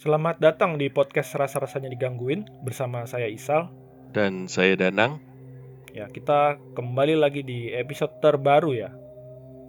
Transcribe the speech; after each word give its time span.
Selamat 0.00 0.40
datang 0.40 0.80
di 0.80 0.88
podcast 0.88 1.36
Rasa-Rasanya 1.36 1.92
Digangguin 1.92 2.48
bersama 2.64 3.04
saya 3.04 3.28
Isal. 3.28 3.68
Dan 4.16 4.48
saya 4.48 4.72
Danang. 4.74 5.20
Ya, 5.92 6.08
kita 6.08 6.56
kembali 6.72 7.20
lagi 7.20 7.44
di 7.44 7.68
episode 7.68 8.16
terbaru 8.24 8.72
ya. 8.72 8.90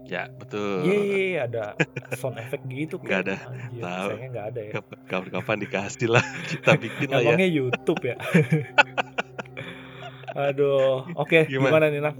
Ya, 0.07 0.31
betul. 0.31 0.87
Yeay, 0.87 1.35
ada 1.35 1.75
sound 2.15 2.39
effect 2.39 2.63
gitu 2.67 2.95
kan. 3.03 3.07
Nggak 3.07 3.21
ada. 3.27 3.35
Anjir, 3.43 3.81
Tahu. 3.83 4.07
sayangnya 4.07 4.29
nggak 4.31 4.47
ada 4.47 4.61
ya. 4.61 4.71
Kap- 4.71 5.01
Kapan-kapan 5.07 5.57
dikasih 5.67 6.09
lah 6.09 6.23
kita 6.47 6.71
bikin 6.79 7.07
lah 7.11 7.19
ya. 7.19 7.27
Emangnya 7.27 7.49
YouTube 7.51 8.01
ya. 8.01 8.15
Aduh, 10.47 11.11
oke 11.19 11.43
gimana? 11.51 11.75
Gimana? 11.75 11.85
nih 11.91 12.01
Nang? 12.01 12.15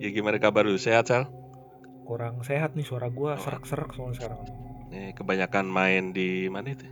Ya 0.00 0.08
gimana 0.10 0.40
kabar 0.40 0.64
lu? 0.64 0.80
Sehat, 0.80 1.12
Sal? 1.12 1.28
Kurang 2.08 2.40
sehat 2.40 2.72
nih 2.72 2.84
suara 2.88 3.12
gua 3.12 3.36
Oh. 3.36 3.40
serak-serak 3.40 3.92
soalnya 3.92 4.16
sekarang. 4.16 4.40
Nih, 4.88 5.12
kebanyakan 5.12 5.64
main 5.68 6.16
di 6.16 6.48
mana 6.48 6.72
itu? 6.72 6.88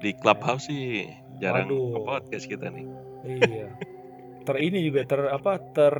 Di 0.00 0.16
clubhouse 0.16 0.66
sih. 0.72 1.06
Jarang 1.40 1.68
Waduh. 1.68 2.04
podcast 2.04 2.48
kita 2.48 2.68
nih. 2.72 2.86
Iya. 3.24 3.68
Ter 4.44 4.56
ini 4.60 4.84
juga 4.88 5.04
ter 5.04 5.20
apa 5.28 5.60
ter 5.76 5.94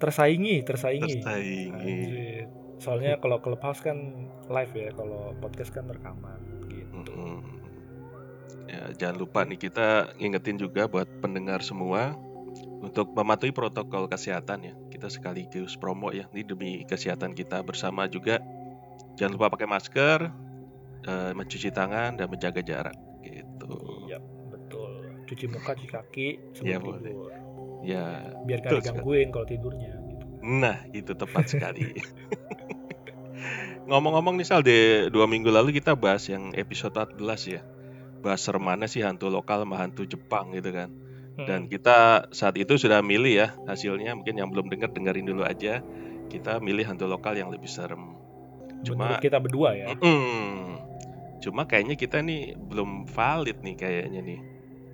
tersaingi, 0.00 0.60
tersaingi. 0.64 1.24
Tersaingi. 1.24 1.72
Anjir. 1.72 2.44
Soalnya 2.76 3.16
kalau 3.20 3.40
clubhouse 3.40 3.80
kan 3.80 4.28
live 4.52 4.72
ya, 4.76 4.92
kalau 4.92 5.32
podcast 5.40 5.72
kan 5.72 5.88
rekaman 5.88 6.40
gitu. 6.68 7.40
Ya, 8.68 8.90
jangan 8.96 9.16
lupa 9.24 9.44
nih 9.46 9.60
kita 9.60 10.12
ngingetin 10.18 10.58
juga 10.60 10.84
buat 10.90 11.06
pendengar 11.22 11.62
semua 11.64 12.16
untuk 12.84 13.12
mematuhi 13.16 13.54
protokol 13.54 14.10
kesehatan 14.10 14.68
ya. 14.68 14.74
Kita 14.92 15.08
sekaligus 15.08 15.78
promo 15.78 16.12
ya, 16.12 16.28
ini 16.36 16.42
demi 16.44 16.84
kesehatan 16.84 17.32
kita 17.32 17.64
bersama 17.64 18.04
juga. 18.10 18.42
Jangan 19.14 19.38
lupa 19.38 19.54
pakai 19.54 19.68
masker, 19.70 20.20
eh, 21.04 21.32
mencuci 21.36 21.68
tangan 21.70 22.16
dan 22.16 22.26
menjaga 22.28 22.60
jarak 22.64 22.96
gitu. 23.24 23.72
Iya, 24.08 24.18
betul. 24.50 24.90
Cuci 25.24 25.44
muka, 25.48 25.72
cuci 25.76 25.88
kaki 25.88 26.28
sebelum 26.56 26.80
boleh. 26.82 27.00
tidur. 27.00 27.30
Ya, 27.84 28.32
Biar 28.48 28.64
gak 28.64 28.80
digangguin 28.80 29.28
kalau 29.28 29.44
tidurnya 29.44 29.92
gitu. 30.08 30.24
nah 30.40 30.80
itu 30.96 31.12
tepat 31.12 31.52
sekali. 31.52 31.92
Ngomong-ngomong 33.84 34.40
nih 34.40 34.46
Sal, 34.48 34.64
di 34.64 35.08
dua 35.12 35.28
minggu 35.28 35.52
lalu 35.52 35.76
kita 35.76 35.92
bahas 35.92 36.24
yang 36.32 36.56
episode 36.56 36.96
14 36.96 37.20
ya. 37.52 37.60
Bahas 38.24 38.40
seremana 38.40 38.88
sih 38.88 39.04
hantu 39.04 39.28
lokal 39.28 39.68
sama 39.68 39.76
hantu 39.76 40.08
Jepang 40.08 40.56
gitu 40.56 40.72
kan. 40.72 40.88
Hmm. 41.36 41.44
Dan 41.44 41.60
kita 41.68 42.30
saat 42.32 42.56
itu 42.56 42.80
sudah 42.80 43.04
milih 43.04 43.44
ya 43.44 43.48
hasilnya. 43.68 44.16
Mungkin 44.16 44.40
yang 44.40 44.48
belum 44.48 44.72
dengar 44.72 44.88
dengerin 44.88 45.28
dulu 45.28 45.44
aja. 45.44 45.84
Kita 46.32 46.56
milih 46.64 46.88
hantu 46.88 47.04
lokal 47.04 47.36
yang 47.36 47.52
lebih 47.52 47.68
serem. 47.68 48.16
Menurut 48.84 49.16
Cuma, 49.16 49.24
kita 49.24 49.38
berdua 49.40 49.70
ya. 49.72 49.86
Mm, 49.96 50.80
cuma 51.40 51.68
kayaknya 51.68 51.96
kita 51.96 52.20
nih 52.24 52.56
belum 52.56 53.08
valid 53.08 53.60
nih 53.64 53.76
kayaknya 53.76 54.20
nih. 54.20 54.40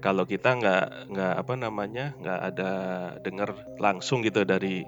Kalau 0.00 0.24
kita 0.24 0.56
nggak 0.56 1.12
nggak 1.12 1.34
apa 1.36 1.54
namanya 1.58 2.16
nggak 2.18 2.40
ada 2.54 2.70
dengar 3.20 3.52
langsung 3.76 4.24
gitu 4.24 4.46
dari 4.46 4.82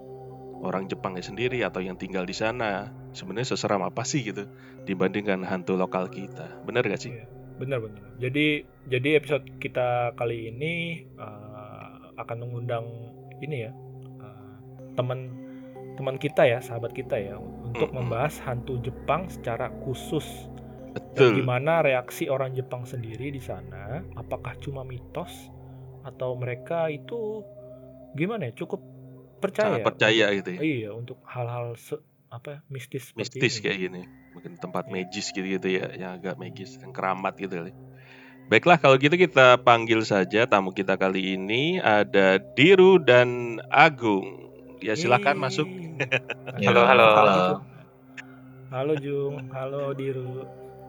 orang 0.63 0.87
Jepangnya 0.87 1.27
sendiri 1.27 1.61
atau 1.67 1.83
yang 1.83 1.99
tinggal 1.99 2.23
di 2.23 2.33
sana. 2.33 2.95
Sebenarnya 3.13 3.53
seseram 3.53 3.83
apa 3.85 4.07
sih 4.07 4.25
gitu 4.25 4.49
dibandingkan 4.87 5.43
hantu 5.45 5.77
lokal 5.77 6.09
kita. 6.09 6.63
Bener 6.65 6.87
gak 6.87 7.03
sih? 7.03 7.13
Iya, 7.13 7.27
Benar-benar. 7.61 8.17
Jadi 8.23 8.65
jadi 8.89 9.09
episode 9.21 9.45
kita 9.61 10.17
kali 10.17 10.49
ini 10.49 11.05
eh, 11.05 11.91
akan 12.17 12.37
mengundang 12.41 12.87
ini 13.43 13.69
ya 13.69 13.73
eh, 14.23 14.55
teman 14.97 15.42
teman 15.95 16.17
kita 16.17 16.43
ya, 16.45 16.59
sahabat 16.59 16.93
kita 16.93 17.17
ya 17.17 17.37
untuk 17.39 17.93
Mm-mm. 17.93 18.05
membahas 18.05 18.41
hantu 18.43 18.81
Jepang 18.81 19.29
secara 19.29 19.69
khusus 19.85 20.25
dan 20.93 20.93
Betul. 20.93 21.41
gimana 21.41 21.81
reaksi 21.81 22.29
orang 22.29 22.53
Jepang 22.53 22.85
sendiri 22.85 23.33
di 23.33 23.41
sana. 23.41 24.05
Apakah 24.13 24.57
cuma 24.61 24.85
mitos 24.85 25.33
atau 26.05 26.37
mereka 26.37 26.89
itu 26.93 27.41
gimana 28.13 28.49
ya 28.49 28.55
cukup 28.57 28.81
percaya? 29.41 29.81
Sangat 29.81 29.89
percaya 29.89 30.27
gitu 30.37 30.51
ya. 30.57 30.61
Iya 30.61 30.91
untuk 30.93 31.19
hal-hal 31.25 31.73
apa 32.33 32.65
mistis 32.73 33.13
seperti 33.13 33.37
mistis 33.37 33.61
ini. 33.61 33.63
kayak 33.69 33.79
gini 33.79 34.03
mungkin 34.33 34.53
tempat 34.57 34.89
Iya. 34.89 34.93
magis 35.05 35.27
gitu-gitu 35.37 35.69
ya 35.69 35.85
yang 35.93 36.17
agak 36.17 36.41
magis 36.41 36.81
yang 36.81 36.89
keramat 36.97 37.37
gitu 37.37 37.61
kali 37.61 37.77
baiklah 38.49 38.81
kalau 38.81 38.97
gitu 38.97 39.21
kita 39.21 39.61
panggil 39.61 40.01
saja 40.01 40.49
tamu 40.49 40.73
kita 40.73 40.97
kali 40.97 41.37
ini 41.37 41.77
ada 41.77 42.41
Diru 42.57 42.97
dan 42.97 43.61
Agung 43.69 44.49
ya 44.83 44.95
silakan 44.95 45.39
Yeay. 45.39 45.45
masuk 45.47 45.69
Ayo, 46.59 46.69
Halo, 46.75 46.83
halo. 46.85 47.07
gitu. 47.33 47.55
Halo 48.73 48.93
Jung, 48.99 49.37
halo 49.53 49.93
Diru. 49.95 50.43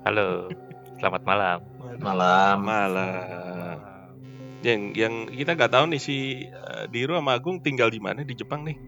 Halo, 0.03 0.49
selamat 0.97 1.21
malam. 1.23 1.57
Malam. 2.01 2.57
malam 2.63 3.77
yang 4.63 4.95
yang 4.95 5.27
kita 5.27 5.59
nggak 5.59 5.71
tahu 5.75 5.91
nih 5.91 5.99
si 5.99 6.17
eh, 6.47 6.85
Diru 6.87 7.19
sama 7.19 7.35
Agung 7.35 7.59
tinggal 7.59 7.91
di 7.91 7.99
mana 7.99 8.23
di 8.23 8.31
Jepang 8.31 8.63
nih 8.63 8.79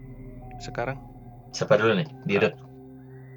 sekarang 0.56 0.96
Siapa 1.52 1.76
dulu 1.76 2.00
nih? 2.00 2.08
Dirut. 2.24 2.52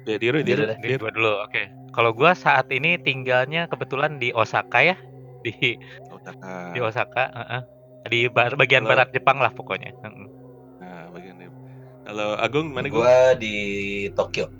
ya 0.08 0.16
Diru 0.16 0.40
Diru 0.40 0.64
Diru, 0.64 0.80
Diru. 0.80 1.00
gua 1.00 1.12
dulu, 1.12 1.32
oke. 1.44 1.62
Kalau 1.92 2.10
gua 2.12 2.32
saat 2.32 2.68
ini 2.72 2.96
tinggalnya 2.96 3.68
kebetulan 3.68 4.16
di 4.16 4.32
Osaka 4.32 4.80
ya, 4.80 4.96
di 5.40 5.52
Osaka. 6.08 6.72
di 6.72 6.80
Osaka, 6.80 7.24
heeh. 7.32 7.62
di 8.08 8.20
ba- 8.32 8.52
bagian 8.56 8.84
Halo. 8.84 8.92
barat 8.96 9.08
Jepang 9.12 9.40
lah 9.40 9.52
pokoknya. 9.52 9.92
Bagian 10.00 10.12
ini. 10.16 10.29
Halo 12.10 12.34
Agung 12.42 12.74
mana 12.74 12.90
Gung? 12.90 13.06
Gua 13.06 13.38
di 13.38 13.54
Tokyo. 14.18 14.50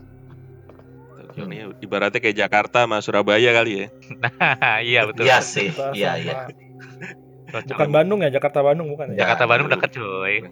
Tokyo 1.18 1.44
nih 1.50 1.66
ibaratnya 1.82 2.22
kayak 2.22 2.38
Jakarta 2.46 2.86
sama 2.86 3.02
Surabaya 3.02 3.50
kali 3.50 3.72
ya 3.74 3.86
Nah, 4.22 4.78
iya 4.78 5.00
betul. 5.10 5.26
Iya 5.26 5.38
sih. 5.42 5.74
Iya, 5.90 6.10
iya. 6.22 6.36
Bukan 7.50 7.90
Bandung 7.90 8.22
ya, 8.22 8.30
Jakarta 8.30 8.62
Bandung 8.62 8.94
bukan 8.94 9.18
ya? 9.18 9.26
Jakarta 9.26 9.50
Bandung 9.50 9.66
dekat 9.66 9.90
cuy. 9.98 10.46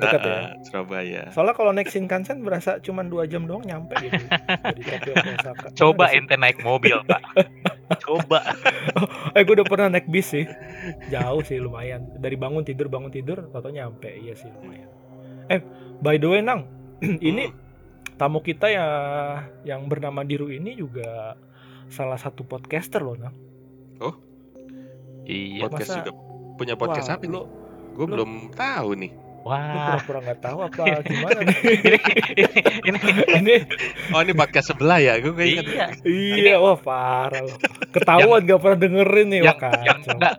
Dekat 0.00 0.20
ya? 0.24 0.32
Ah, 0.32 0.48
Surabaya 0.64 1.28
Soalnya 1.36 1.52
kalau 1.52 1.76
naik 1.76 1.92
Shinkansen 1.92 2.40
berasa 2.40 2.80
cuma 2.80 3.04
dua 3.04 3.28
jam 3.28 3.44
doang 3.44 3.60
nyampe 3.60 4.00
gitu. 4.00 4.16
Coba 5.84 6.08
ente 6.16 6.40
naik 6.40 6.64
mobil, 6.64 6.96
Pak. 7.04 7.20
Coba. 8.08 8.40
sih? 8.48 9.36
Eh 9.36 9.44
gue 9.44 9.54
udah 9.60 9.68
pernah 9.68 9.92
naik 9.92 10.08
bis 10.08 10.32
sih. 10.32 10.48
Jauh 11.12 11.44
sih 11.44 11.60
lumayan. 11.60 12.08
Dari 12.16 12.40
bangun 12.40 12.64
tidur 12.64 12.88
bangun 12.88 13.12
tidur, 13.12 13.52
atau 13.52 13.68
nyampe. 13.68 14.08
Iya 14.08 14.32
sih 14.32 14.48
lumayan. 14.48 14.88
Eh 15.52 15.60
by 15.98 16.16
the 16.16 16.28
way 16.28 16.40
Nang, 16.40 16.66
ini 17.20 17.50
tamu 18.14 18.38
kita 18.38 18.66
ya 18.66 18.86
yang 19.62 19.86
bernama 19.86 20.22
Diru 20.22 20.48
ini 20.48 20.74
juga 20.74 21.38
salah 21.88 22.16
satu 22.16 22.42
podcaster 22.42 23.00
loh 23.00 23.16
Nang. 23.16 23.34
Iya. 25.24 25.60
podcast 25.62 25.88
Masa- 25.88 25.98
juga 26.00 26.10
punya 26.56 26.74
podcast 26.74 27.06
Wah, 27.06 27.16
apa 27.16 27.24
lu- 27.26 27.48
Gue 27.92 28.04
lu- 28.04 28.12
belum 28.14 28.30
tahu 28.50 28.90
nih. 28.96 29.12
Lu 29.38 29.46
Wah. 29.46 29.96
pura-pura 29.96 30.18
nggak 30.24 30.40
tahu 30.40 30.58
apa 30.60 30.82
gimana 31.08 31.40
nih? 31.40 31.56
ini, 32.84 32.98
ini, 32.98 32.98
ini 33.38 33.54
Oh 34.10 34.20
ini 34.20 34.32
podcast 34.32 34.72
sebelah 34.72 34.98
ya? 34.98 35.20
Gue 35.20 35.32
ingat. 35.36 35.64
iya. 35.68 35.86
iya 36.04 36.54
wah 36.56 36.76
parah 36.76 37.44
loh. 37.44 37.56
Ketahuan 37.88 38.44
gak 38.44 38.56
pernah 38.58 38.78
dengerin 38.78 39.26
nih 39.28 39.38
yang 39.40 39.52
wah 39.52 39.72
yang 39.78 40.00
kacau. 40.00 40.12
enggak 40.16 40.34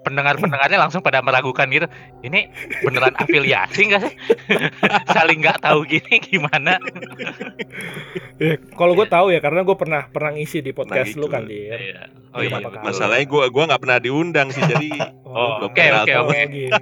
pendengar-pendengarnya 0.00 0.78
langsung 0.80 1.04
pada 1.04 1.20
meragukan 1.20 1.68
gitu. 1.68 1.86
Ini 2.24 2.48
beneran 2.80 3.12
afiliasi 3.16 3.88
enggak 3.88 4.08
sih? 4.08 4.14
Saling 5.14 5.44
nggak 5.44 5.60
tahu 5.60 5.84
gini 5.84 6.16
gimana? 6.20 6.80
Eh, 8.40 8.56
kalau 8.80 8.96
gue 8.96 9.06
tahu 9.06 9.32
ya 9.32 9.40
karena 9.44 9.60
gue 9.60 9.76
pernah 9.76 10.08
pernah 10.08 10.32
ngisi 10.32 10.64
di 10.64 10.72
podcast 10.72 11.12
Nah, 11.14 11.20
lu 11.20 11.26
kan 11.28 11.44
dir. 11.44 11.76
Iya. 11.76 12.02
Oh 12.30 12.40
Iya, 12.40 12.62
iya. 12.62 12.80
Masalahnya 12.80 13.26
gue 13.26 13.44
gua 13.50 13.64
nggak 13.68 13.82
pernah 13.82 13.98
diundang 13.98 14.48
sih 14.54 14.62
jadi 14.62 14.90
Oh, 15.30 15.62
oke, 15.70 15.78
oke, 15.78 16.12
oke. 16.26 16.38
gitu. 16.50 16.74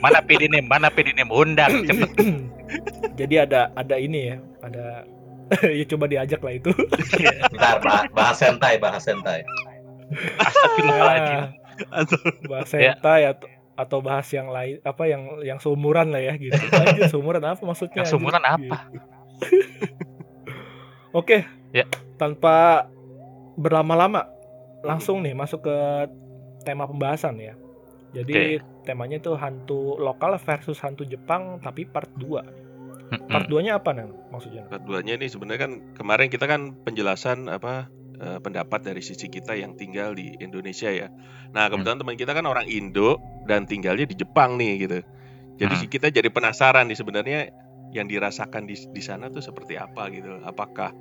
Mana 0.00 0.24
PDNM? 0.24 0.64
Mana 0.64 0.88
PDNM? 0.88 1.28
Undang 1.28 1.84
cepet. 1.84 2.10
Jadi 3.20 3.34
ada 3.36 3.68
ada 3.72 3.96
ini 4.00 4.32
ya, 4.32 4.36
ada 4.60 5.04
ya 5.64 5.84
coba 5.88 6.04
diajak 6.08 6.40
lah 6.40 6.52
itu. 6.56 6.72
Bentar, 7.52 7.76
bah- 7.84 8.08
bahas 8.12 8.40
sentai, 8.40 8.80
bahas 8.80 9.04
sentai. 9.04 9.44
Astagfirullahaladzim. 10.40 11.65
Atau 12.02 12.18
bahas 12.46 12.70
Ya. 12.72 12.94
hentai 12.94 13.22
atau 13.26 13.48
atau 13.76 13.98
bahas 14.00 14.24
yang 14.32 14.48
lain 14.48 14.80
apa 14.80 15.04
yang 15.04 15.44
yang 15.44 15.60
seumuran 15.60 16.08
lah 16.08 16.22
ya 16.22 16.34
gitu. 16.36 16.56
Aja 16.80 17.12
seumuran 17.12 17.44
apa 17.44 17.60
maksudnya? 17.60 18.00
Yang 18.02 18.16
seumuran 18.16 18.40
anjir? 18.40 18.72
apa? 18.72 18.78
Oke. 21.12 21.44
Ya. 21.72 21.84
Tanpa 22.16 22.88
berlama-lama 23.56 24.28
langsung 24.80 25.20
nih 25.20 25.32
masuk 25.32 25.64
ke 25.64 25.76
tema 26.62 26.84
pembahasan 26.84 27.36
ya. 27.36 27.54
Jadi 28.14 28.56
temanya 28.82 29.20
itu 29.20 29.36
hantu 29.36 30.00
lokal 30.00 30.40
versus 30.40 30.80
hantu 30.80 31.04
Jepang 31.04 31.60
tapi 31.60 31.84
part 31.84 32.08
2. 32.16 32.24
Part 33.28 33.46
Mm-mm. 33.46 33.52
2-nya 33.52 33.78
apa 33.78 33.94
nang 33.94 34.10
maksudnya? 34.28 34.66
keduanya 34.66 35.14
ini 35.14 35.30
sebenarnya 35.30 35.60
kan 35.62 35.72
kemarin 35.94 36.26
kita 36.26 36.50
kan 36.50 36.74
penjelasan 36.82 37.46
apa 37.46 37.86
eh, 38.20 38.38
pendapat 38.42 38.80
dari 38.92 39.02
sisi 39.04 39.26
kita 39.30 39.54
yang 39.58 39.72
tinggal 39.76 40.14
di 40.16 40.34
Indonesia 40.40 40.88
ya. 40.92 41.08
Nah 41.56 41.68
kebetulan 41.72 41.98
teman 42.02 42.16
kita 42.18 42.32
kan 42.36 42.46
orang 42.48 42.66
Indo 42.68 43.20
dan 43.44 43.64
tinggalnya 43.68 44.06
di 44.08 44.16
Jepang 44.18 44.56
nih 44.60 44.72
gitu. 44.88 44.98
Jadi 45.60 45.74
Hmm. 45.74 45.86
kita 45.90 46.08
jadi 46.12 46.28
penasaran 46.32 46.88
nih 46.90 46.98
sebenarnya 46.98 47.40
yang 47.94 48.06
dirasakan 48.10 48.66
di 48.68 48.76
di 48.90 49.02
sana 49.04 49.28
tuh 49.32 49.42
seperti 49.44 49.76
apa 49.80 50.08
gitu. 50.12 50.40
Apakah 50.44 50.92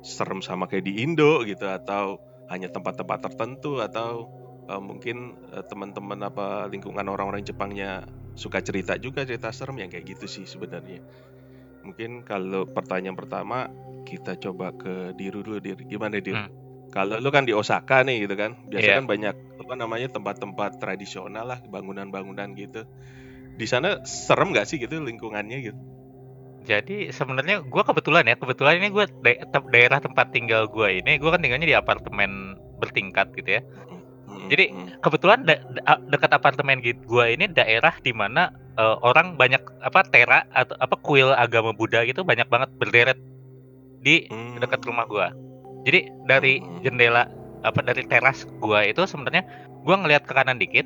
serem 0.00 0.40
sama 0.40 0.64
kayak 0.70 0.84
di 0.88 1.04
Indo 1.04 1.44
gitu 1.44 1.68
atau 1.68 2.20
hanya 2.48 2.68
tempat-tempat 2.72 3.18
tertentu 3.30 3.80
atau 3.84 4.28
eh, 4.70 4.80
mungkin 4.82 5.36
eh, 5.52 5.64
teman-teman 5.68 6.20
apa 6.28 6.68
lingkungan 6.72 7.04
orang-orang 7.08 7.44
Jepangnya 7.44 8.04
suka 8.36 8.62
cerita 8.64 8.96
juga 8.96 9.26
cerita 9.28 9.52
serem 9.52 9.84
yang 9.84 9.90
kayak 9.92 10.16
gitu 10.16 10.26
sih 10.30 10.46
sebenarnya. 10.48 11.00
Mungkin 11.80 12.22
kalau 12.28 12.68
pertanyaan 12.68 13.16
pertama 13.16 13.68
kita 14.04 14.36
coba 14.36 14.72
ke 14.74 15.16
Diru 15.16 15.40
dulu 15.40 15.58
Dir. 15.58 15.78
Gimana 15.80 16.20
Dir? 16.20 16.36
Hmm. 16.36 16.50
Kalau 16.90 17.22
lu 17.22 17.30
kan 17.30 17.46
di 17.46 17.54
Osaka 17.54 18.02
nih 18.02 18.26
gitu 18.26 18.34
kan. 18.34 18.58
Biasa 18.66 18.86
Iya. 18.86 18.96
kan 18.98 19.06
banyak 19.06 19.34
apa 19.62 19.74
namanya 19.78 20.08
tempat-tempat 20.10 20.82
tradisional 20.82 21.46
lah, 21.46 21.58
bangunan-bangunan 21.62 22.50
gitu. 22.58 22.82
Di 23.54 23.66
sana 23.68 24.02
serem 24.02 24.50
nggak 24.50 24.66
sih 24.66 24.82
gitu 24.82 24.98
lingkungannya 24.98 25.58
gitu? 25.70 25.78
Jadi 26.60 27.08
sebenarnya 27.08 27.64
gua 27.64 27.86
kebetulan 27.86 28.26
ya, 28.28 28.36
kebetulan 28.36 28.82
ini 28.82 28.92
gua 28.92 29.08
da- 29.08 29.40
daerah 29.72 29.98
tempat 30.02 30.28
tinggal 30.34 30.68
gua 30.68 30.92
ini, 30.92 31.16
gua 31.16 31.38
kan 31.38 31.40
tinggalnya 31.40 31.68
di 31.70 31.76
apartemen 31.78 32.58
bertingkat 32.76 33.32
gitu 33.32 33.58
ya. 33.58 33.62
Mm, 33.64 33.99
Jadi, 34.48 34.64
Kebetulan 35.00 35.48
da- 35.48 35.64
da- 35.80 36.02
dekat 36.12 36.28
apartemen 36.36 36.84
gitu 36.84 37.00
gua 37.08 37.32
ini 37.32 37.48
daerah 37.48 37.96
di 38.04 38.12
mana 38.12 38.52
eh, 38.76 38.96
orang 39.00 39.40
banyak 39.40 39.60
apa 39.80 40.04
tera 40.12 40.44
atau 40.52 40.76
apa 40.76 40.92
kuil 41.00 41.32
agama 41.32 41.72
Buddha 41.72 42.04
gitu 42.04 42.20
banyak 42.20 42.48
banget 42.52 42.68
berderet 42.76 43.16
di 44.04 44.28
mm. 44.28 44.60
dekat 44.60 44.84
rumah 44.84 45.08
gua. 45.08 45.32
Jadi 45.88 46.12
dari 46.28 46.60
jendela 46.84 47.32
apa 47.64 47.80
dari 47.80 48.04
teras 48.04 48.44
gua 48.60 48.84
itu 48.84 49.00
sebenarnya 49.08 49.44
gua 49.88 50.04
ngelihat 50.04 50.28
ke 50.28 50.32
kanan 50.36 50.60
dikit. 50.60 50.84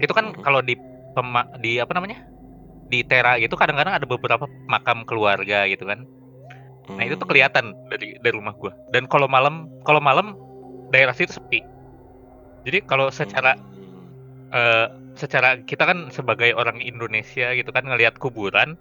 Itu 0.00 0.16
kan 0.16 0.32
kalau 0.40 0.64
di 0.64 0.80
pema- 1.12 1.48
di 1.60 1.76
apa 1.76 1.92
namanya? 1.92 2.24
Di 2.88 3.04
tera 3.04 3.36
gitu 3.36 3.60
kadang-kadang 3.60 4.00
ada 4.00 4.08
beberapa 4.08 4.48
makam 4.64 5.04
keluarga 5.04 5.68
gitu 5.68 5.84
kan. 5.84 6.08
Nah, 6.90 7.04
itu 7.04 7.20
tuh 7.20 7.28
Mm. 7.28 7.32
kelihatan 7.36 7.64
dari 7.92 8.16
dari 8.16 8.32
rumah 8.32 8.56
gua. 8.56 8.72
Dan 8.96 9.04
kalau 9.12 9.28
malam 9.28 9.68
kalau 9.84 10.00
malam 10.00 10.40
daerah 10.88 11.12
situ 11.12 11.36
sepi. 11.36 11.60
Jadi 12.62 12.78
kalau 12.84 13.08
secara 13.08 13.56
Mm. 13.56 14.52
eh, 14.52 14.86
secara 15.14 15.60
kita 15.62 15.84
kan 15.84 16.08
sebagai 16.10 16.52
orang 16.52 16.80
Indonesia 16.80 17.52
gitu 17.52 17.70
kan 17.70 17.84
ngelihat 17.84 18.16
kuburan 18.16 18.74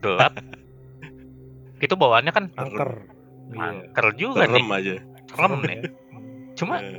gelap 0.00 0.32
itu 1.84 1.94
bawaannya 1.94 2.32
kan 2.32 2.44
angker 2.54 3.04
Iya. 3.46 3.62
angker 3.62 4.06
juga 4.18 4.42
nih 4.44 4.58
serem 4.58 4.70
aja. 4.74 4.94
serem 5.30 5.52
nih 5.62 5.76
ya. 5.78 5.90
cuma 6.58 6.74
Eh, 6.78 6.98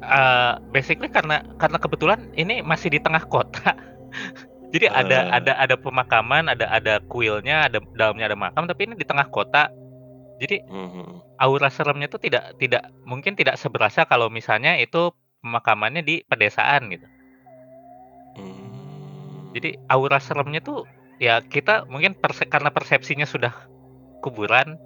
eh, 0.00 0.52
basically 0.70 1.08
karena 1.08 1.40
karena 1.56 1.78
kebetulan 1.78 2.20
ini 2.34 2.60
masih 2.60 2.88
di 2.88 3.00
tengah 3.00 3.24
kota 3.24 3.72
jadi 4.74 4.92
ada 4.92 5.18
Ah. 5.32 5.36
ada 5.40 5.52
ada 5.58 5.74
pemakaman 5.74 6.52
ada 6.52 6.68
ada 6.68 7.00
kuilnya 7.06 7.66
ada 7.66 7.80
dalamnya 7.96 8.28
ada 8.28 8.38
makam 8.38 8.68
tapi 8.68 8.86
ini 8.86 8.94
di 8.94 9.06
tengah 9.08 9.26
kota 9.28 9.72
jadi 10.38 10.62
mhm. 10.64 11.40
aura 11.40 11.66
seremnya 11.66 12.06
tuh 12.06 12.20
tidak 12.20 12.54
tidak 12.60 12.88
mungkin 13.02 13.34
tidak 13.34 13.56
seberasa 13.58 14.04
kalau 14.04 14.28
misalnya 14.28 14.76
itu 14.78 15.10
pemakamannya 15.48 16.04
di 16.04 16.20
pedesaan 16.28 16.92
gitu 16.92 17.08
Hmm. 18.38 19.50
Jadi 19.56 19.74
aura 19.90 20.22
seremnya 20.22 20.62
tuh 20.62 20.86
ya 21.18 21.42
kita 21.42 21.90
mungkin 21.90 22.14
perse- 22.14 22.46
karena 22.46 22.70
persepsinya 22.70 23.26
sudah 23.26 23.50
kuburan, 24.22 24.78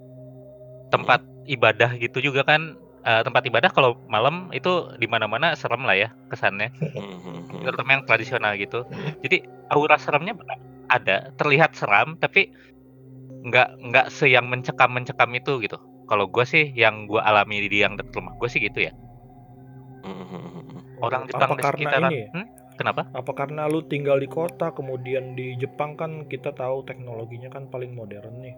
tempat 0.88 1.20
ibadah 1.48 1.96
gitu 2.00 2.24
juga 2.32 2.46
kan 2.46 2.76
eh, 3.02 3.22
tempat 3.26 3.42
ibadah 3.50 3.68
kalau 3.74 3.98
malam 4.06 4.48
itu 4.54 4.94
di 4.96 5.10
mana-mana 5.10 5.52
serem 5.58 5.82
lah 5.84 5.96
ya 5.98 6.08
kesannya. 6.32 6.70
Mhm. 6.72 7.66
Terutama 7.66 7.98
yang 7.98 8.04
tradisional 8.08 8.56
gitu. 8.56 8.86
Jadi 9.20 9.44
aura 9.68 9.98
seremnya 10.00 10.38
ada, 10.88 11.32
terlihat 11.36 11.76
seram 11.76 12.16
tapi 12.16 12.52
nggak 13.42 13.68
nggak 13.90 14.06
seyang 14.14 14.46
mencekam 14.48 14.90
mencekam 14.94 15.30
itu 15.34 15.58
gitu. 15.60 15.76
Kalau 16.06 16.28
gue 16.28 16.44
sih 16.46 16.70
yang 16.76 17.08
gue 17.10 17.18
alami 17.18 17.66
di 17.66 17.82
yang 17.82 17.98
dekat 17.98 18.14
rumah 18.16 18.34
gue 18.38 18.48
sih 18.48 18.60
gitu 18.62 18.86
ya. 18.88 18.92
Orang 21.02 21.22
Apa 21.26 21.30
Jepang 21.30 21.50
di 21.58 21.62
karena 21.62 21.88
sekitaran. 21.90 22.10
ini? 22.10 22.20
Hmm? 22.34 22.46
Kenapa? 22.78 23.02
apa 23.12 23.32
karena 23.36 23.68
lu 23.68 23.84
tinggal 23.84 24.16
di 24.24 24.28
kota 24.38 24.72
kemudian 24.72 25.36
di 25.36 25.52
Jepang 25.60 26.00
kan 26.00 26.24
kita 26.32 26.50
tahu 26.56 26.80
teknologinya 26.88 27.52
kan 27.52 27.68
paling 27.68 27.92
modern 27.92 28.40
nih 28.40 28.54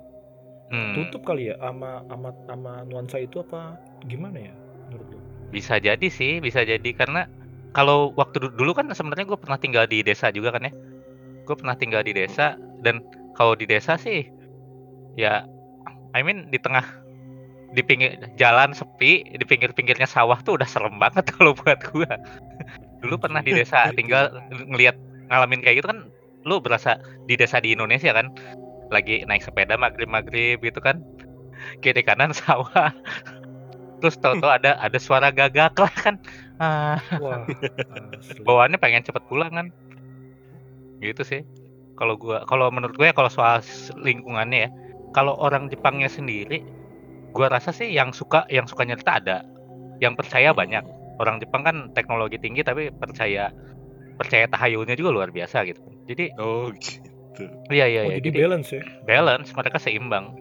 Hmm. 0.70 0.94
tutup 0.96 1.22
kali 1.28 1.50
ya 1.52 1.54
ama 1.60 2.02
ama 2.08 2.30
ama 2.48 2.72
nuansa 2.88 3.18
itu 3.20 3.36
apa 3.44 3.76
gimana 4.06 4.38
ya 4.48 4.54
menurut 4.88 5.08
lu 5.12 5.18
Bisa 5.54 5.78
jadi 5.78 6.06
sih, 6.10 6.42
bisa 6.42 6.66
jadi 6.66 6.90
karena 6.98 7.30
kalau 7.70 8.10
waktu 8.18 8.42
du- 8.42 8.54
dulu 8.58 8.74
kan 8.74 8.90
sebenarnya 8.90 9.26
gue 9.26 9.38
pernah 9.38 9.58
tinggal 9.58 9.84
di 9.86 10.02
desa 10.02 10.30
juga 10.34 10.50
kan 10.54 10.66
ya. 10.66 10.72
Gue 11.46 11.56
pernah 11.58 11.76
tinggal 11.78 12.02
di 12.02 12.12
desa 12.16 12.58
dan 12.82 13.02
kalau 13.36 13.54
di 13.54 13.66
desa 13.68 13.94
sih 14.00 14.26
ya 15.14 15.46
I 16.14 16.20
mean 16.26 16.50
di 16.50 16.58
tengah 16.58 16.84
di 17.74 17.82
pinggir 17.82 18.14
jalan 18.38 18.70
sepi, 18.70 19.26
di 19.34 19.44
pinggir-pinggirnya 19.44 20.06
sawah 20.06 20.38
tuh 20.46 20.56
udah 20.56 20.68
serem 20.68 20.96
banget 21.02 21.26
kalau 21.34 21.52
buat 21.52 21.82
gua. 21.90 22.14
dulu 23.02 23.20
pernah 23.20 23.44
di 23.44 23.52
desa 23.52 23.90
tinggal 23.98 24.32
ngelihat 24.70 24.96
ngalamin 25.28 25.60
kayak 25.60 25.84
gitu 25.84 25.88
kan 25.92 26.08
lu 26.48 26.56
berasa 26.62 26.96
di 27.28 27.36
desa 27.36 27.60
di 27.60 27.76
Indonesia 27.76 28.16
kan 28.16 28.32
lagi 28.88 29.24
naik 29.28 29.44
sepeda 29.44 29.76
maghrib-maghrib 29.76 30.60
gitu 30.64 30.80
kan 30.80 31.04
kiri 31.82 32.00
kanan 32.00 32.32
sawah. 32.40 32.94
Terus 34.00 34.20
tahu-tahu 34.20 34.50
ada 34.52 34.76
ada 34.80 34.98
suara 35.00 35.32
gagak 35.32 35.76
lah 35.80 35.94
kan. 35.96 36.20
Ah, 36.60 37.00
wah 37.18 37.44
bawaannya 38.44 38.78
pengen 38.78 39.04
cepet 39.04 39.24
pulang 39.26 39.52
kan. 39.52 39.66
Gitu 41.00 41.24
sih. 41.24 41.42
Kalau 41.96 42.18
gua 42.20 42.44
kalau 42.44 42.68
menurut 42.68 42.94
gue 42.98 43.06
ya 43.08 43.14
kalau 43.16 43.30
soal 43.30 43.62
lingkungannya 43.96 44.68
ya 44.68 44.70
kalau 45.14 45.38
orang 45.38 45.70
Jepangnya 45.70 46.10
sendiri 46.10 46.66
gua 47.34 47.50
rasa 47.50 47.74
sih 47.74 47.90
yang 47.90 48.14
suka 48.14 48.46
yang 48.46 48.70
suka 48.70 48.86
nyerita 48.86 49.18
ada. 49.18 49.38
Yang 49.98 50.22
percaya 50.22 50.54
banyak. 50.54 50.86
Orang 51.18 51.42
Jepang 51.42 51.66
kan 51.66 51.76
teknologi 51.90 52.38
tinggi 52.38 52.62
tapi 52.62 52.94
percaya 52.94 53.50
percaya 54.14 54.46
tahayulnya 54.46 54.94
juga 54.94 55.10
luar 55.10 55.28
biasa 55.34 55.66
gitu. 55.66 55.82
Jadi 56.06 56.30
Oh 56.38 56.70
gitu. 56.70 57.44
iya 57.74 57.90
iya 57.90 58.06
oh 58.06 58.14
iya. 58.14 58.22
jadi 58.22 58.30
jadi 58.30 58.38
balance 58.46 58.68
ya? 58.70 58.82
balance 59.02 59.50
mereka 59.50 59.78
seimbang. 59.82 60.38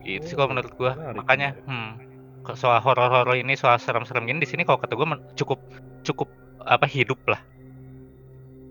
Itu 0.00 0.32
sih 0.32 0.36
kalau 0.40 0.56
menurut 0.56 0.72
gua. 0.80 0.96
Menarik, 0.96 1.16
makanya 1.20 1.48
hmm 1.68 1.90
soal 2.54 2.78
horor-horor 2.78 3.34
ini 3.34 3.58
soal 3.58 3.74
serem-serem 3.76 4.22
gini 4.22 4.38
di 4.38 4.48
sini 4.48 4.62
kalau 4.62 4.78
kata 4.80 4.96
gua 4.96 5.18
cukup 5.36 5.60
cukup 6.06 6.28
apa 6.64 6.88
hidup 6.88 7.20
lah. 7.28 7.40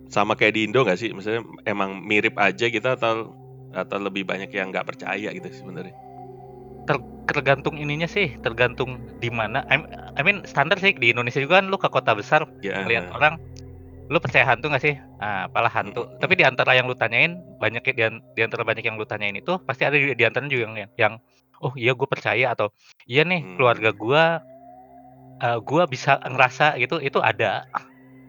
Sama 0.10 0.34
kayak 0.34 0.54
di 0.58 0.62
Indo 0.66 0.82
nggak 0.82 0.98
sih? 0.98 1.12
Misalnya 1.14 1.46
emang 1.68 2.02
mirip 2.02 2.40
aja 2.40 2.66
gitu 2.72 2.88
atau 2.88 3.36
atau 3.76 3.98
lebih 4.00 4.24
banyak 4.24 4.48
yang 4.56 4.72
nggak 4.72 4.88
percaya 4.88 5.30
gitu 5.36 5.50
sebenarnya? 5.52 5.92
Tergantung 7.26 7.76
ininya 7.76 8.06
sih 8.06 8.38
tergantung 8.46 9.02
di 9.18 9.34
mana 9.34 9.66
I, 9.68 9.82
I 10.16 10.22
mean 10.22 10.46
standar 10.46 10.78
sih 10.78 10.94
di 10.94 11.10
Indonesia 11.12 11.42
juga 11.42 11.60
kan 11.60 11.68
lu 11.74 11.78
ke 11.82 11.90
kota 11.90 12.14
besar 12.14 12.46
Ya. 12.62 12.86
lihat 12.86 13.10
orang 13.12 13.42
lu 14.06 14.22
percaya 14.22 14.46
hantu 14.46 14.70
nggak 14.70 14.84
sih 14.86 14.96
ah 15.18 15.50
apalah 15.50 15.74
hantu 15.74 16.06
Mm-mm. 16.06 16.22
tapi 16.22 16.38
di 16.38 16.46
antara 16.46 16.78
yang 16.78 16.86
lu 16.86 16.94
tanyain 16.94 17.42
banyak 17.58 17.82
di, 17.82 18.06
di 18.38 18.42
antara 18.46 18.62
banyak 18.62 18.86
yang 18.86 19.02
lu 19.02 19.06
tanyain 19.10 19.34
itu 19.34 19.58
pasti 19.66 19.82
ada 19.82 19.98
di, 19.98 20.14
di 20.14 20.24
antaranya 20.24 20.52
juga 20.54 20.64
yang 20.78 20.92
yang 20.94 21.14
oh 21.66 21.74
iya 21.74 21.98
gue 21.98 22.06
percaya 22.06 22.54
atau 22.54 22.70
iya 23.10 23.26
nih 23.26 23.42
Hmm. 23.42 23.58
keluarga 23.58 23.90
gua 23.98 24.24
eh, 25.42 25.58
gua 25.66 25.84
bisa 25.90 26.22
ngerasa 26.22 26.78
gitu 26.78 27.02
itu 27.02 27.18
ada 27.20 27.66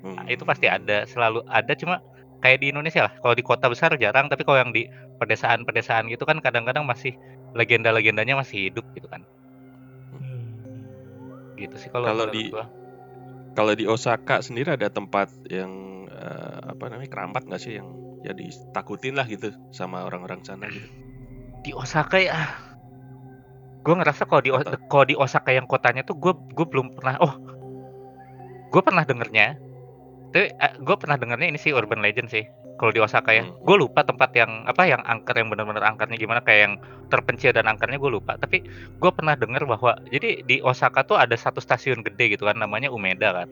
Hmm. 0.04 0.12
Nah, 0.22 0.24
itu 0.30 0.44
pasti 0.46 0.70
ada 0.70 1.02
selalu 1.08 1.42
ada 1.50 1.72
cuma 1.74 1.98
kayak 2.44 2.62
di 2.62 2.70
Indonesia 2.70 3.08
lah 3.10 3.12
kalau 3.20 3.34
di 3.34 3.42
kota 3.42 3.66
besar 3.66 3.90
jarang 3.98 4.28
tapi 4.30 4.44
kalau 4.46 4.60
yang 4.60 4.70
di 4.70 4.86
pedesaan-pedesaan 5.18 6.06
gitu 6.12 6.22
kan 6.28 6.38
kadang-kadang 6.38 6.84
masih 6.86 7.16
legenda-legendanya 7.56 8.36
masih 8.36 8.70
hidup 8.70 8.84
gitu 8.92 9.08
kan 9.08 9.24
Hmm. 10.12 10.44
gitu 11.56 11.74
sih 11.80 11.88
kalau 11.90 12.06
Kalau 12.12 12.26
di- 12.30 12.52
gua. 12.52 12.68
Kalau 13.56 13.72
di 13.72 13.88
Osaka 13.88 14.44
sendiri 14.44 14.76
ada 14.76 14.92
tempat 14.92 15.32
yang 15.48 15.72
eh, 16.12 16.58
apa 16.76 16.92
namanya 16.92 17.08
keramat 17.08 17.42
nggak 17.48 17.56
sih 17.60 17.80
yang 17.80 17.88
ya 18.20 18.36
ditakutin 18.36 19.16
lah 19.16 19.24
gitu 19.24 19.48
sama 19.72 20.04
orang-orang 20.04 20.44
sana 20.44 20.68
gitu? 20.68 20.84
di 21.64 21.72
Osaka 21.72 22.20
ya 22.20 22.52
gue 23.82 23.94
ngerasa 23.96 24.22
kalau 24.28 24.42
di 24.44 24.50
kalau 24.86 25.04
di 25.08 25.16
Osaka 25.16 25.50
yang 25.50 25.64
kotanya 25.64 26.04
tuh 26.04 26.14
gue 26.14 26.30
gue 26.52 26.66
belum 26.68 26.94
pernah 26.94 27.16
oh 27.18 27.34
gue 28.70 28.82
pernah 28.84 29.02
dengernya 29.02 29.56
tapi 30.36 30.52
gue 30.84 30.96
pernah 31.00 31.16
dengernya 31.16 31.48
ini 31.48 31.56
sih 31.56 31.72
urban 31.72 32.04
legend 32.04 32.28
sih 32.28 32.44
kalau 32.76 32.92
di 32.92 33.00
Osaka 33.00 33.32
ya. 33.32 33.48
Hmm. 33.48 33.56
gue 33.64 33.76
lupa 33.80 34.04
tempat 34.04 34.36
yang 34.36 34.68
apa 34.68 34.84
yang 34.84 35.00
angker 35.08 35.32
yang 35.32 35.48
benar-benar 35.48 35.80
angkernya 35.80 36.20
gimana 36.20 36.44
kayak 36.44 36.60
yang 36.68 36.74
terpencil 37.08 37.56
dan 37.56 37.64
angkernya 37.64 37.96
gue 37.96 38.12
lupa. 38.12 38.36
Tapi 38.36 38.60
gue 39.00 39.10
pernah 39.16 39.32
denger 39.32 39.64
bahwa 39.64 39.96
jadi 40.12 40.44
di 40.44 40.60
Osaka 40.60 41.08
tuh 41.08 41.16
ada 41.16 41.32
satu 41.40 41.64
stasiun 41.64 42.04
gede 42.04 42.36
gitu 42.36 42.44
kan 42.44 42.60
namanya 42.60 42.92
Umeda 42.92 43.32
kan. 43.32 43.48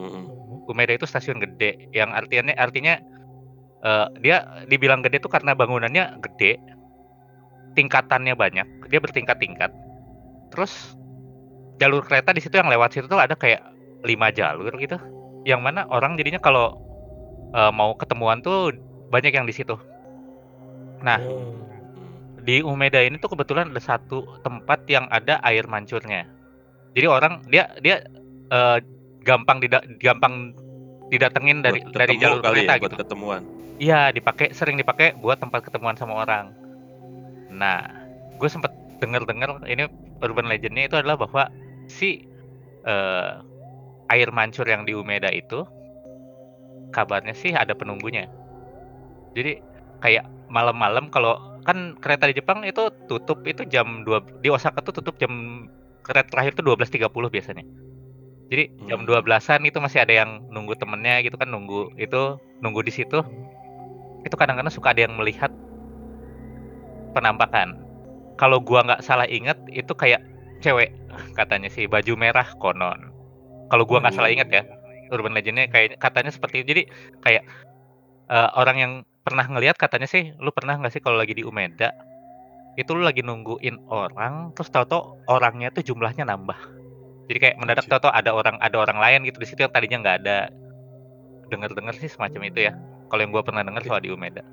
Mm-mm. 0.00 0.24
Umeda 0.64 0.96
itu 0.96 1.04
stasiun 1.04 1.44
gede 1.44 1.92
yang 1.92 2.16
artinya 2.16 2.56
artinya 2.56 2.96
eh, 3.84 4.06
dia 4.24 4.64
dibilang 4.64 5.04
gede 5.04 5.20
tuh 5.20 5.28
karena 5.28 5.52
bangunannya 5.52 6.24
gede 6.24 6.56
tingkatannya 7.76 8.32
banyak 8.32 8.88
dia 8.88 9.00
bertingkat-tingkat. 9.04 9.68
Terus 10.56 10.96
jalur 11.76 12.00
kereta 12.00 12.32
di 12.32 12.40
situ 12.40 12.56
yang 12.56 12.72
lewat 12.72 12.96
situ 12.96 13.04
tuh 13.04 13.20
ada 13.20 13.36
kayak 13.36 13.60
lima 14.08 14.32
jalur 14.32 14.72
gitu 14.80 14.96
yang 15.46 15.62
mana 15.62 15.86
orang 15.86 16.18
jadinya 16.18 16.42
kalau 16.42 16.74
eh, 17.54 17.70
mau 17.70 17.94
ketemuan 17.94 18.42
tuh 18.42 18.74
banyak 19.08 19.30
yang 19.32 19.46
di 19.46 19.54
situ 19.54 19.78
nah 21.00 21.22
Oh. 21.22 21.54
di 22.42 22.62
Umeda 22.62 22.98
ini 22.98 23.18
tuh 23.18 23.30
kebetulan 23.32 23.70
ada 23.70 23.82
satu 23.82 24.42
tempat 24.42 24.86
yang 24.90 25.06
ada 25.10 25.38
air 25.46 25.66
mancurnya 25.66 26.26
Jadi 26.96 27.06
orang 27.06 27.44
dia 27.52 27.68
dia 27.84 28.00
eh, 28.48 28.78
gampang 29.20 29.58
dida, 29.60 29.82
gampang 30.00 30.54
didatengin 31.10 31.60
dari 31.60 31.82
Buat 31.82 31.92
dari 31.92 32.14
jalur 32.16 32.40
kali 32.40 32.64
kereta 32.64 32.72
ya, 32.72 32.80
buat 32.80 32.92
gitu. 32.94 33.02
ketemuan. 33.04 33.42
Iya, 33.76 34.00
dipakai 34.14 34.56
sering 34.56 34.80
dipakai 34.80 35.12
buat 35.20 35.36
tempat 35.36 35.68
ketemuan 35.68 35.98
sama 36.00 36.24
orang. 36.24 36.54
Nah, 37.52 37.84
gue 38.40 38.48
sempet 38.48 38.72
denger-dengar 39.02 39.60
ini 39.68 39.84
urban 40.24 40.48
legendnya 40.48 40.88
itu 40.88 40.96
adalah 40.96 41.20
bahwa 41.20 41.52
si 41.86 42.24
eh, 42.88 43.32
air 44.12 44.28
mancur 44.30 44.66
yang 44.66 44.86
di 44.86 44.94
Umeda 44.94 45.30
itu 45.30 45.66
kabarnya 46.94 47.34
sih 47.34 47.52
ada 47.52 47.74
penunggunya. 47.74 48.30
Jadi 49.34 49.60
kayak 50.00 50.24
malam-malam 50.48 51.10
kalau 51.10 51.36
kan 51.66 51.98
kereta 51.98 52.30
di 52.30 52.38
Jepang 52.38 52.62
itu 52.62 52.88
tutup 53.10 53.42
itu 53.42 53.66
jam 53.66 54.06
2 54.06 54.40
di 54.40 54.48
Osaka 54.48 54.78
tuh 54.86 54.94
tutup 55.02 55.18
jam 55.18 55.66
kereta 56.06 56.30
terakhir 56.30 56.54
tuh 56.54 56.64
12.30 56.70 57.10
biasanya. 57.10 57.64
Jadi 58.46 58.70
jam 58.86 59.02
Hmm. 59.02 59.10
12-an 59.10 59.66
itu 59.66 59.78
masih 59.82 60.06
ada 60.06 60.14
yang 60.14 60.46
nunggu 60.54 60.78
temennya 60.78 61.18
gitu 61.26 61.34
kan 61.34 61.50
nunggu 61.50 61.90
itu 61.98 62.38
nunggu 62.62 62.86
di 62.86 62.94
situ 62.94 63.18
itu 64.22 64.34
kadang-kadang 64.34 64.70
suka 64.70 64.94
ada 64.94 65.06
yang 65.06 65.18
melihat 65.18 65.50
penampakan. 67.10 67.82
Kalau 68.38 68.62
gua 68.62 68.86
nggak 68.86 69.02
salah 69.02 69.26
inget 69.26 69.58
itu 69.74 69.90
kayak 69.96 70.22
cewek 70.62 70.94
katanya 71.38 71.66
sih 71.66 71.90
baju 71.90 72.14
merah 72.14 72.46
konon. 72.62 73.15
Kalau 73.66 73.84
gua 73.88 73.98
nggak 74.02 74.14
salah 74.14 74.30
inget 74.30 74.48
ya 74.50 74.62
urban 75.10 75.34
legendnya 75.34 75.70
kayak 75.70 75.98
katanya 76.02 76.30
seperti 76.34 76.62
itu. 76.62 76.66
Jadi 76.74 76.82
kayak 77.22 77.42
eh, 78.30 78.50
orang 78.58 78.76
yang 78.78 78.92
pernah 79.26 79.46
ngelihat 79.46 79.74
katanya 79.74 80.06
sih 80.06 80.34
lu 80.38 80.54
pernah 80.54 80.78
nggak 80.78 80.94
sih 80.94 81.02
kalau 81.02 81.18
lagi 81.18 81.34
di 81.34 81.42
Umeda 81.42 81.90
itu 82.76 82.92
lu 82.92 83.02
lagi 83.02 83.24
nungguin 83.24 83.88
orang 83.88 84.52
terus 84.52 84.68
tahu-tahu 84.68 85.24
orangnya 85.32 85.72
tuh 85.72 85.82
jumlahnya 85.82 86.28
nambah. 86.28 86.56
Jadi 87.26 87.38
kayak 87.42 87.56
mendadak 87.58 87.88
tahu-tahu 87.88 88.12
ada 88.12 88.30
orang 88.30 88.56
ada 88.62 88.76
orang 88.76 88.98
lain 89.00 89.26
gitu 89.26 89.42
di 89.42 89.48
situ 89.48 89.64
yang 89.64 89.72
tadinya 89.72 89.98
nggak 90.04 90.16
ada. 90.22 90.38
Dengar-dengar 91.48 91.96
sih 91.96 92.06
semacam 92.12 92.46
itu 92.46 92.70
ya. 92.70 92.76
Kalau 93.08 93.20
yang 93.24 93.32
gua 93.32 93.42
pernah 93.42 93.64
dengar 93.64 93.82
soal 93.82 94.04
di 94.04 94.12
Umeda. 94.12 94.44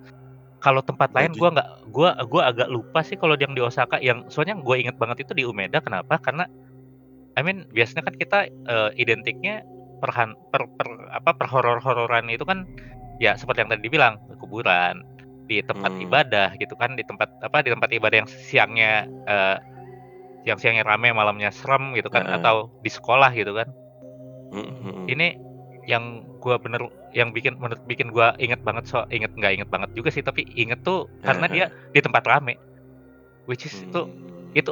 Kalau 0.64 0.80
tempat 0.80 1.12
lain 1.12 1.36
gua 1.36 1.52
nggak 1.52 1.70
gua 1.92 2.10
gua 2.24 2.42
agak 2.50 2.72
lupa 2.72 3.04
sih 3.04 3.20
kalau 3.20 3.36
yang 3.36 3.52
di 3.52 3.62
Osaka 3.62 4.00
yang 4.00 4.24
soalnya 4.32 4.56
gua 4.56 4.80
inget 4.80 4.96
banget 4.96 5.28
itu 5.28 5.36
di 5.36 5.44
Umeda 5.44 5.84
kenapa? 5.84 6.16
Karena 6.18 6.48
I 7.34 7.42
mean 7.42 7.66
biasanya 7.74 8.06
kan 8.06 8.16
kita 8.16 8.40
eh, 8.50 8.90
identiknya 9.00 9.66
perhan 10.04 10.36
per, 10.52 10.68
per 10.76 10.88
apa 11.16 11.32
per 11.34 11.48
horor-hororan 11.48 12.28
itu 12.28 12.44
kan 12.44 12.68
ya 13.24 13.40
seperti 13.40 13.64
yang 13.64 13.72
tadi 13.72 13.82
dibilang 13.88 14.20
kuburan 14.38 15.00
di 15.48 15.60
tempat 15.64 15.92
Hmm. 15.92 16.06
ibadah 16.08 16.56
gitu 16.60 16.76
kan 16.80 16.96
di 16.96 17.04
tempat 17.04 17.30
apa 17.44 17.64
di 17.64 17.72
tempat 17.72 17.90
ibadah 17.92 18.18
yang 18.24 18.30
siangnya 18.30 19.08
eh, 19.28 19.58
yang 20.44 20.60
siangnya 20.60 20.84
rame 20.84 21.16
malamnya 21.16 21.52
serem 21.56 21.96
gitu 21.96 22.12
kan 22.12 22.28
Heeh. 22.28 22.40
atau 22.44 22.68
di 22.84 22.92
sekolah 22.92 23.32
gitu 23.32 23.56
kan 23.56 23.68
mm. 24.52 25.08
ini 25.08 25.40
yang 25.88 26.28
gua 26.44 26.60
bener 26.60 26.84
yang 27.16 27.32
bikin 27.32 27.56
menurut 27.56 27.80
bikin 27.88 28.12
gua 28.12 28.36
inget 28.40 28.60
banget 28.64 28.88
so 28.88 29.08
inget 29.08 29.32
nggak 29.36 29.56
inget 29.56 29.70
banget 29.72 29.92
juga 29.96 30.12
sih 30.12 30.20
tapi 30.24 30.44
inget 30.56 30.84
tuh 30.84 31.08
karena 31.24 31.48
dia 31.48 31.66
di 31.96 32.00
tempat 32.04 32.24
rame 32.28 32.60
which 33.48 33.68
is 33.68 33.76
Hmm. 33.84 33.88
itu 33.88 34.02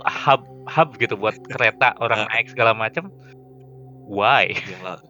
hub 0.06 0.42
hub 0.70 0.90
gitu 1.02 1.18
buat 1.18 1.36
kereta 1.50 1.98
orang 1.98 2.30
naik 2.30 2.54
segala 2.54 2.78
macam 2.78 3.10
why 4.06 4.52
Yang 4.54 4.82
la- 4.86 5.04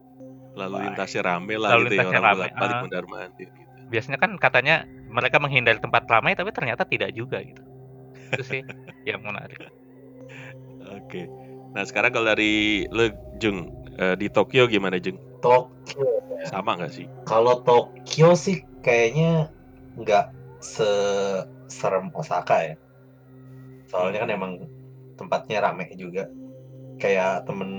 lalu 0.55 0.75
lintasnya 0.87 1.21
rame 1.23 1.55
lah 1.59 1.69
Lalu 1.75 1.81
gitu 1.89 1.93
ya 1.95 1.99
lintasnya 1.99 2.19
orang 2.19 2.25
rame, 2.31 2.59
balik 2.59 2.77
mondar 2.83 3.05
mandir 3.07 3.47
gitu. 3.51 3.69
biasanya 3.91 4.17
kan 4.19 4.31
katanya 4.39 4.75
mereka 5.11 5.37
menghindari 5.43 5.79
tempat 5.83 6.07
ramai 6.07 6.35
tapi 6.35 6.55
ternyata 6.55 6.87
tidak 6.87 7.11
juga 7.11 7.43
gitu 7.43 7.61
itu 8.31 8.43
sih 8.47 8.61
yang 9.09 9.19
menarik 9.23 9.59
Oke. 10.91 11.29
Nah 11.71 11.83
sekarang 11.85 12.11
kalau 12.11 12.27
dari 12.33 12.83
lu 12.89 13.13
Jung 13.39 13.69
eh, 13.95 14.15
di 14.17 14.27
Tokyo 14.27 14.65
gimana 14.67 14.97
Jung? 14.97 15.17
Tokyo. 15.39 16.05
Sama 16.49 16.75
nggak 16.75 16.91
sih? 16.91 17.05
Kalau 17.23 17.61
Tokyo 17.61 18.33
sih 18.33 18.65
kayaknya 18.81 19.53
nggak 19.95 20.33
serem 21.69 22.09
Osaka 22.17 22.65
ya. 22.65 22.75
Soalnya 23.91 24.23
kan 24.23 24.31
emang 24.31 24.51
tempatnya 25.19 25.59
rame 25.59 25.91
juga. 25.99 26.31
Kayak 26.95 27.43
temen 27.43 27.69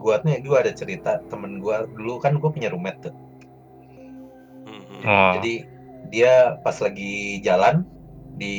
gua 0.00 0.24
nih, 0.24 0.40
gua 0.40 0.64
ada 0.64 0.72
cerita 0.72 1.20
temen 1.28 1.60
gua 1.60 1.84
dulu 1.84 2.16
kan 2.16 2.40
gua 2.40 2.48
punya 2.48 2.72
roommate 2.72 3.12
tuh. 3.12 3.14
Mm, 4.64 4.80
mm. 4.80 5.00
oh 5.04 5.30
Jadi 5.36 5.54
dia 6.08 6.56
pas 6.64 6.74
lagi 6.80 7.44
jalan 7.44 7.84
di 8.40 8.56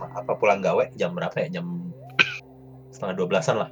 apa 0.00 0.32
pulang 0.40 0.64
gawe 0.64 0.88
jam 0.96 1.12
berapa 1.12 1.36
ya? 1.44 1.60
Jam 1.60 1.92
setengah 2.96 3.14
dua 3.20 3.26
belasan 3.28 3.56
lah. 3.60 3.70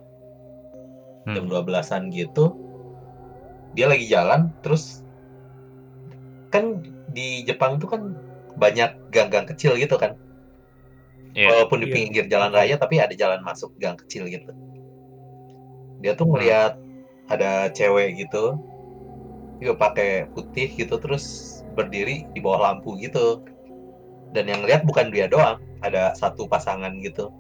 Jam 1.25 1.49
hmm. 1.49 1.51
dua 1.51 1.65
belasan 1.65 2.13
gitu. 2.13 2.53
Dia 3.73 3.89
lagi 3.89 4.05
jalan 4.05 4.53
terus 4.61 5.01
kan 6.53 6.85
di 7.11 7.43
Jepang 7.49 7.81
tuh 7.81 7.89
kan 7.89 8.03
banyak 8.61 8.93
gang-gang 9.11 9.49
kecil 9.49 9.81
gitu 9.81 9.97
kan. 9.97 10.15
Iya. 11.35 11.51
Walaupun 11.51 11.83
di 11.83 11.91
Iya. 11.91 11.95
pinggir 11.99 12.25
jalan 12.31 12.55
raya 12.55 12.79
tapi 12.79 13.03
ada 13.03 13.11
jalan 13.13 13.43
masuk 13.43 13.75
gang 13.83 13.99
kecil 13.99 14.31
gitu. 14.31 14.55
Dia 15.99 16.15
tuh 16.15 16.31
ngeliat 16.31 16.79
ada 17.27 17.69
cewek 17.75 18.23
gitu. 18.23 18.55
Dia 19.59 19.75
pakai 19.75 20.31
putih 20.31 20.71
gitu 20.79 20.95
terus 21.03 21.59
berdiri 21.75 22.31
di 22.31 22.39
bawah 22.39 22.71
lampu 22.71 22.95
gitu. 23.03 23.43
Dan 24.31 24.51
yang 24.51 24.63
lihat 24.67 24.87
bukan 24.87 25.11
dia 25.15 25.27
doang, 25.31 25.63
ada 25.83 26.15
satu 26.15 26.47
pasangan 26.47 26.91
gitu. 27.03 27.31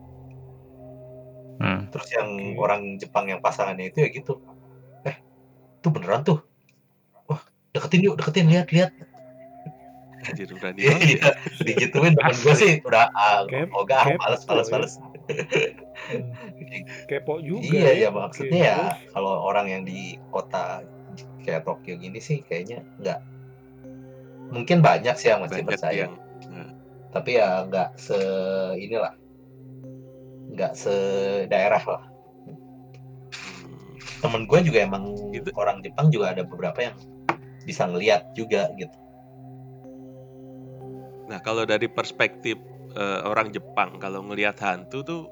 Hmm. 1.62 1.86
Terus 1.90 2.08
yang 2.14 2.58
orang 2.58 2.98
Jepang 2.98 3.30
yang 3.30 3.38
pasangannya 3.38 3.90
itu 3.90 4.02
ya 4.02 4.08
gitu. 4.10 4.42
Eh, 5.06 5.16
tuh 5.82 5.90
beneran 5.90 6.26
tuh. 6.26 6.42
Wah, 7.30 7.42
deketin 7.70 8.10
yuk, 8.10 8.18
deketin 8.18 8.50
lihat-lihat. 8.50 8.90
Anjir 10.24 10.48
berani 10.56 10.80
banget 10.82 11.00
ya. 11.04 11.14
Iya, 11.14 11.30
digituin 11.62 12.12
temen 12.16 12.36
gue 12.40 12.54
sih 12.56 12.72
udah 12.84 13.06
ah, 13.12 13.44
Kep- 13.44 13.72
oh 13.76 13.82
gak, 13.84 14.02
kepo 14.08 14.20
males, 14.20 14.42
males, 14.48 14.68
ya. 14.68 14.72
males. 14.72 14.92
Hmm. 16.04 16.82
kepo 17.08 17.40
juga 17.40 17.64
Iya 17.64 17.90
ya 17.96 18.08
Oke, 18.08 18.18
maksudnya 18.20 18.60
ya 18.60 18.76
terus? 18.76 19.12
kalau 19.16 19.34
orang 19.44 19.66
yang 19.72 19.82
di 19.84 20.16
kota 20.28 20.84
kayak 21.44 21.64
Tokyo 21.64 21.94
gini 21.96 22.20
sih 22.20 22.40
kayaknya 22.44 22.84
nggak 23.00 23.20
mungkin 24.52 24.80
banyak 24.84 25.16
sih 25.16 25.28
yang 25.32 25.40
masih 25.44 25.60
Banyak 25.64 25.68
percaya 25.76 25.96
yang 26.08 26.12
tapi 27.12 27.38
ya 27.38 27.62
nggak 27.64 27.94
se 27.94 28.18
inilah 28.74 29.14
nggak 30.54 30.72
se 30.74 30.94
daerah 31.46 31.80
lah 31.80 32.02
hmm, 32.48 33.94
temen 34.20 34.42
gue 34.44 34.58
juga 34.66 34.78
emang 34.82 35.04
Gitu. 35.30 35.50
orang 35.54 35.78
Jepang 35.82 36.10
juga 36.10 36.34
ada 36.34 36.42
beberapa 36.46 36.78
yang 36.90 36.96
bisa 37.64 37.86
ngeliat 37.86 38.28
juga 38.34 38.70
gitu 38.76 38.94
Nah 41.30 41.38
kalau 41.40 41.64
dari 41.64 41.88
perspektif 41.88 42.56
eh, 42.94 43.20
orang 43.24 43.50
Jepang 43.50 43.96
kalau 43.98 44.22
ngelihat 44.28 44.56
hantu 44.60 45.02
tuh 45.02 45.22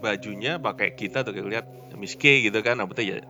bajunya 0.00 0.58
pakai 0.58 0.96
kita 0.96 1.22
tuh 1.22 1.36
kayak 1.36 1.48
lihat 1.48 1.66
miske 1.94 2.42
gitu 2.42 2.58
kan, 2.64 2.80
apa 2.80 2.96
ya 3.04 3.20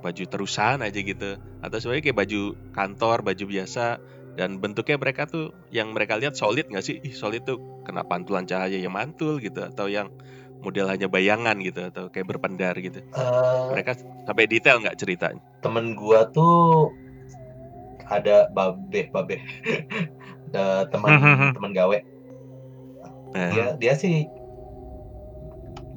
baju 0.00 0.24
terusan 0.28 0.80
aja 0.80 0.96
gitu, 0.96 1.36
atau 1.60 1.76
sebenarnya 1.76 2.04
kayak 2.12 2.18
baju 2.24 2.42
kantor, 2.72 3.16
baju 3.20 3.44
biasa 3.48 4.00
dan 4.38 4.56
bentuknya 4.62 4.96
mereka 4.96 5.28
tuh 5.28 5.52
yang 5.74 5.92
mereka 5.92 6.16
lihat 6.16 6.36
solid 6.36 6.64
nggak 6.68 6.84
sih? 6.84 6.96
Ih 7.04 7.12
solid 7.12 7.44
tuh 7.44 7.60
kena 7.84 8.04
pantulan 8.04 8.48
cahaya 8.48 8.76
yang 8.80 8.92
mantul 8.92 9.40
gitu, 9.40 9.60
atau 9.64 9.88
yang 9.92 10.08
model 10.60 10.88
hanya 10.92 11.08
bayangan 11.08 11.56
gitu, 11.64 11.88
atau 11.88 12.08
kayak 12.12 12.28
berpendar 12.36 12.76
gitu. 12.80 13.00
Eh, 13.00 13.64
Mereka 13.72 13.96
sampai 14.28 14.44
detail 14.48 14.80
nggak 14.80 14.96
ceritanya? 15.00 15.40
temen 15.60 15.92
gua 15.92 16.24
tuh 16.32 16.88
ada 18.08 18.48
babe 18.48 19.12
babe 19.12 19.36
Eh, 20.50 20.82
teman 20.90 21.10
teman 21.54 21.70
gawe. 21.70 21.98
Nah, 23.30 23.50
dia 23.54 23.66
dia 23.78 23.94
sih 23.94 24.26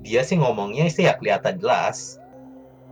dia 0.05 0.21
sih 0.21 0.37
ngomongnya 0.37 0.85
sih 0.93 1.09
ya 1.09 1.17
kelihatan 1.17 1.57
jelas. 1.57 2.21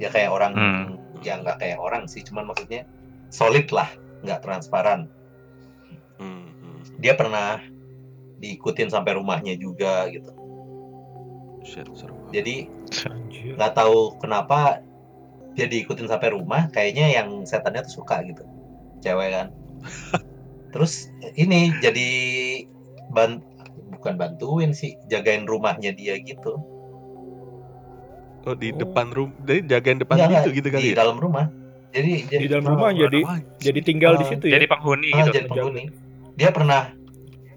Ya 0.01 0.09
kayak 0.09 0.33
orang 0.33 0.53
Hmm. 0.57 0.85
ya 1.21 1.37
nggak 1.37 1.61
kayak 1.61 1.77
orang 1.77 2.09
sih 2.09 2.25
cuman 2.25 2.49
maksudnya 2.49 2.89
solid 3.29 3.69
lah 3.69 3.85
nggak 4.25 4.41
transparan. 4.41 5.05
Hmm, 6.17 6.49
hmm. 6.49 6.97
dia 6.97 7.13
pernah 7.13 7.61
diikutin 8.41 8.89
sampai 8.89 9.21
rumahnya 9.21 9.53
juga 9.53 10.09
gitu. 10.09 10.33
Shit, 11.61 11.85
jadi 12.33 12.65
nggak 13.53 13.73
tahu 13.77 14.17
kenapa 14.17 14.81
dia 15.53 15.69
diikutin 15.69 16.09
sampai 16.09 16.33
rumah 16.33 16.73
kayaknya 16.73 17.21
yang 17.21 17.45
setannya 17.45 17.85
tuh 17.85 18.01
suka 18.01 18.25
gitu. 18.25 18.41
Cewek 19.05 19.29
kan 19.29 19.47
terus 20.71 21.11
ini 21.35 21.71
jadi 21.79 22.09
ban 23.11 23.43
bukan 23.91 24.15
bantuin 24.15 24.71
sih 24.71 24.95
jagain 25.07 25.43
rumahnya 25.45 25.91
dia 25.91 26.15
gitu. 26.19 26.57
Oh 28.41 28.57
di 28.57 28.73
Oh. 28.73 28.77
depan 28.81 29.13
rumah, 29.13 29.35
jadi 29.45 29.59
jagain 29.69 30.01
depan 30.01 30.15
Nggak, 30.17 30.29
nggak, 30.33 30.43
gitu 30.57 30.67
di 30.67 30.73
kali 30.73 30.87
ya? 30.91 30.95
dalam 30.97 31.17
rumah. 31.21 31.45
Jadi 31.91 32.11
di 32.25 32.47
dalam 32.47 32.65
oh, 32.65 32.71
rumah 32.73 32.89
jadi 32.95 33.19
Wah, 33.21 33.39
jadi 33.59 33.79
tinggal 33.83 34.15
di 34.15 34.25
Ah, 34.25 34.29
situ 34.31 34.45
ya? 34.47 34.53
Jadi 34.57 34.65
penghuni 34.65 35.09
ah, 35.11 35.17
gitu. 35.27 35.33
jadi 35.37 35.45
penghuni. 35.45 35.83
Dia 36.39 36.49
pernah 36.49 36.81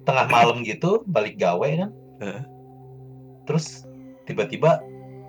tengah 0.05 0.27
malam 0.29 0.61
gitu 0.61 1.01
balik 1.07 1.39
gawe 1.39 1.69
kan. 1.81 1.91
Heeh. 2.21 2.43
terus 3.45 3.85
tiba-tiba 4.25 4.81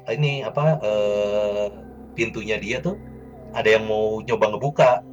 ini 0.08 0.40
apa 0.40 0.80
eh 0.80 1.68
pintunya 2.16 2.56
dia 2.56 2.80
tuh 2.80 2.96
ada 3.52 3.68
yang 3.68 3.86
mau 3.86 4.24
nyoba 4.24 4.56
ngebuka. 4.56 5.04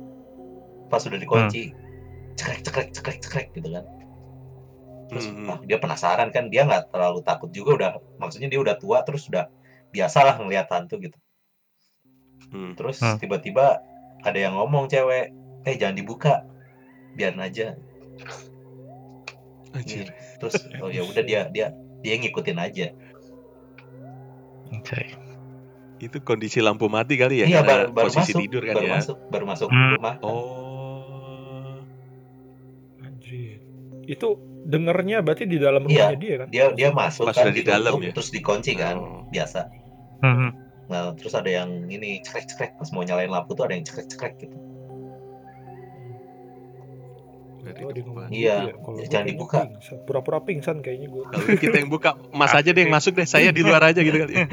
Pas 0.87 1.03
sudah 1.03 1.19
dikunci 1.19 1.75
cekrek 2.35 2.61
cekrek 2.63 2.89
cekrek 2.91 3.19
cekrek 3.21 3.47
gitu 3.53 3.69
kan 3.71 3.85
terus 5.07 5.29
Mhm. 5.29 5.45
ah, 5.47 5.59
dia 5.61 5.77
penasaran 5.77 6.33
kan 6.33 6.49
dia 6.49 6.65
nggak 6.65 6.89
terlalu 6.89 7.21
takut 7.21 7.51
juga 7.51 7.71
udah 7.77 7.91
maksudnya 8.17 8.49
dia 8.49 8.57
udah 8.59 8.77
tua 8.77 9.05
terus 9.05 9.29
udah 9.29 9.49
biasalah 9.91 10.41
ngelihat 10.41 10.69
hantu 10.69 10.97
gitu 10.99 11.19
Hmm. 12.49 12.73
terus 12.77 12.97
Hmm. 12.99 13.17
tiba-tiba 13.17 13.81
ada 14.21 14.39
yang 14.39 14.53
ngomong 14.55 14.85
cewek 14.87 15.33
eh 15.63 15.75
jangan 15.75 15.97
dibuka 15.97 16.45
biarin 17.13 17.41
aja 17.41 17.77
Anjir. 19.73 20.13
terus 20.37 20.61
oh 20.79 20.89
ya 20.89 21.01
udah 21.01 21.23
dia 21.23 21.49
dia 21.49 21.73
dia 22.01 22.15
ngikutin 22.17 22.59
aja 22.59 22.87
Anjay. 24.69 25.13
Itu 25.97 26.19
kondisi 26.19 26.59
lampu 26.59 26.89
mati 26.89 27.15
kali 27.15 27.41
ya? 27.41 27.47
iya 27.47 27.61
baru, 27.63 27.95
baru 27.95 28.09
posisi 28.11 28.33
masuk 28.33 28.41
tidur 28.43 28.63
kan 28.65 28.75
baru 28.75 28.89
ya. 28.89 28.93
masuk 28.99 29.17
baru 29.29 29.45
masuk 29.47 29.69
Hmm. 29.69 29.93
rumah 29.95 30.15
Oh. 30.21 30.62
Itu 34.05 34.29
dengernya 34.63 35.21
berarti 35.21 35.45
di 35.45 35.59
dalam 35.59 35.83
Iya, 35.85 36.15
rumahnya 36.15 36.19
dia 36.19 36.35
kan? 36.37 36.49
dia 36.49 36.65
dia 36.71 36.89
masuk 36.91 37.27
Pas 37.27 37.35
kan 37.35 37.51
di 37.51 37.63
dalam 37.63 37.93
ditutup, 37.93 38.03
ya? 38.05 38.13
terus 38.15 38.29
dikunci 38.31 38.73
kan 38.75 38.97
Oh. 38.97 39.23
biasa 39.27 39.61
Mhm. 40.23 40.49
nah 40.87 41.11
terus 41.15 41.33
ada 41.33 41.49
yang 41.49 41.89
ini 41.89 42.21
cekrek 42.21 42.47
cekrek 42.47 42.71
pas 42.77 42.89
mau 42.91 43.03
nyalain 43.03 43.27
lampu 43.27 43.53
tuh 43.53 43.65
ada 43.65 43.75
yang 43.75 43.83
cekrek 43.83 44.07
cekrek 44.07 44.35
gitu 44.41 44.57
depan. 47.63 48.27
Iya, 48.29 48.55
gitu 48.69 48.91
ya. 48.91 48.99
Ya, 48.99 49.07
jangan 49.09 49.27
dibuka. 49.29 49.59
Pura-pura 50.03 50.43
pingsan 50.43 50.83
kayaknya 50.83 51.09
gue. 51.09 51.25
Kalau 51.25 51.47
kita 51.57 51.77
yang 51.77 51.89
buka, 51.89 52.19
Mas 52.31 52.51
aja 52.51 52.69
deh 52.69 52.83
yang 52.83 52.91
masuk 52.91 53.15
deh, 53.15 53.23
saya 53.25 53.55
di 53.55 53.63
luar 53.63 53.83
aja 53.85 54.01
gitu 54.01 54.19
kali. 54.19 54.35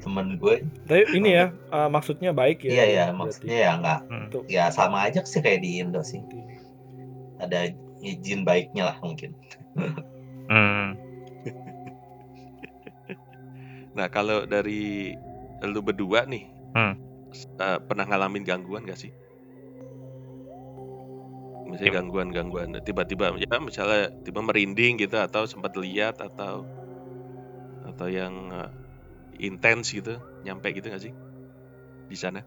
temen 0.00 0.40
gue 0.40 0.64
Tapi 0.88 1.02
ini 1.12 1.36
ya 1.36 1.52
uh, 1.68 1.86
maksudnya 1.86 2.32
baik 2.32 2.64
ya. 2.64 2.70
iya 2.72 2.84
ya 2.84 3.04
berarti. 3.06 3.18
maksudnya 3.20 3.58
ya 3.60 3.70
nggak 3.76 3.98
Hmm. 4.08 4.26
Ya 4.48 4.64
sama 4.72 5.04
aja 5.04 5.20
sih 5.22 5.38
kayak 5.38 5.60
di 5.60 5.78
Indo 5.78 6.00
sih 6.00 6.18
ada 7.40 7.72
izin 8.04 8.44
baiknya 8.44 8.94
lah 8.94 8.96
mungkin 9.02 9.34
Hmm. 10.50 10.98
Nah, 13.90 14.06
kalau 14.06 14.46
dari 14.46 15.14
lu 15.66 15.80
berdua 15.82 16.22
nih, 16.26 16.46
Hmm. 16.74 16.94
eh, 17.58 17.78
pernah 17.82 18.06
ngalamin 18.06 18.46
gangguan 18.46 18.86
gak 18.86 18.98
sih? 18.98 19.10
Misalnya 21.70 22.02
gangguan-gangguan 22.02 22.74
tiba-tiba 22.82 23.30
ya 23.38 23.62
misalnya 23.62 24.10
tiba 24.26 24.42
merinding 24.42 24.98
gitu 24.98 25.14
atau 25.22 25.46
sempat 25.46 25.74
lihat 25.78 26.18
atau 26.18 26.66
atau 27.86 28.06
yang 28.10 28.50
eh, 28.50 28.70
intens 29.42 29.90
gitu, 29.94 30.18
nyampe 30.46 30.70
gitu 30.74 30.90
gak 30.90 31.02
sih? 31.02 31.14
Di 32.10 32.16
sana? 32.18 32.42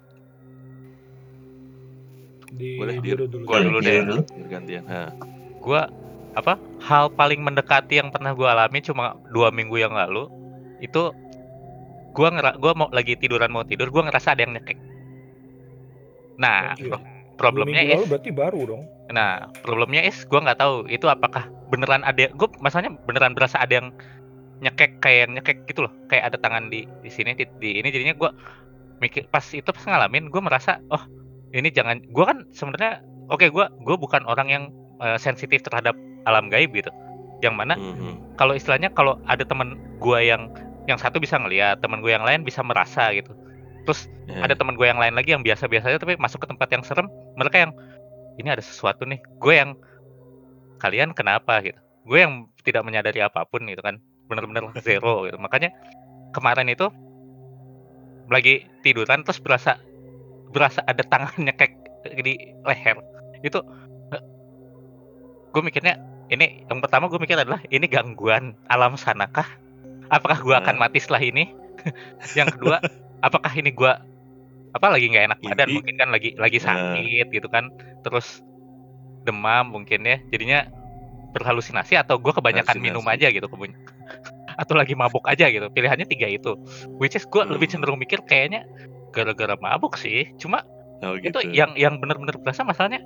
Di 2.53 2.77
Boleh, 2.77 2.97
biru 3.01 3.25
dulu. 3.25 3.43
Gua 3.49 3.59
dulu 3.61 3.79
Iya, 3.81 4.01
deh. 4.01 4.05
dulu 4.05 4.21
gantian. 4.47 4.83
Ha. 4.85 5.09
Gua 5.57 5.89
apa? 6.33 6.57
Hal 6.81 7.09
paling 7.13 7.41
mendekati 7.41 7.97
yang 7.97 8.09
pernah 8.13 8.33
gua 8.33 8.53
alami 8.53 8.81
cuma 8.81 9.17
dua 9.29 9.49
minggu 9.49 9.77
yang 9.77 9.93
lalu 9.93 10.29
itu 10.79 11.09
gua 12.13 12.29
ngera 12.29 12.51
gua 12.61 12.71
mau 12.77 12.87
lagi 12.93 13.17
tiduran 13.17 13.49
mau 13.49 13.65
tidur 13.65 13.89
gua 13.89 14.05
ngerasa 14.05 14.37
ada 14.37 14.45
yang 14.45 14.53
nyekek. 14.53 14.77
Nah, 16.37 16.73
pro- 16.77 16.97
Dua 16.97 16.99
problemnya 17.37 17.81
is 17.81 17.97
lalu 17.97 18.07
berarti 18.13 18.29
baru 18.29 18.59
dong. 18.65 18.83
Nah, 19.09 19.49
problemnya 19.65 20.01
is 20.05 20.21
gue 20.23 20.37
nggak 20.37 20.57
tahu 20.61 20.85
itu 20.87 21.05
apakah 21.09 21.49
beneran 21.69 22.05
ada 22.05 22.29
gue 22.29 22.49
masalahnya 22.61 22.93
beneran 23.09 23.33
berasa 23.33 23.57
ada 23.57 23.81
yang 23.81 23.87
nyekek 24.61 25.01
kayak 25.01 25.27
yang 25.27 25.31
nyekek 25.37 25.57
gitu 25.67 25.85
loh, 25.85 25.93
kayak 26.07 26.31
ada 26.31 26.37
tangan 26.39 26.69
di 26.71 26.85
di 27.03 27.09
sini 27.11 27.35
di, 27.35 27.43
di 27.59 27.81
ini 27.81 27.89
jadinya 27.89 28.15
gue 28.15 28.29
mikir 29.01 29.27
pas 29.27 29.43
itu 29.51 29.65
pas 29.65 29.83
ngalamin 29.83 30.29
gue 30.31 30.41
merasa 30.41 30.79
oh 30.87 31.03
ini 31.53 31.69
jangan 31.69 32.01
gue 32.01 32.25
kan 32.25 32.43
sebenarnya 32.51 32.99
oke 33.29 33.45
gue 33.47 33.65
gue 33.69 33.95
bukan 33.95 34.25
orang 34.25 34.47
yang 34.49 34.63
eh, 34.99 35.17
sensitif 35.17 35.61
terhadap 35.61 35.93
alam 36.23 36.47
gaib 36.47 36.71
gitu, 36.71 36.87
yang 37.43 37.53
mana 37.53 37.75
Mhm. 37.75 38.39
kalau 38.39 38.55
istilahnya 38.55 38.87
kalau 38.89 39.19
ada 39.27 39.43
teman 39.43 39.75
gue 39.99 40.19
yang 40.23 40.47
yang 40.83 40.95
satu 40.99 41.19
bisa 41.19 41.35
ngeliat, 41.39 41.79
teman 41.79 41.99
gue 41.99 42.11
yang 42.11 42.23
lain 42.23 42.43
bisa 42.43 42.59
merasa 42.63 43.11
gitu. 43.11 43.31
Terus 43.83 44.07
Ya. 44.31 44.47
ada 44.47 44.55
teman 44.55 44.75
gue 44.79 44.87
yang 44.87 44.95
lain 44.99 45.11
lagi 45.11 45.35
yang 45.35 45.43
biasa-biasa 45.43 45.91
aja 45.91 45.99
tapi 45.99 46.15
masuk 46.15 46.43
ke 46.43 46.47
tempat 46.47 46.67
yang 46.71 46.83
serem, 46.83 47.07
mereka 47.35 47.67
yang 47.67 47.71
ini 48.39 48.47
ada 48.47 48.63
sesuatu 48.63 49.03
nih. 49.03 49.19
Gue 49.43 49.59
yang 49.59 49.75
kalian 50.79 51.11
kenapa 51.11 51.59
gitu. 51.61 51.79
Gue 52.07 52.23
yang 52.23 52.47
tidak 52.63 52.83
menyadari 52.87 53.19
apa 53.19 53.43
pun 53.43 53.63
gitu 53.67 53.83
kan. 53.83 53.99
Bener-bener 54.31 54.71
zero 54.79 55.27
gitu. 55.27 55.35
Makanya 55.35 55.75
kemarin 56.31 56.71
itu 56.71 56.87
lagi 58.31 58.63
tiduran 58.81 59.27
terus 59.27 59.43
berasa 59.43 59.77
berasa 60.53 60.85
ada 60.85 61.01
tangan 61.01 61.33
nyekek 61.41 61.73
di 62.21 62.37
leher. 62.63 63.01
Itu 63.41 63.59
gue 65.53 65.61
mikirnya 65.61 65.97
ini 66.29 66.65
yang 66.65 66.79
pertama 66.81 67.09
gue 67.09 67.19
mikir 67.21 67.37
adalah 67.37 67.61
ini 67.69 67.85
gangguan 67.89 68.53
alam 68.69 68.95
sanakah? 68.95 69.45
Apakah 70.13 70.39
gue 70.45 70.55
akan 70.55 70.75
Nah. 70.77 70.87
mati 70.87 71.01
setelah 71.01 71.21
ini? 71.25 71.49
yang 72.39 72.47
kedua, 72.53 72.79
apakah 73.19 73.49
ini 73.57 73.73
gue 73.73 73.91
apa 74.73 74.87
lagi 74.89 75.05
nggak 75.05 75.25
enak 75.29 75.39
badan 75.45 75.69
mungkin 75.69 75.95
kan 76.01 76.09
lagi 76.09 76.33
lagi 76.33 76.57
Nah. 76.61 76.65
sakit 76.73 77.27
gitu 77.29 77.47
kan 77.49 77.69
terus 78.01 78.41
demam 79.23 79.69
mungkin 79.69 80.01
ya 80.01 80.17
jadinya 80.33 80.65
berhalusinasi 81.33 81.93
atau 81.97 82.17
gue 82.17 82.33
kebanyakan 82.33 82.77
minum 82.81 83.05
aja 83.05 83.29
gitu 83.29 83.45
kebun 83.45 83.73
atau 84.53 84.73
lagi 84.73 84.93
mabuk 84.93 85.23
aja 85.23 85.47
gitu 85.47 85.67
pilihannya 85.67 86.05
tiga 86.05 86.27
itu 86.27 86.53
which 86.97 87.13
is 87.13 87.23
gue 87.23 87.41
lebih 87.43 87.65
Hmm. 87.65 87.73
cenderung 87.77 87.97
mikir 87.97 88.21
kayaknya 88.21 88.65
gara-gara 89.09 89.53
mabuk 89.57 89.95
sih 89.95 90.29
cuma 90.35 90.61
Oh, 90.99 91.13
itu 91.13 91.35
gitu. 91.35 91.51
yang 91.51 91.75
yang 91.75 91.99
bener-bener 91.99 92.37
berasa 92.37 92.63
masalahnya 92.63 93.03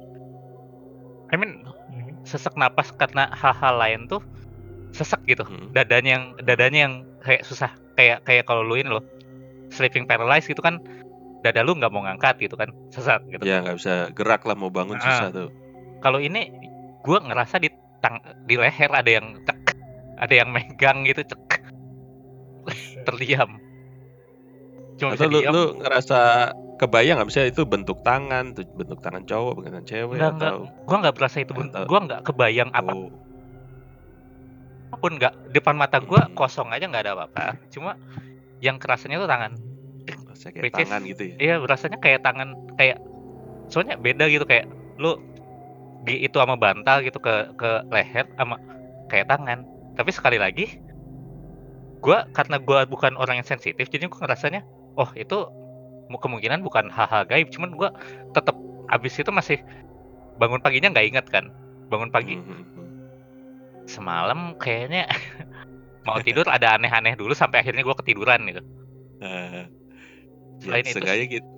I 1.27 1.35
mean 1.35 1.65
Mhm. 1.87 2.23
sesak 2.23 2.55
napas 2.55 2.91
karena 2.91 3.27
hal-hal 3.31 3.75
lain 3.75 4.01
tuh 4.05 4.21
sesek 4.91 5.19
gitu 5.25 5.43
Mhm. 5.43 5.73
dadanya 5.73 6.11
yang 6.13 6.25
dadanya 6.39 6.79
yang 6.85 6.93
kayak 7.19 7.43
susah 7.43 7.69
kayak 7.93 8.23
kayak 8.23 8.45
kalau 8.45 8.61
lu 8.61 8.75
ini 8.75 8.87
loh 8.87 9.03
sleeping 9.69 10.05
paralyzed 10.05 10.45
gitu 10.45 10.59
kan 10.59 10.79
dada 11.41 11.61
lu 11.61 11.73
nggak 11.73 11.89
mau 11.89 12.01
ngangkat 12.01 12.39
gitu 12.39 12.55
kan 12.55 12.71
sesat 12.89 13.19
gitu 13.27 13.43
Ya 13.43 13.59
nggak 13.59 13.75
bisa 13.75 13.93
gerak 14.11 14.41
lah 14.43 14.55
mau 14.55 14.69
bangun 14.69 14.95
Ah. 14.95 15.03
susah 15.03 15.27
tuh. 15.29 15.49
kalau 15.99 16.17
ini 16.17 16.53
gua 17.01 17.19
ngerasa 17.19 17.57
di 17.57 17.67
tang 17.97 18.17
di 18.45 18.55
leher 18.55 18.89
ada 18.89 19.09
yang 19.09 19.41
cek 19.41 19.66
ada 20.17 20.33
yang 20.33 20.49
megang 20.49 21.05
gitu 21.05 21.21
cek. 21.23 21.61
Terdiam. 23.05 23.61
Cuma 24.97 25.13
bisa 25.13 25.23
Atau 25.23 25.31
lu, 25.31 25.39
diam. 25.39 25.51
lu 25.53 25.63
ngerasa 25.79 26.19
kebayang 26.75 27.21
nggak? 27.21 27.29
Bisa 27.29 27.41
itu 27.45 27.61
bentuk 27.63 28.01
tangan, 28.01 28.51
tuh 28.51 28.65
bentuk 28.73 28.99
tangan 28.99 29.23
cowok, 29.23 29.53
bentuk 29.55 29.69
tangan 29.71 29.85
cewek 29.85 30.15
nggak 30.17 30.31
nggak. 30.33 30.51
atau 30.51 30.57
gua 30.83 30.97
nggak 30.99 31.15
berasa 31.15 31.37
itu 31.39 31.53
bentuk. 31.53 31.77
Atau- 31.77 31.87
gua 31.87 31.99
nggak 32.03 32.21
kebayang 32.25 32.69
oh, 32.69 32.77
apa 32.77 32.93
pun 34.97 35.11
nggak. 35.15 35.33
Depan 35.53 35.75
mata 35.77 35.97
gua 36.01 36.25
Hmm. 36.25 36.33
kosong 36.33 36.69
aja 36.73 36.85
nggak 36.85 37.03
ada 37.05 37.13
apa-apa. 37.13 37.61
Cuma 37.69 37.95
yang 38.59 38.81
kerasanya 38.81 39.21
tuh 39.21 39.29
tangan. 39.29 39.53
Rasa 40.25 40.49
kayak 40.49 40.63
Which 40.65 40.75
is- 40.75 40.89
tangan 40.89 41.01
gitu 41.05 41.21
ya? 41.23 41.35
Iya, 41.37 41.55
rasanya 41.61 41.97
kayak 42.01 42.19
tangan 42.25 42.49
kayak 42.75 42.97
soalnya 43.67 43.95
beda 43.95 44.25
gitu 44.27 44.43
kayak 44.43 44.65
lu 44.97 45.19
di 46.01 46.23
itu 46.23 46.39
sama 46.39 46.55
bantal 46.55 47.03
gitu 47.03 47.19
ke 47.19 47.53
ke 47.53 47.69
leher 47.87 48.25
sama 48.33 48.57
kayak 49.07 49.29
tangan. 49.29 49.61
Tapi 49.97 50.11
sekali 50.13 50.37
lagi 50.37 50.65
gua 51.99 52.29
karena 52.31 52.61
gua 52.61 52.85
bukan 52.85 53.17
orang 53.17 53.41
yang 53.41 53.47
sensitif 53.47 53.89
jadi 53.89 54.05
gua 54.07 54.29
ngerasanya 54.29 54.61
oh 54.97 55.09
itu 55.17 55.37
mu- 56.07 56.21
kemungkinan 56.21 56.61
bukan 56.63 56.87
hal-hal 56.93 57.25
gaib. 57.25 57.49
Cuman 57.51 57.73
gua 57.73 57.89
tetap 58.31 58.55
abis 58.93 59.19
itu 59.19 59.31
masih 59.33 59.57
bangun 60.37 60.61
paginya 60.61 60.93
nggak 60.93 61.07
inget 61.09 61.25
kan? 61.27 61.49
Bangun 61.89 62.13
pagi 62.13 62.37
Mhm, 62.37 62.61
mhm. 62.77 62.85
semalam 63.87 64.53
kayaknya 64.59 65.07
mau 66.07 66.19
tidur 66.23 66.45
ada 66.47 66.75
aneh-aneh 66.77 67.15
dulu 67.17 67.33
sampai 67.35 67.63
akhirnya 67.65 67.83
gua 67.83 67.97
ketiduran 67.97 68.45
gitu. 68.47 68.61
Selain 70.61 70.83
ya, 70.85 70.89
itu 70.91 70.93
seenggaknya 70.93 71.25
sih- 71.25 71.31
gitu. 71.39 71.56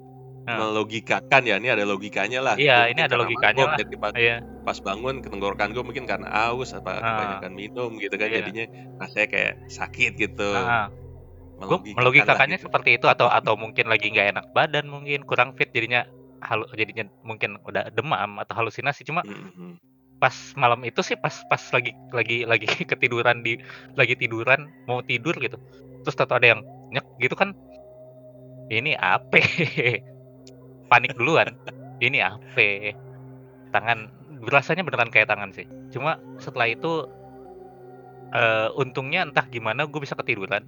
Melogikakan 0.58 1.42
ya 1.46 1.56
ini 1.62 1.70
ada 1.70 1.86
logikanya 1.86 2.40
lah. 2.42 2.56
Iya, 2.58 2.90
ini 2.90 3.02
ada 3.06 3.16
logikanya 3.20 3.64
mabuk, 3.64 3.70
lah. 3.70 3.78
jadi 3.78 3.96
pas, 4.02 4.14
iya 4.18 4.36
pas 4.66 4.78
bangun 4.82 5.16
tenggorokan 5.22 5.70
gue 5.74 5.84
mungkin 5.86 6.06
karena 6.06 6.28
aus 6.50 6.74
apa 6.74 6.98
Ah. 6.98 7.02
kebanyakan 7.02 7.52
minum 7.54 7.90
gitu 7.98 8.16
kan 8.18 8.30
Iya. 8.30 8.38
jadinya 8.42 8.66
rasanya 8.98 9.28
kayak 9.30 9.54
sakit 9.70 10.12
gitu. 10.18 10.50
Ah, 10.54 10.90
gue 10.90 11.66
Melogikakan 11.68 11.98
melogikakannya 12.00 12.56
lah 12.56 12.62
gitu. 12.62 12.68
seperti 12.72 12.90
itu 12.98 13.06
atau 13.06 13.28
atau 13.28 13.54
mungkin 13.60 13.86
lagi 13.92 14.08
nggak 14.10 14.28
enak 14.38 14.46
badan 14.56 14.86
mungkin 14.88 15.28
kurang 15.28 15.52
fit 15.60 15.68
jadinya 15.76 16.08
halu 16.40 16.64
jadinya 16.72 17.04
mungkin 17.20 17.60
udah 17.68 17.92
demam 17.92 18.40
atau 18.40 18.54
halusinasi 18.56 19.04
cuma 19.04 19.28
Mhm. 19.28 19.76
pas 20.20 20.36
malam 20.56 20.80
itu 20.88 21.00
sih 21.04 21.16
pas 21.20 21.32
pas 21.48 21.60
lagi 21.76 21.92
lagi 22.16 22.44
lagi 22.48 22.68
ketiduran 22.92 23.44
di 23.44 23.60
lagi 23.96 24.16
tiduran 24.16 24.68
mau 24.88 25.00
tidur 25.04 25.36
gitu 25.36 25.60
terus 26.04 26.16
tahu 26.16 26.32
ada 26.40 26.56
yang 26.56 26.62
nyek 26.92 27.04
gitu 27.20 27.36
kan 27.36 27.52
ini 28.72 28.96
apa 28.96 29.40
panik 30.90 31.14
duluan 31.16 31.54
ini 32.02 32.20
apa 32.20 32.94
tangan 33.72 34.10
berasanya 34.42 34.82
beneran 34.84 35.14
kayak 35.14 35.30
tangan 35.30 35.54
sih 35.54 35.70
cuma 35.94 36.18
setelah 36.42 36.68
itu 36.68 37.06
eh 38.30 38.70
untungnya 38.78 39.26
entah 39.26 39.46
gimana 39.50 39.90
gue 39.90 40.00
bisa 40.02 40.14
ketiduran 40.14 40.62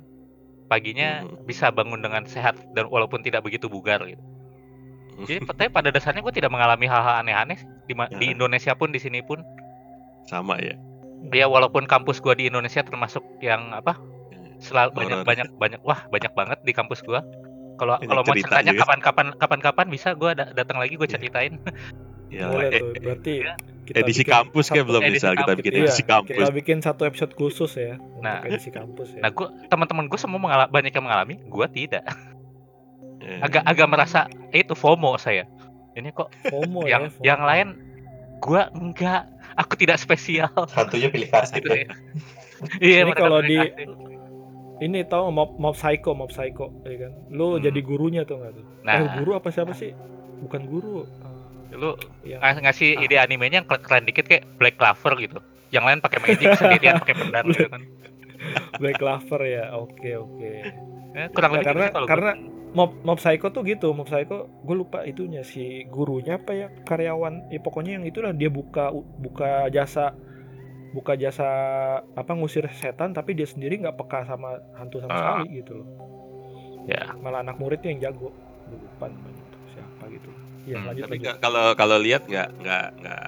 paginya 0.66 1.28
Mhm. 1.28 1.46
bisa 1.46 1.70
bangun 1.70 2.00
dengan 2.02 2.24
sehat 2.26 2.58
dan 2.74 2.88
walaupun 2.88 3.20
tidak 3.22 3.44
begitu 3.44 3.68
bugar 3.68 4.00
gitu. 4.08 4.24
Mhm. 5.20 5.26
Jadi 5.28 5.40
tapi 5.44 5.68
pada 5.68 5.92
dasarnya 5.92 6.24
gue 6.24 6.32
tidak 6.32 6.48
mengalami 6.48 6.88
hal-hal 6.88 7.20
aneh-aneh 7.22 7.60
di, 7.86 7.94
ma- 7.94 8.08
di 8.08 8.32
Ya. 8.32 8.34
Indonesia 8.34 8.72
pun 8.74 8.90
di 8.90 8.98
sini 8.98 9.20
pun. 9.20 9.44
Sama 10.32 10.56
ya. 10.64 10.80
Ya 11.30 11.46
walaupun 11.46 11.86
kampus 11.86 12.18
gua 12.18 12.34
di 12.34 12.48
Indonesia 12.50 12.82
termasuk 12.82 13.22
yang 13.44 13.76
apa? 13.76 14.00
Selalu 14.58 14.90
banyak 14.96 15.20
banyak 15.22 15.48
banyak 15.54 15.82
wah 15.84 16.08
banyak 16.10 16.32
banget 16.34 16.58
di 16.66 16.72
kampus 16.74 17.04
gua. 17.04 17.22
Kalau 17.74 17.96
kalau 17.98 18.22
mau 18.22 18.30
cerita 18.30 18.48
ceritanya 18.52 18.72
juga. 18.72 18.82
kapan-kapan 18.84 19.28
kapan-kapan 19.36 19.86
bisa 19.88 20.10
gua 20.14 20.32
da- 20.32 20.52
datang 20.52 20.78
lagi 20.78 20.94
gue 20.94 21.04
Iya. 21.04 21.14
ceritain. 21.14 21.54
Ya, 22.32 22.48
Boleh 22.48 22.68
eh, 22.70 22.80
tuh. 22.80 22.96
Berarti 22.96 23.34
Iya. 23.40 23.54
kita 23.84 23.98
edisi 24.00 24.24
bikin 24.24 24.32
kampus 24.32 24.66
kayak 24.66 24.86
belum 24.86 25.02
bisa 25.04 25.28
kita 25.28 25.44
kampus. 25.44 25.58
bikin 25.60 25.72
Iya, 25.74 25.82
edisi 25.84 26.04
kampus. 26.06 26.32
kita 26.34 26.52
bikin 26.54 26.78
satu 26.80 27.02
episode 27.04 27.34
khusus 27.34 27.72
ya 27.76 28.00
Nah. 28.18 28.40
untuk 28.40 28.48
edisi 28.50 28.70
kampus 28.70 29.08
ya. 29.12 29.20
Nah, 29.20 29.30
gua 29.30 29.48
teman-teman 29.68 30.08
gue 30.08 30.16
semua 30.16 30.40
mengala- 30.40 30.70
banyak 30.70 30.90
yang 30.90 31.04
mengalami, 31.04 31.36
gua 31.46 31.68
tidak. 31.68 32.08
Eh, 33.20 33.38
Agak 33.38 33.62
agak 33.64 33.86
merasa 33.86 34.20
eh, 34.50 34.64
itu 34.64 34.74
FOMO 34.74 35.14
saya. 35.16 35.44
Ini 35.92 36.10
kok 36.10 36.32
FOMO 36.46 36.88
yang 36.88 37.04
ya. 37.04 37.10
FOMO. 37.12 37.22
yang 37.22 37.42
lain 37.42 37.68
gua 38.40 38.72
enggak, 38.72 39.28
aku 39.54 39.76
tidak 39.76 40.00
spesial 40.00 40.50
Hantunya 40.72 41.12
pilih 41.12 41.28
kasih 41.28 41.60
gitu 41.60 41.70
ya. 41.70 41.88
Iya, 42.80 43.12
kalau 43.12 43.42
di- 43.42 43.60
kasih. 43.60 43.86
Ini 44.82 45.06
tau 45.06 45.30
mob 45.30 45.56
mob 45.56 45.74
psycho, 45.74 46.12
mob 46.12 46.28
psycho, 46.28 46.74
ya 46.82 46.98
kan? 47.00 47.12
Lu 47.30 47.56
Hmm. 47.56 47.62
jadi 47.62 47.80
gurunya 47.80 48.22
tuh 48.24 48.42
nggak 48.42 48.52
tuh? 48.52 48.66
Nah, 48.82 48.94
Eh, 48.98 49.10
guru 49.16 49.32
apa 49.34 49.48
siapa 49.48 49.72
sih? 49.72 49.94
Bukan 50.42 50.66
guru. 50.66 51.06
eh, 51.70 51.78
lu 51.78 51.94
yang 52.24 52.42
ngas- 52.42 52.62
ngasih 52.62 52.90
Ah. 52.98 53.04
ide 53.06 53.16
animenya 53.16 53.62
yang 53.62 53.68
keren 53.70 54.04
dikit 54.04 54.26
kayak 54.26 54.44
Black 54.58 54.76
Clover 54.76 55.14
gitu. 55.18 55.38
Yang 55.70 55.84
lain 55.86 56.00
pakai 56.02 56.20
magic 56.20 56.48
sendirian 56.60 56.98
pakai 56.98 57.16
pedang 57.16 57.46
gitu 57.48 57.70
kan. 57.70 57.82
Black 58.82 58.98
Clover 58.98 59.42
ya. 59.44 59.66
Oke, 59.76 60.10
oke. 60.16 60.52
Eh, 61.14 61.28
kurang 61.30 61.52
Ya, 61.52 61.56
lebih 61.56 61.68
karena 61.68 61.86
gitu 61.86 61.96
kalau 61.96 62.08
karena 62.10 62.32
mob 62.72 62.92
mob 63.04 63.18
psycho 63.18 63.48
tuh 63.50 63.62
gitu. 63.62 63.88
Mob 63.92 64.04
psycho 64.04 64.38
gue 64.60 64.76
lupa 64.76 65.06
itunya 65.06 65.44
si 65.44 65.64
gurunya 65.86 66.36
apa 66.36 66.52
ya 66.52 66.68
karyawan. 66.82 67.48
Ya 67.48 67.60
pokoknya 67.60 67.96
yang 67.96 68.04
itulah 68.04 68.34
dia 68.34 68.50
buka 68.50 68.90
buka 68.92 69.70
jasa 69.70 70.18
buka 70.92 71.16
jasa 71.16 71.48
apa 72.04 72.32
ngusir 72.32 72.68
setan 72.74 73.12
tapi 73.12 73.32
dia 73.32 73.46
sendiri 73.46 73.78
nggak 73.78 73.96
peka 73.96 74.26
sama 74.26 74.60
hantu 74.74 75.00
sama 75.00 75.10
Ah. 75.10 75.20
sekali 75.40 75.48
gitu 75.58 75.74
loh. 75.78 75.88
Ya. 76.84 77.14
Malah 77.16 77.42
anak 77.42 77.56
muridnya 77.56 77.90
yang 77.90 78.02
jago. 78.04 78.30
Lupa 78.68 79.06
namanya 79.06 79.44
siapa 79.70 80.04
gitu. 80.08 80.30
Ya 80.64 80.78
Hmm, 80.78 80.88
lanjut 80.88 81.04
Tapi 81.04 81.16
lanjut. 81.18 81.36
kalau 81.40 81.66
kalau 81.74 81.98
lihat 81.98 82.24
nggak 82.26 82.50
nggak 82.58 82.86
nggak 83.00 83.26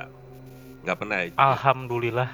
nggak 0.83 0.97
pernah. 0.97 1.17
ya? 1.19 1.29
Alhamdulillah. 1.35 2.29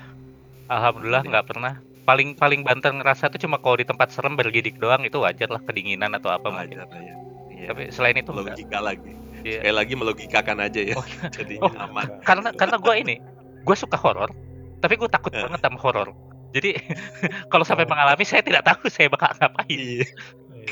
Alhamdulillah 0.67 1.23
nggak 1.23 1.45
pernah. 1.45 1.73
Paling 2.03 2.33
paling 2.33 2.61
banter 2.63 2.89
ngerasa 2.91 3.29
tuh 3.29 3.37
cuma 3.39 3.57
kalau 3.57 3.75
di 3.75 3.85
tempat 3.85 4.09
serem 4.09 4.33
bergidik 4.33 4.77
doang 4.77 5.01
itu 5.03 5.17
wajar 5.17 5.45
lah 5.47 5.61
kedinginan 5.61 6.09
atau 6.11 6.29
apa 6.29 6.47
mungkin. 6.47 6.73
Wajar 6.75 6.89
lah 6.89 7.01
ya. 7.01 7.15
Iya. 7.51 7.65
Tapi 7.69 7.83
selain 7.89 8.15
itu 8.15 8.31
enggak. 8.31 8.55
logika 8.55 8.79
lagi. 8.79 9.11
Iya. 9.39 9.59
Sekali 9.61 9.75
lagi 9.75 9.93
melogikakan 9.93 10.57
aja 10.59 10.81
ya. 10.83 10.95
Oh, 10.95 11.05
Jadi 11.37 11.55
Oh. 11.59 11.69
aman. 11.71 12.07
Karena 12.21 12.49
karena 12.51 12.75
gue 12.75 12.95
ini, 12.97 13.15
gue 13.61 13.75
suka 13.77 13.95
horor, 13.95 14.33
tapi 14.79 14.93
gue 14.95 15.07
takut 15.07 15.29
Eh. 15.29 15.39
banget 15.39 15.59
sama 15.59 15.77
horor. 15.77 16.09
Jadi 16.49 16.73
kalau 17.51 17.61
sampai 17.61 17.83
Oh. 17.83 17.89
mengalami 17.89 18.23
saya 18.23 18.41
tidak 18.41 18.63
tahu 18.63 18.87
saya 18.87 19.07
bakal 19.07 19.29
ngapain. 19.33 19.69
Iya. 19.69 20.05
Iya, 20.05 20.05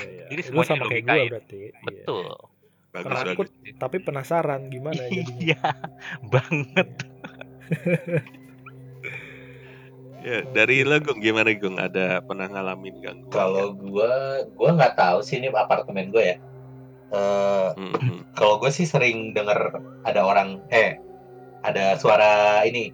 iya. 0.02 0.26
Jadi 0.28 0.41
Lu 0.41 0.48
semuanya 0.48 0.70
sama 0.74 0.86
kayak 0.86 1.04
gue 1.04 1.15
ya. 1.15 1.26
berarti. 1.30 1.58
Iya. 1.60 1.82
Betul. 1.84 2.28
Bagus 2.88 3.06
Penakut 3.13 3.48
bagus. 3.52 3.78
tapi 3.78 3.98
penasaran 4.00 4.62
gimana 4.67 4.98
ya 4.98 5.10
jadinya. 5.13 5.38
Iya, 5.43 5.62
banget. 6.26 6.89
Ya, 10.20 10.43
dari 10.50 10.82
lo 10.82 10.98
Gung 11.00 11.22
gimana 11.22 11.54
Gung? 11.54 11.78
Ada 11.78 12.20
pernah 12.20 12.48
ngalamin 12.48 13.00
gangguan? 13.00 13.30
Kalau 13.30 13.72
gua, 13.72 14.12
gua 14.52 14.70
nggak 14.74 14.98
tahu 14.98 15.22
sih 15.22 15.38
ini 15.38 15.48
apartemen 15.50 16.10
gua 16.10 16.24
ya. 16.26 16.38
Eh, 17.08 17.67
Mhm. 17.78 17.93
kalau 18.38 18.58
gue 18.58 18.67
sih 18.67 18.84
sering 18.84 19.32
denger 19.32 19.56
ada 20.04 20.22
orang, 20.22 20.60
eh, 20.67 21.00
ada 21.62 21.96
suara 21.96 22.60
ini, 22.63 22.91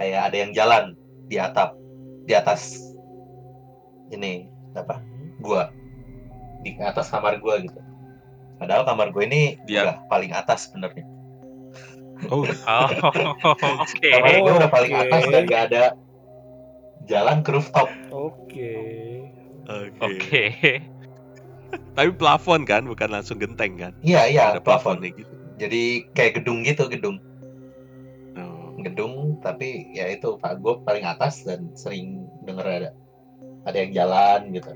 kayak 0.00 0.32
ada 0.32 0.36
yang 0.38 0.50
jalan 0.50 0.84
di 1.28 1.36
atap, 1.36 1.76
di 2.24 2.32
atas 2.32 2.80
ini 4.10 4.48
apa? 4.72 4.98
Gua 5.38 5.68
di 6.60 6.72
atas 6.76 7.08
kamar 7.08 7.36
gua 7.38 7.60
gitu. 7.60 7.76
Padahal 8.56 8.84
kamar 8.84 9.08
gue 9.08 9.24
ini 9.24 9.42
Dia- 9.64 9.88
udah 9.88 9.96
paling 10.06 10.32
atas 10.32 10.68
sebenarnya. 10.68 11.04
Oh, 12.28 12.44
Oh, 12.68 12.88
oke. 13.80 14.04
Kamar 14.04 14.36
gue 14.36 14.52
udah 14.52 14.68
paling 14.68 14.92
atas 14.92 15.22
dan 15.24 15.42
gak 15.48 15.62
ada 15.72 15.84
jalan 17.08 17.40
ke 17.40 17.56
rooftop. 17.56 17.88
Oke. 18.12 18.76
oke. 19.64 19.96
Oke. 20.04 20.44
Tapi 21.96 22.10
plafon 22.12 22.68
kan, 22.68 22.84
bukan 22.84 23.08
langsung 23.08 23.40
genteng 23.40 23.80
kan? 23.80 23.92
Iya 24.04 24.28
iya, 24.28 24.44
Ada 24.52 24.60
plafon. 24.60 25.00
plafonnya 25.00 25.16
gitu. 25.16 25.32
Jadi 25.56 25.82
kayak 26.12 26.32
gedung 26.36 26.60
gitu, 26.60 26.84
gedung. 26.92 27.16
Oh. 28.36 28.76
gedung 28.84 29.12
tapi 29.40 29.90
ya 29.96 30.08
itu 30.12 30.36
pak 30.36 30.60
gue 30.60 30.84
paling 30.84 31.04
atas 31.04 31.44
dan 31.44 31.72
sering 31.72 32.28
denger 32.44 32.66
ada 32.66 32.90
ada 33.64 33.76
yang 33.76 33.92
jalan 33.92 34.40
gitu 34.56 34.72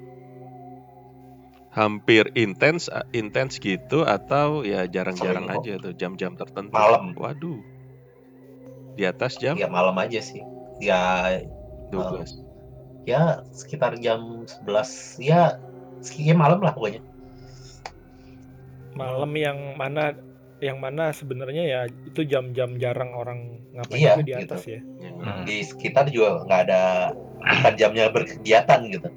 Hampir 1.75 2.31
intens, 2.39 2.87
intens 3.11 3.59
gitu 3.59 4.07
atau 4.07 4.63
ya 4.63 4.87
jarang-jarang 4.87 5.51
aja 5.51 5.75
tuh 5.83 5.91
jam-jam 5.91 6.39
tertentu. 6.39 6.71
Malam. 6.71 7.19
Waduh. 7.19 7.59
Di 8.95 9.03
atas 9.03 9.35
jam 9.43 9.59
ya 9.59 9.67
malam 9.67 9.99
aja 9.99 10.23
sih 10.23 10.39
ya 10.79 11.43
12. 11.91 12.43
ya 13.07 13.43
sekitar 13.51 13.99
jam 13.99 14.47
11 14.65 15.19
ya 15.19 15.59
sekitar 15.99 16.39
malam 16.39 16.63
lah 16.63 16.73
pokoknya 16.75 17.03
Malam 18.95 19.35
yang 19.35 19.59
mana 19.75 20.15
yang 20.65 20.81
mana 20.81 21.13
sebenarnya 21.13 21.63
ya 21.63 21.81
itu 21.87 22.25
jam-jam 22.25 22.75
jarang 22.77 23.13
orang 23.13 23.61
ngapain 23.71 24.01
Iya, 24.01 24.13
juga 24.17 24.25
di 24.25 24.33
atas 24.35 24.63
ya. 24.65 24.81
Ya, 24.97 25.11
Hmm. 25.13 25.45
di 25.45 25.57
sekitar 25.61 26.09
juga 26.09 26.41
nggak 26.43 26.61
ada 26.65 26.83
bukan 27.39 27.75
jamnya 27.77 28.09
berkegiatan 28.09 28.81
gitu 28.89 29.09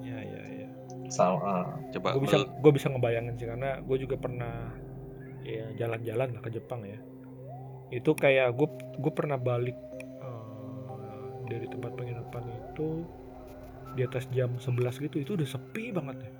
Iya 0.00 0.18
iya 0.20 0.42
iya. 0.56 0.68
sama 1.08 1.74
Coba 1.90 2.14
Gue 2.14 2.22
bisa 2.24 2.38
gue 2.46 2.72
bisa 2.72 2.86
ngebayangin 2.88 3.34
sih 3.34 3.46
karena 3.46 3.78
gue 3.80 3.96
juga 3.98 4.14
pernah 4.14 4.70
ya 5.42 5.66
jalan-jalan 5.76 6.28
lah 6.30 6.40
ke 6.40 6.50
Jepang 6.50 6.84
ya. 6.84 6.98
Itu 7.90 8.14
kayak 8.14 8.54
gue 8.54 8.68
gue 8.96 9.12
pernah 9.12 9.34
balik 9.34 9.74
eh, 10.20 11.26
dari 11.48 11.66
tempat 11.66 11.92
penginapan 11.94 12.44
itu 12.46 13.02
di 13.90 14.06
atas 14.06 14.30
jam 14.30 14.54
11 14.54 14.70
gitu 15.00 15.16
itu 15.18 15.30
udah 15.34 15.48
sepi 15.48 15.90
banget 15.90 16.22
ya. 16.22 16.30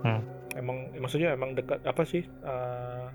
Hmm. 0.00 0.22
Emang 0.60 0.92
maksudnya 1.00 1.32
emang 1.32 1.56
dekat 1.56 1.80
apa 1.82 2.04
sih 2.04 2.22
eh, 2.22 3.06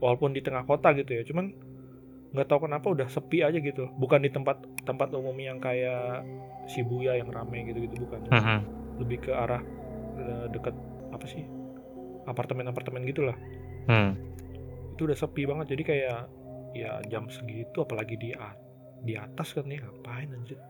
walaupun 0.00 0.32
di 0.32 0.40
tengah 0.40 0.64
kota 0.64 0.96
gitu 0.96 1.12
ya, 1.12 1.22
cuman 1.28 1.52
nggak 2.32 2.48
tahu 2.48 2.68
kenapa 2.68 2.86
udah 2.88 3.08
sepi 3.08 3.44
aja 3.44 3.60
gitu. 3.60 3.92
Bukan 4.00 4.24
di 4.24 4.32
tempat 4.32 4.64
tempat 4.88 5.12
umum 5.12 5.36
yang 5.36 5.60
kayak 5.60 6.24
Shibuya 6.68 7.16
yang 7.20 7.28
rame 7.32 7.68
gitu-gitu 7.68 8.08
bukan. 8.08 8.20
Mhm. 8.32 8.58
Lebih 9.04 9.28
ke 9.28 9.32
arah 9.32 9.60
eh, 10.18 10.46
dekat 10.50 10.74
apa 11.12 11.24
sih 11.24 11.44
apartemen-apartemen 12.28 13.08
gitulah 13.08 13.36
Hmm. 13.88 14.12
itu 14.92 15.08
udah 15.08 15.16
sepi 15.16 15.48
banget 15.48 15.72
jadi 15.72 15.82
kayak 15.88 16.20
ya 16.76 17.00
jam 17.08 17.24
segitu 17.32 17.80
apalagi 17.80 18.20
di 18.20 18.36
di 19.00 19.16
atas 19.16 19.56
kan 19.56 19.64
nih 19.64 19.80
ngapain 19.80 20.28
anjir 20.28 20.60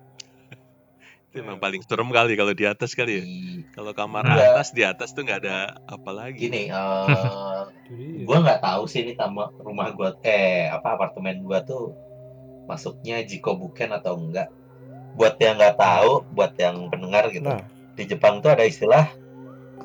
itu 1.38 1.46
emang 1.46 1.62
paling 1.62 1.78
serem 1.86 2.10
kali 2.10 2.34
kalau 2.34 2.50
di 2.50 2.66
atas 2.66 2.90
kali 2.98 3.12
ya. 3.14 3.24
Kalau 3.70 3.94
kamar 3.94 4.26
Enggak. 4.26 4.58
atas 4.58 4.68
di 4.74 4.82
atas 4.82 5.14
tuh 5.14 5.22
nggak 5.22 5.38
ada 5.46 5.78
apa 5.86 6.10
lagi. 6.10 6.50
gini 6.50 6.66
eh 6.74 7.62
jadi 7.86 8.06
gue 8.26 8.38
nggak 8.42 8.58
tahu 8.58 8.82
sih 8.90 9.06
ini 9.06 9.14
sama 9.14 9.54
rumah 9.62 9.94
gue 9.94 10.18
eh 10.26 10.66
apa 10.66 10.98
apartemen 10.98 11.46
gue 11.46 11.58
tuh 11.62 11.94
masuknya 12.66 13.22
Jiko 13.22 13.54
Buken 13.54 13.94
atau 13.94 14.18
enggak 14.18 14.50
buat 15.14 15.38
yang 15.38 15.62
nggak 15.62 15.78
tahu 15.78 16.26
buat 16.34 16.58
yang 16.58 16.90
pendengar 16.90 17.30
gitu 17.30 17.46
nah 17.46 17.62
di 17.94 18.02
Jepang 18.06 18.42
tuh 18.42 18.50
ada 18.54 18.66
istilah 18.66 19.06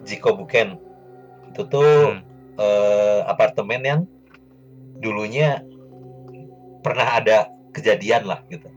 Jiko 0.04 0.34
Buken 0.34 0.74
itu 1.54 1.62
tuh 1.70 2.18
Hmm. 2.18 2.22
eh, 2.58 3.22
apartemen 3.30 3.82
yang 3.82 4.02
dulunya 4.98 5.62
pernah 6.82 7.18
ada 7.18 7.46
kejadian 7.74 8.26
lah 8.26 8.42
gitu 8.50 8.70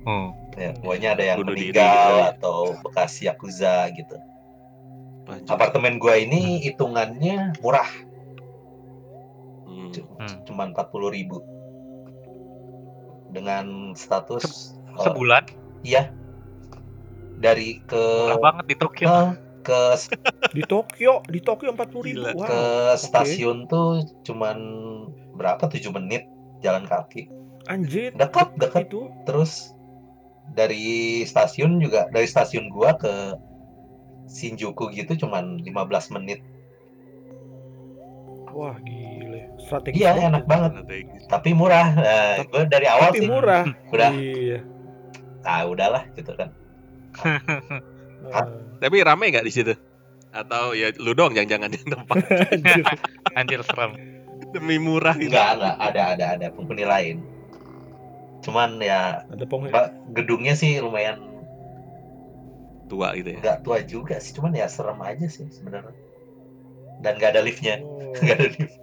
Hmm. 0.00 0.30
ya, 0.54 0.70
pokoknya 0.76 1.08
ada 1.12 1.24
yang 1.24 1.38
Bunuh 1.38 1.54
diri 1.54 1.70
meninggal 1.70 1.84
gitu 1.84 2.12
ya. 2.14 2.26
atau 2.32 2.58
bekas 2.80 3.12
yakuza 3.18 3.74
gitu 3.92 4.16
Anjir. 5.24 5.48
apartemen 5.48 5.96
gua 5.96 6.16
ini 6.16 6.60
hitungannya 6.60 7.58
murah 7.58 7.88
Hmm. 9.64 9.92
Hmm. 10.18 10.36
cuma 10.42 10.64
40.000 10.66 11.12
ribu 11.12 11.38
dengan 13.28 13.92
status 13.92 14.74
eh, 14.88 14.98
Sebulan 14.98 15.44
iya 15.82 16.08
dari 17.36 17.78
ke 17.82 17.94
murah 17.94 18.40
banget 18.42 18.64
di 18.66 18.76
Tokyo. 18.76 19.06
ke 19.06 19.18
ke 19.62 19.80
di 20.50 20.62
Tokyo 20.64 21.20
di 21.26 21.38
Tokyo 21.38 21.68
empat 21.70 21.88
puluh 21.88 22.04
ribu 22.08 22.24
wow 22.24 22.40
ke 22.42 22.60
stasiun 22.96 23.68
tuh 23.68 24.00
cuman 24.24 24.56
berapa 25.34 25.60
7 25.62 25.78
menit 25.92 26.24
jalan 26.58 26.82
kaki 26.82 27.28
anjir 27.66 28.10
dekat 28.12 28.56
dekat 28.56 28.88
itu 28.88 29.06
terus 29.22 29.76
dari 30.50 30.88
stasiun 31.22 31.78
juga 31.78 32.08
dari 32.08 32.24
stasiun 32.24 32.68
gua 32.68 32.94
ke 32.94 33.36
Shinjuku 34.26 34.92
gitu 34.92 35.16
cuman 35.18 35.64
15 35.64 35.72
menit. 36.12 36.44
Wah 38.48 38.76
gile. 38.82 39.48
Strategi. 39.58 40.02
Iya, 40.02 40.28
enak 40.28 40.44
banget. 40.44 40.70
Strategis. 40.76 41.22
Tapi 41.26 41.50
murah. 41.52 41.86
Nah, 41.90 42.32
Tapi- 42.36 42.48
gue 42.50 42.62
dari 42.66 42.86
awal 42.86 43.08
Tapi 43.08 43.18
sih 43.18 43.28
murah. 43.28 43.62
udah 43.94 44.10
Iya. 44.12 44.58
ah 45.42 45.62
udahlah 45.64 46.04
gitu 46.12 46.32
kan. 46.34 46.48
Nah, 48.18 48.44
Tapi 48.82 48.96
rame 49.00 49.30
nggak 49.30 49.46
di 49.46 49.52
situ? 49.54 49.72
Atau 50.28 50.74
ya 50.74 50.92
lu 50.98 51.14
doang 51.14 51.32
jangan-jangan 51.32 51.70
yang 51.70 51.86
tempat 51.88 52.16
anjir. 52.52 52.84
Anjir 53.32 53.60
serem. 53.62 53.92
demi 54.48 54.76
murah 54.76 55.12
gitu. 55.14 55.28
Enggak, 55.30 55.50
enggak 55.56 55.76
ada 55.78 56.02
ada 56.12 56.24
ada 56.36 56.46
penghuni 56.50 56.82
lain. 56.82 57.16
Cuman 58.44 58.78
ya 58.78 59.26
Ada 59.28 59.44
gedungnya 60.14 60.54
sih 60.54 60.78
lumayan 60.78 61.18
tua 62.88 63.12
gitu 63.20 63.36
ya. 63.36 63.38
nggak 63.44 63.58
tua 63.68 63.84
juga 63.84 64.16
sih, 64.16 64.32
cuman 64.32 64.56
ya 64.56 64.64
serem 64.64 64.96
aja 65.04 65.28
sih 65.28 65.44
sebenarnya. 65.52 65.92
Dan 67.04 67.20
nggak 67.20 67.36
ada 67.36 67.42
liftnya, 67.44 67.84
Oh, 67.84 68.16
nggak 68.24 68.36
ada 68.40 68.48
lift. 68.48 68.74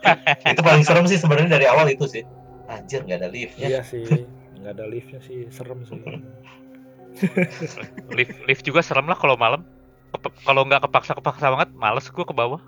itu 0.56 0.62
paling 0.64 0.84
serem 0.86 1.04
sih 1.04 1.20
sebenarnya 1.20 1.60
dari 1.60 1.66
awal 1.68 1.92
itu 1.92 2.08
sih. 2.08 2.24
Anjir 2.72 3.04
nggak 3.04 3.20
ada 3.20 3.28
liftnya. 3.28 3.68
Iya 3.68 3.80
sih. 3.84 4.24
Nggak 4.56 4.72
ada 4.80 4.84
liftnya 4.88 5.20
sih. 5.20 5.44
Serem 5.52 5.84
sih. 5.84 6.00
Lift 8.16 8.38
lift 8.46 8.62
juga 8.62 8.80
serem 8.80 9.10
lah 9.10 9.18
kalau 9.18 9.34
malam. 9.34 9.66
Kalau 10.46 10.62
nggak 10.66 10.86
kepaksa-kepaksa 10.88 11.52
banget, 11.52 11.68
males 11.74 12.06
gue 12.06 12.24
ke 12.24 12.34
bawah. 12.34 12.62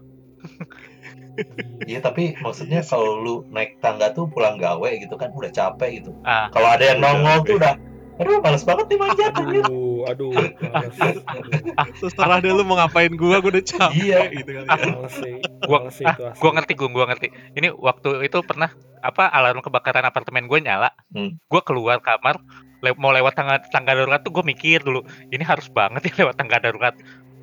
Iya 1.82 1.98
tapi 1.98 2.36
maksudnya 2.38 2.80
kalau 2.80 3.18
lu 3.18 3.34
naik 3.48 3.80
tangga 3.80 4.12
tuh 4.12 4.28
pulang 4.28 4.56
gawe 4.56 4.90
gitu 4.92 5.14
kan 5.14 5.32
udah 5.32 5.48
capek 5.48 6.00
gitu. 6.00 6.12
Ah, 6.22 6.52
Kalau 6.52 6.68
ada 6.68 6.84
yang 6.84 7.00
nongol 7.00 7.42
tuh 7.42 7.56
udah, 7.56 7.74
aduh 8.20 8.38
males 8.38 8.62
banget 8.62 8.86
nih 8.86 8.98
manjat. 9.00 9.32
Aduh, 9.32 10.04
aduh. 10.04 10.32
Aduh. 11.32 11.52
Terserah 11.98 12.38
deh 12.38 12.52
lu 12.52 12.62
mau 12.62 12.76
ngapain 12.76 13.10
gua, 13.12 13.40
gua 13.40 13.50
udah 13.50 13.64
capek 13.64 13.96
Iya. 13.96 14.18
gitu 14.30 14.50
ya. 14.52 14.62
Sih. 15.08 15.36
Gua- 15.64 15.88
ah, 15.88 16.16
gua 16.36 16.50
ngerti 16.52 16.72
gue, 16.74 16.88
gua 16.88 17.06
ngerti. 17.08 17.26
Ini 17.54 17.72
waktu 17.72 18.22
itu 18.22 18.38
pernah 18.42 18.70
apa 19.00 19.26
alarm 19.26 19.58
kebakaran 19.60 20.04
apartemen 20.04 20.46
gue 20.46 20.60
nyala. 20.60 20.94
Hmm. 21.10 21.40
Gue 21.44 21.60
keluar 21.62 21.98
kamar, 21.98 22.38
le- 22.78 22.94
mau 22.94 23.10
lewat 23.10 23.34
tangga 23.34 23.58
tangga 23.66 23.96
darurat 23.96 24.20
tuh 24.20 24.30
gue 24.30 24.44
mikir 24.44 24.82
dulu, 24.82 25.02
ini 25.28 25.42
harus 25.42 25.66
banget 25.66 26.06
ya 26.06 26.22
lewat 26.22 26.36
tangga 26.36 26.60
darurat. 26.60 26.94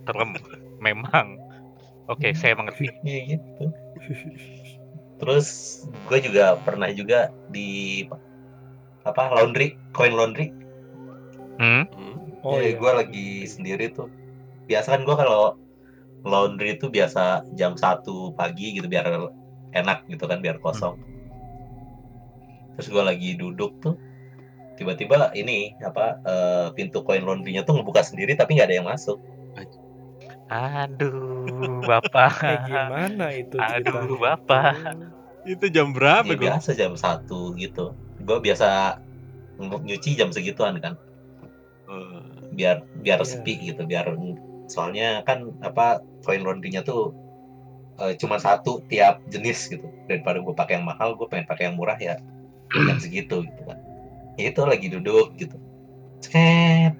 Serem, 0.05 0.37
memang. 0.79 1.48
Oke, 2.09 2.33
saya 2.33 2.57
mengerti. 2.57 2.89
Iya 3.05 3.37
gitu. 3.37 3.65
Terus 5.21 5.47
gue 6.09 6.19
juga 6.25 6.57
pernah 6.57 6.89
juga 6.89 7.29
di 7.53 8.01
apa 9.05 9.29
laundry, 9.29 9.77
coin 9.93 10.17
laundry. 10.17 10.49
Hmm? 11.59 11.85
Hmm. 11.91 12.15
Oh 12.41 12.55
Jadi 12.57 12.73
iya. 12.73 12.79
gue 12.79 12.91
lagi 12.91 13.29
sendiri 13.45 13.85
tuh. 13.93 14.09
Biasa 14.65 14.95
kan 14.97 15.01
gue 15.05 15.15
kalau 15.15 15.59
laundry 16.25 16.75
itu 16.79 16.89
biasa 16.89 17.45
jam 17.53 17.77
1 17.77 18.33
pagi 18.33 18.79
gitu 18.79 18.87
biar 18.89 19.29
enak 19.75 20.07
gitu 20.09 20.25
kan 20.25 20.41
biar 20.41 20.57
kosong. 20.57 20.97
Terus 22.79 22.87
gue 22.89 23.03
lagi 23.03 23.29
duduk 23.35 23.75
tuh 23.83 23.99
tiba-tiba 24.79 25.35
ini 25.35 25.75
apa 25.83 26.15
eh, 26.23 26.67
pintu 26.71 27.03
koin 27.03 27.27
laundrynya 27.27 27.67
tuh 27.67 27.75
ngebuka 27.75 28.01
sendiri 28.07 28.39
tapi 28.39 28.55
nggak 28.55 28.67
ada 28.71 28.77
yang 28.79 28.87
masuk. 28.87 29.19
Aduh, 30.49 31.81
bapak. 31.89 32.31
Kayak 32.41 32.61
gimana 32.65 33.25
itu 33.33 33.55
ceritanya? 33.57 34.01
Aduh, 34.01 34.17
Bapak. 34.17 34.73
Itu 35.45 35.65
jam 35.71 35.93
berapa 35.95 36.27
Ya, 36.27 36.35
biasa 36.35 36.75
jam 36.75 36.93
1 36.97 37.53
gitu. 37.55 37.95
Gue 38.25 38.37
biasa 38.43 38.99
nyuci 39.59 40.15
jam 40.15 40.31
segituan 40.31 40.79
kan 40.79 40.95
Oh, 41.89 42.21
biar 42.53 42.85
biar 43.01 43.19
Iya. 43.19 43.27
sepi 43.27 43.73
gitu 43.73 43.81
biar 43.89 44.13
soalnya 44.69 45.25
kan 45.25 45.49
apa 45.65 46.05
koin 46.21 46.45
laundrynya 46.45 46.85
tuh 46.85 47.17
eh, 47.97 48.13
cuma 48.21 48.37
satu 48.37 48.85
tiap 48.85 49.25
jenis 49.25 49.73
gitu 49.73 49.89
daripada 50.05 50.37
gue 50.37 50.53
pakai 50.53 50.77
yang 50.77 50.85
mahal 50.85 51.17
gue 51.17 51.25
pengen 51.25 51.49
pakai 51.49 51.67
yang 51.67 51.75
murah 51.75 51.97
ya 51.97 52.21
yang 52.77 53.01
segitu 53.03 53.41
gitu 53.41 53.61
kan 53.65 53.77
ya 54.37 54.53
itu 54.53 54.61
lagi 54.61 54.87
duduk 54.93 55.33
gitu 55.41 55.57
ceket 56.21 56.93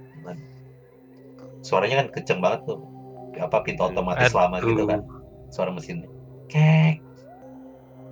suaranya 1.62 2.02
kan 2.02 2.08
kenceng 2.10 2.42
banget 2.42 2.66
tuh 2.66 2.82
apa 3.38 3.62
pintu 3.62 3.86
otomatis 3.86 4.34
lama 4.34 4.58
gitu 4.64 4.90
kan. 4.90 5.06
Suara 5.54 5.70
mesinnya 5.70 6.10
kek. 6.50 7.04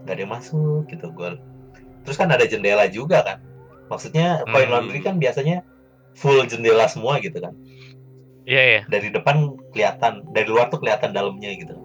Nggak 0.05 0.13
ada 0.13 0.21
yang 0.21 0.33
masuk 0.33 0.85
gitu 0.87 1.09
gue 1.11 1.41
terus 2.07 2.15
kan 2.15 2.31
ada 2.31 2.47
jendela 2.47 2.87
juga 2.87 3.19
kan. 3.19 3.37
Maksudnya 3.91 4.47
Hmm. 4.47 4.71
laundry 4.71 5.03
kan 5.03 5.19
biasanya 5.19 5.59
full 6.15 6.47
jendela 6.47 6.87
semua 6.87 7.19
gitu 7.19 7.43
kan. 7.43 7.51
Iya, 8.47 8.63
iya. 8.63 8.81
dari 8.87 9.11
depan 9.11 9.59
kelihatan 9.75 10.23
dari 10.31 10.47
luar 10.47 10.71
tuh 10.71 10.79
kelihatan 10.79 11.11
dalamnya 11.11 11.51
gitu. 11.51 11.75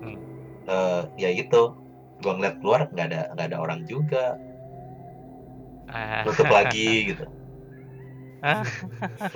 Hmm. 0.00 0.16
Eh, 0.64 1.02
ya 1.20 1.28
itu. 1.28 1.76
Gua 2.24 2.32
ngeliat 2.36 2.56
keluar 2.64 2.88
nggak 2.88 3.06
ada 3.12 3.20
nggak 3.36 3.46
ada 3.52 3.58
orang 3.60 3.84
juga. 3.84 4.40
Ah, 5.92 6.24
tutup 6.24 6.48
lagi 6.48 6.88
gitu. 7.12 7.28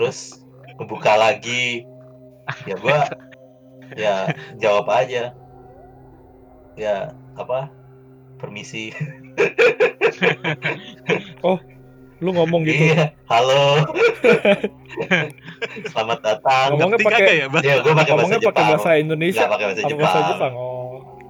Terus 0.01 0.41
ngebuka 0.81 1.13
lagi 1.21 1.85
ya 2.65 2.77
gua 2.79 3.01
ya 3.95 4.15
jawab 4.59 4.87
aja. 4.91 5.35
Ya 6.75 7.15
apa? 7.35 7.71
Permisi. 8.39 8.95
Lu 12.23 12.31
ngomong 12.33 12.63
gitu. 12.65 12.95
iya 12.95 13.13
halo. 13.29 13.85
Selamat 15.93 16.19
datang. 16.23 16.73
Ngomongnya 16.73 16.99
pakai- 17.03 17.39
ya, 17.43 17.47
ya 17.61 17.75
gua 17.85 17.93
pakai 17.93 17.93
bahasa 17.93 18.15
Ngomongnya 18.15 18.41
pakai 18.41 18.63
Jepang. 18.65 18.69
bahasa 18.73 18.91
Indonesia. 18.97 19.41
Nggak 19.45 19.53
pakai 19.53 19.67
bahasa 19.67 19.83
Jepang, 19.85 20.01
bahasa 20.01 20.19
Jepang? 20.33 20.53
Oh. 20.55 20.73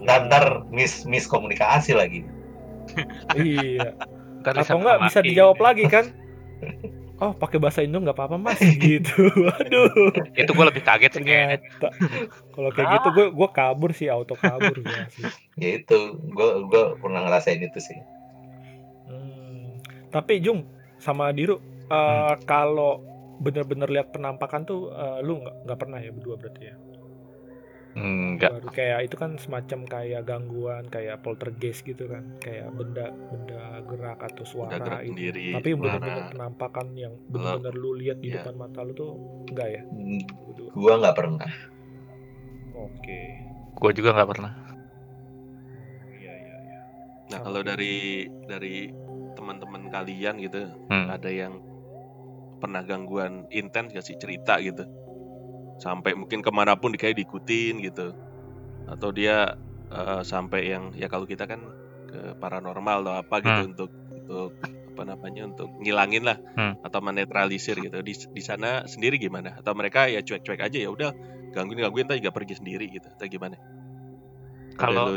ntar 0.05 0.29
ntar 0.29 0.45
mis 0.69 1.09
miskomunikasi 1.09 1.97
lagi. 1.97 2.21
Iya. 3.35 3.97
ntar 4.45 4.55
Atau 4.61 4.77
enggak 4.79 4.99
bisa 5.09 5.19
dijawab 5.25 5.57
lagi 5.59 5.85
kan? 5.89 6.05
Oh, 7.25 7.33
pakai 7.33 7.57
bahasa 7.57 7.81
Indo 7.81 8.05
nggak 8.05 8.13
apa-apa 8.13 8.37
mas 8.37 8.61
gitu. 8.85 9.33
Aduh. 9.33 10.13
Itu 10.37 10.53
gue 10.53 10.67
lebih 10.69 10.85
kaget 10.85 11.17
sih 11.17 11.25
kayaknya. 11.25 11.57
Ternyata. 11.57 11.89
Kalau 12.53 12.69
kayak 12.69 12.89
gitu 13.01 13.09
gue 13.17 13.27
gue 13.33 13.49
kabur 13.49 13.91
sih 13.97 14.13
auto 14.13 14.37
kabur 14.37 14.77
gue 14.77 14.99
sih. 15.09 15.25
ya 15.57 15.81
itu 15.81 15.99
gua 16.37 16.69
gua 16.69 16.85
pernah 17.01 17.25
ngerasain 17.25 17.65
itu 17.65 17.81
sih 17.81 17.97
Hmm. 19.05 19.81
Tapi 20.09 20.41
Jung 20.41 20.65
sama 20.97 21.33
Diru 21.33 21.61
eh, 21.89 22.35
kalau 22.45 23.05
bener-bener 23.37 23.89
lihat 23.89 24.13
penampakan 24.13 24.65
tuh 24.65 24.89
eh, 24.91 25.21
lu 25.21 25.41
nggak 25.41 25.57
nggak 25.65 25.79
pernah 25.81 25.99
ya 26.01 26.09
berdua 26.13 26.37
berarti 26.37 26.63
ya? 26.69 26.77
Enggak. 27.95 28.51
Baru 28.53 28.69
kayak 28.69 29.07
itu 29.07 29.15
kan 29.15 29.39
semacam 29.39 29.81
kayak 29.85 30.23
gangguan 30.25 30.85
kayak 30.87 31.23
poltergeist 31.23 31.83
gitu 31.83 32.07
kan, 32.07 32.27
kayak 32.39 32.67
benda 32.71 33.07
benda 33.31 33.63
gerak 33.87 34.19
atau 34.21 34.43
suara 34.43 34.75
Udah 34.75 34.79
gerak 34.83 35.01
itu. 35.01 35.11
sendiri. 35.15 35.47
Tapi 35.55 35.69
bener-bener 35.73 36.25
penampakan 36.29 36.87
yang 36.93 37.15
bener-bener 37.25 37.71
lu 37.73 37.95
lihat 37.95 38.19
di 38.19 38.29
Iya. 38.29 38.43
depan 38.43 38.55
mata 38.57 38.83
lu 38.83 38.93
tuh 38.93 39.15
enggak 39.47 39.69
ya? 39.71 39.83
Hmm, 39.87 40.23
Berdua. 40.45 40.71
gua 40.75 40.93
nggak 40.99 41.17
pernah 41.17 41.51
Oke. 42.75 43.21
Gue 43.73 43.91
juga 43.93 44.11
nggak 44.13 44.29
pernah. 44.29 44.53
Iya 46.11 46.33
iya 46.33 46.57
iya. 46.61 46.79
Nah, 47.31 47.39
kalau 47.41 47.63
dari 47.63 47.95
dari 48.45 48.91
teman-teman 49.35 49.87
kalian 49.89 50.35
gitu, 50.41 50.63
Hmm. 50.87 51.07
ada 51.09 51.27
yang 51.27 51.63
pernah 52.57 52.83
gangguan 52.83 53.47
intens 53.51 53.93
gak 53.93 54.03
sih 54.03 54.17
cerita 54.17 54.57
gitu? 54.59 54.83
Sampai 55.83 56.15
mungkin 56.15 56.41
ke 56.41 56.51
mana 56.55 56.79
pun 56.79 56.95
kayak 56.95 57.19
diikutin 57.19 57.83
gitu, 57.83 58.15
atau 58.89 59.11
dia 59.11 59.55
eh, 59.95 60.23
sampai 60.27 60.75
yang 60.75 60.91
ya 60.97 61.07
kalau 61.07 61.23
kita 61.29 61.47
kan 61.47 61.61
ke 62.11 62.35
paranormal 62.39 63.05
atau 63.07 63.15
apa 63.21 63.37
gitu 63.43 63.63
Hmm. 63.63 63.71
untuk 63.75 63.91
untuk 64.11 64.49
apa 64.65 65.03
namanya 65.07 65.43
untuk 65.51 65.69
ngilangin 65.83 66.23
lah 66.27 66.39
Hmm. 66.59 66.75
atau 66.83 66.99
menetralisir 67.03 67.79
gitu. 67.79 68.03
Di 68.03 68.15
di 68.15 68.43
sana 68.43 68.87
sendiri 68.87 69.19
gimana? 69.19 69.55
Atau 69.59 69.75
mereka 69.75 70.07
ya 70.11 70.23
cuek-cuek 70.23 70.63
aja 70.63 70.79
ya 70.79 70.91
udah 70.91 71.11
gangguin 71.55 71.83
gangguin 71.83 72.07
tapi 72.11 72.19
juga 72.23 72.35
pergi 72.35 72.59
sendiri 72.59 72.87
gitu 72.91 73.07
atau 73.07 73.27
gimana? 73.27 73.55
Kalau-. 74.75 75.15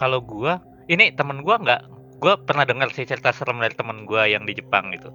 Kalau 0.00 0.18
gua, 0.24 0.58
ini 0.90 1.14
temen 1.14 1.44
gua 1.46 1.60
nggak, 1.62 1.80
gua 2.18 2.34
pernah 2.42 2.66
dengar 2.66 2.90
sih 2.90 3.06
cerita 3.06 3.30
serem 3.30 3.60
dari 3.62 3.74
temen 3.76 4.02
gua 4.08 4.26
yang 4.26 4.42
di 4.48 4.56
Jepang 4.56 4.90
gitu. 4.90 5.12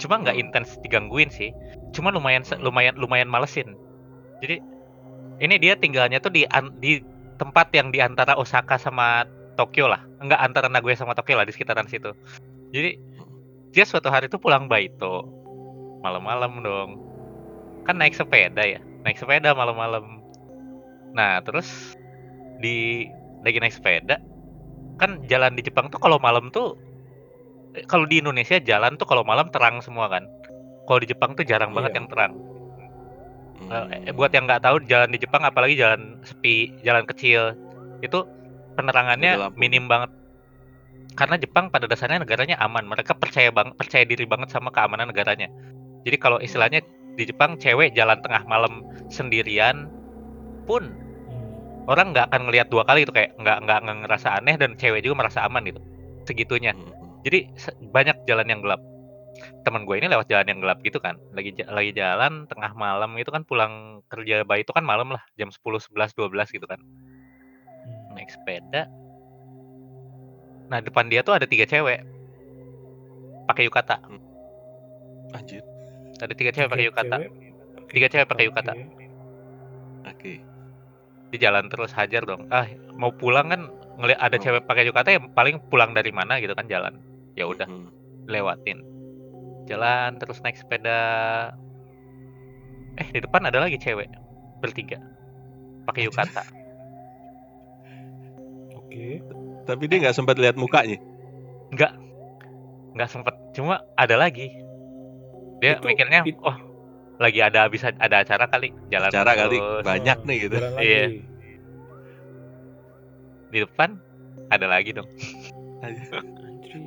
Cuma 0.00 0.16
nggak 0.22 0.36
Hmm. 0.38 0.42
intens 0.48 0.78
digangguin 0.80 1.28
sih. 1.28 1.52
Cuma 1.92 2.08
lumayan 2.08 2.46
Hmm. 2.46 2.62
lumayan 2.64 2.96
lumayan 2.96 3.28
malesin. 3.28 3.76
Jadi 4.42 4.58
ini 5.38 5.54
dia 5.62 5.78
tinggalnya 5.78 6.18
tuh 6.18 6.34
di 6.34 6.42
di 6.82 6.98
tempat 7.38 7.70
yang 7.72 7.94
di 7.94 8.02
antara 8.02 8.34
Osaka 8.34 8.76
sama 8.76 9.24
Tokyo 9.54 9.86
lah. 9.86 10.02
Enggak 10.18 10.42
antara 10.42 10.66
Nagoya 10.66 10.98
sama 10.98 11.14
Tokyo 11.14 11.38
lah 11.38 11.46
di 11.46 11.54
sekitaran 11.54 11.86
situ. 11.86 12.10
Jadi 12.74 12.98
dia 13.72 13.84
suatu 13.86 14.10
hari 14.10 14.28
tuh 14.28 14.42
pulang 14.42 14.66
Baito 14.66 15.24
malam-malam 16.02 16.60
dong. 16.60 16.90
Kan 17.86 17.98
naik 17.98 18.14
sepeda 18.14 18.62
ya, 18.62 18.82
naik 19.06 19.18
sepeda 19.18 19.54
malam-malam. 19.54 20.22
Nah 21.14 21.38
terus 21.46 21.94
di 22.58 23.06
lagi 23.42 23.58
naik 23.58 23.74
sepeda 23.74 24.22
kan 25.00 25.18
jalan 25.26 25.58
di 25.58 25.66
Jepang 25.66 25.90
tuh 25.90 25.98
kalau 25.98 26.22
malam 26.22 26.52
tuh 26.54 26.78
eh, 27.74 27.82
kalau 27.90 28.06
di 28.06 28.22
Indonesia 28.22 28.62
jalan 28.62 28.94
tuh 28.94 29.08
kalau 29.08 29.26
malam 29.26 29.50
terang 29.50 29.82
semua 29.82 30.06
kan. 30.10 30.26
Kalau 30.86 30.98
di 30.98 31.08
Jepang 31.10 31.34
tuh 31.38 31.46
jarang 31.46 31.70
banget 31.74 31.94
Iya. 31.94 31.98
yang 32.02 32.08
terang. 32.10 32.32
Eh, 33.70 34.12
buat 34.12 34.32
yang 34.34 34.44
nggak 34.50 34.62
tahu 34.64 34.76
jalan 34.90 35.10
di 35.14 35.18
Jepang 35.22 35.42
apalagi 35.46 35.78
jalan 35.78 36.18
sepi, 36.26 36.74
jalan 36.82 37.06
kecil 37.06 37.54
itu 38.02 38.26
penerangannya 38.74 39.52
minim 39.54 39.86
banget. 39.86 40.10
Karena 41.12 41.36
Jepang 41.36 41.68
pada 41.68 41.84
dasarnya 41.84 42.24
negaranya 42.24 42.56
aman, 42.64 42.88
mereka 42.88 43.12
percaya 43.12 43.52
bang 43.52 43.76
percaya 43.76 44.04
diri 44.08 44.24
banget 44.24 44.48
sama 44.48 44.72
keamanan 44.72 45.12
negaranya. 45.12 45.48
Jadi 46.02 46.16
kalau 46.16 46.40
istilahnya 46.40 46.80
di 47.14 47.28
Jepang 47.28 47.60
cewek 47.60 47.92
jalan 47.92 48.18
tengah 48.24 48.42
malam 48.48 48.82
sendirian 49.12 49.92
pun 50.64 50.88
Hmm. 51.32 51.88
orang 51.88 52.12
nggak 52.12 52.28
akan 52.32 52.40
ngelihat 52.48 52.68
dua 52.68 52.84
kali 52.84 53.04
itu 53.04 53.12
kayak 53.12 53.36
nggak 53.40 53.58
nggak 53.64 53.80
ngerasa 54.04 54.40
aneh 54.40 54.56
dan 54.56 54.76
cewek 54.76 55.04
juga 55.04 55.24
merasa 55.24 55.44
aman 55.44 55.64
gitu 55.64 55.80
segitunya. 56.26 56.72
Hmm. 56.72 56.92
Jadi 57.22 57.52
banyak 57.92 58.26
jalan 58.26 58.46
yang 58.48 58.60
gelap. 58.64 58.80
Temen 59.64 59.88
gue 59.88 59.96
ini 59.96 60.06
lewat 60.12 60.28
jalan 60.28 60.46
yang 60.48 60.60
gelap 60.60 60.78
gitu 60.84 61.00
kan. 61.00 61.16
Lagi 61.32 61.56
lagi 61.64 61.92
jalan 61.96 62.44
tengah 62.46 62.72
malam 62.76 63.16
itu 63.16 63.32
kan 63.32 63.42
pulang 63.46 64.04
kerja 64.12 64.44
bayi 64.44 64.62
itu 64.62 64.72
kan 64.76 64.84
malam 64.84 65.12
lah, 65.14 65.22
jam 65.40 65.48
10, 65.48 65.80
11, 65.80 66.12
12 66.14 66.52
gitu 66.52 66.66
kan. 66.68 66.78
Hmm. 66.78 68.16
Naik 68.18 68.28
sepeda. 68.28 68.86
Nah, 70.68 70.80
depan 70.80 71.08
dia 71.08 71.20
tuh 71.24 71.36
ada 71.36 71.44
tiga 71.48 71.64
cewek. 71.68 72.00
Pakai 73.48 73.68
yukata. 73.68 74.00
Anjir. 75.36 75.64
Ada 76.20 76.32
tiga 76.36 76.50
cewek 76.52 76.68
pakai 76.70 76.86
yukata. 76.88 77.16
Tiga 77.92 78.06
cewek 78.08 78.26
pakai 78.28 78.44
yukata. 78.48 78.72
Oke. 80.08 80.40
Di 81.32 81.36
jalan 81.40 81.72
terus 81.72 81.92
hajar 81.96 82.24
dong. 82.28 82.48
Ah, 82.52 82.68
mau 82.96 83.12
pulang 83.12 83.48
kan 83.48 83.68
ngeliat 83.96 84.20
ada 84.20 84.36
Oh. 84.36 84.42
cewek 84.44 84.64
pakai 84.68 84.88
yukata 84.88 85.08
ya 85.12 85.20
paling 85.32 85.60
pulang 85.68 85.92
dari 85.92 86.12
mana 86.12 86.40
gitu 86.40 86.52
kan 86.56 86.68
jalan. 86.68 87.00
Ya 87.36 87.48
udah, 87.48 87.64
Hmm. 87.68 87.88
lewatin. 88.28 88.91
Jalan 89.72 90.20
terus 90.20 90.44
naik 90.44 90.60
sepeda. 90.60 91.00
Eh, 93.00 93.08
di 93.08 93.24
depan 93.24 93.48
ada 93.48 93.56
lagi 93.56 93.80
cewek 93.80 94.12
bertiga. 94.60 95.00
Pakai 95.88 96.04
yukata. 96.04 96.44
Oke. 98.76 99.24
Tapi 99.64 99.82
dia 99.88 99.98
nggak 100.04 100.12
sempat 100.12 100.36
lihat 100.36 100.60
mukanya. 100.60 101.00
Enggak. 101.72 101.96
Enggak 102.92 103.08
sempet. 103.08 103.32
Cuma 103.56 103.80
ada 103.96 104.20
lagi. 104.20 104.52
Dia 105.64 105.80
Itu- 105.80 105.88
mikirnya, 105.88 106.20
it- 106.26 106.36
oh, 106.42 106.58
lagi 107.16 107.40
ada 107.40 107.64
habis 107.64 107.80
ada 107.86 108.20
acara 108.20 108.44
kali, 108.44 108.74
jalan 108.90 109.08
Cara 109.08 109.32
kali 109.32 109.56
terus. 109.56 109.84
banyak 109.86 110.18
nih 110.26 110.36
gitu. 110.42 110.56
Iya. 110.76 111.02
Di 113.48 113.58
depan 113.62 113.96
ada 114.50 114.66
lagi 114.68 114.90
dong. 114.92 115.06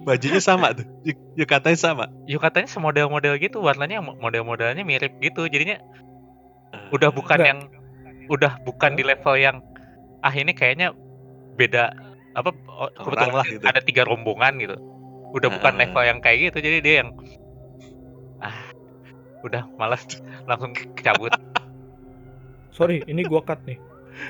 Bajunya 0.01 0.39
sama 0.39 0.73
tuh. 0.73 0.85
Yuk, 1.03 1.17
yuk 1.35 1.47
katanya 1.47 1.77
sama. 1.77 2.05
Yukatanya 2.25 2.65
semodel-model 2.65 3.37
gitu, 3.37 3.61
warnanya 3.61 4.01
mo- 4.01 4.17
model-modelnya 4.17 4.81
mirip 4.81 5.13
gitu. 5.19 5.45
Jadinya 5.45 5.77
udah 6.89 7.09
bukan 7.09 7.37
Enggak. 7.37 7.49
yang 7.49 7.59
udah 8.25 8.51
bukan 8.63 8.91
di 8.95 9.03
level 9.05 9.35
yang 9.37 9.61
ah 10.19 10.33
ini 10.33 10.51
kayaknya 10.51 10.89
beda 11.55 11.93
apa 12.33 12.51
kebetulan 12.97 13.31
lah 13.31 13.45
gitu. 13.45 13.63
ada 13.63 13.79
tiga 13.79 14.03
rombongan 14.03 14.57
gitu. 14.57 14.75
Udah 15.31 15.49
bukan 15.51 15.73
Ah. 15.75 15.79
level 15.85 16.03
yang 16.03 16.19
kayak 16.19 16.49
gitu. 16.49 16.57
Jadi 16.63 16.77
dia 16.81 16.95
yang 17.03 17.09
ah 18.39 18.57
udah 19.43 19.69
malas 19.77 20.01
langsung 20.49 20.73
cabut. 20.97 21.31
Sorry, 22.71 23.05
ini 23.05 23.23
gua 23.23 23.39
cut 23.39 23.61
nih. 23.63 23.77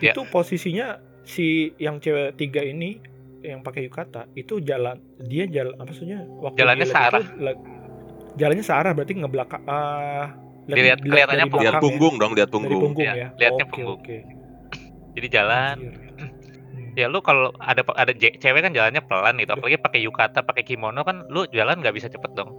Ya. 0.02 0.12
Itu 0.14 0.26
posisinya 0.28 1.00
si 1.24 1.74
yang 1.78 1.98
cewek 1.98 2.36
tiga 2.36 2.62
ini 2.62 3.02
yang 3.48 3.62
pakai 3.62 3.82
yukata 3.84 4.28
itu 4.34 4.58
jalan 4.60 4.98
dia 5.20 5.46
jalan 5.46 5.74
apa 5.74 5.86
maksudnya 5.86 6.20
waktu 6.36 6.58
Jalannya 6.58 6.86
searah. 6.86 7.22
itu, 7.22 7.54
jalannya 8.36 8.64
searah 8.64 8.92
berarti 8.92 9.14
ngebelakang 9.16 9.64
ah 9.66 10.34
Dilihat- 10.66 10.98
kelihatannya 11.00 11.46
punggung. 11.46 11.62
Lihat 11.62 11.74
ya. 11.74 11.80
punggung 11.80 12.14
dong, 12.16 12.32
lihat 12.34 12.50
dari 12.50 12.56
punggung. 12.58 12.82
punggung 12.82 13.06
Ya, 13.06 13.14
ya. 13.16 13.28
lihatnya 13.38 13.64
Oke, 13.64 13.72
punggung. 13.72 14.00
Oke. 14.00 14.18
Jadi 15.14 15.28
jalan 15.30 15.78
Anjir. 15.78 15.94
Hmm. 16.18 16.92
ya 16.94 17.06
lu 17.06 17.20
kalau 17.20 17.54
ada 17.58 17.82
ada 17.94 18.12
cewek 18.16 18.62
kan 18.62 18.72
jalannya 18.72 19.00
pelan 19.00 19.36
gitu 19.36 19.52
apalagi 19.52 19.78
pakai 19.78 20.00
yukata 20.02 20.40
pakai 20.42 20.64
kimono 20.64 21.02
kan 21.02 21.24
lu 21.28 21.46
jalan 21.48 21.78
nggak 21.78 21.94
bisa 21.94 22.08
cepet 22.08 22.32
dong 22.34 22.58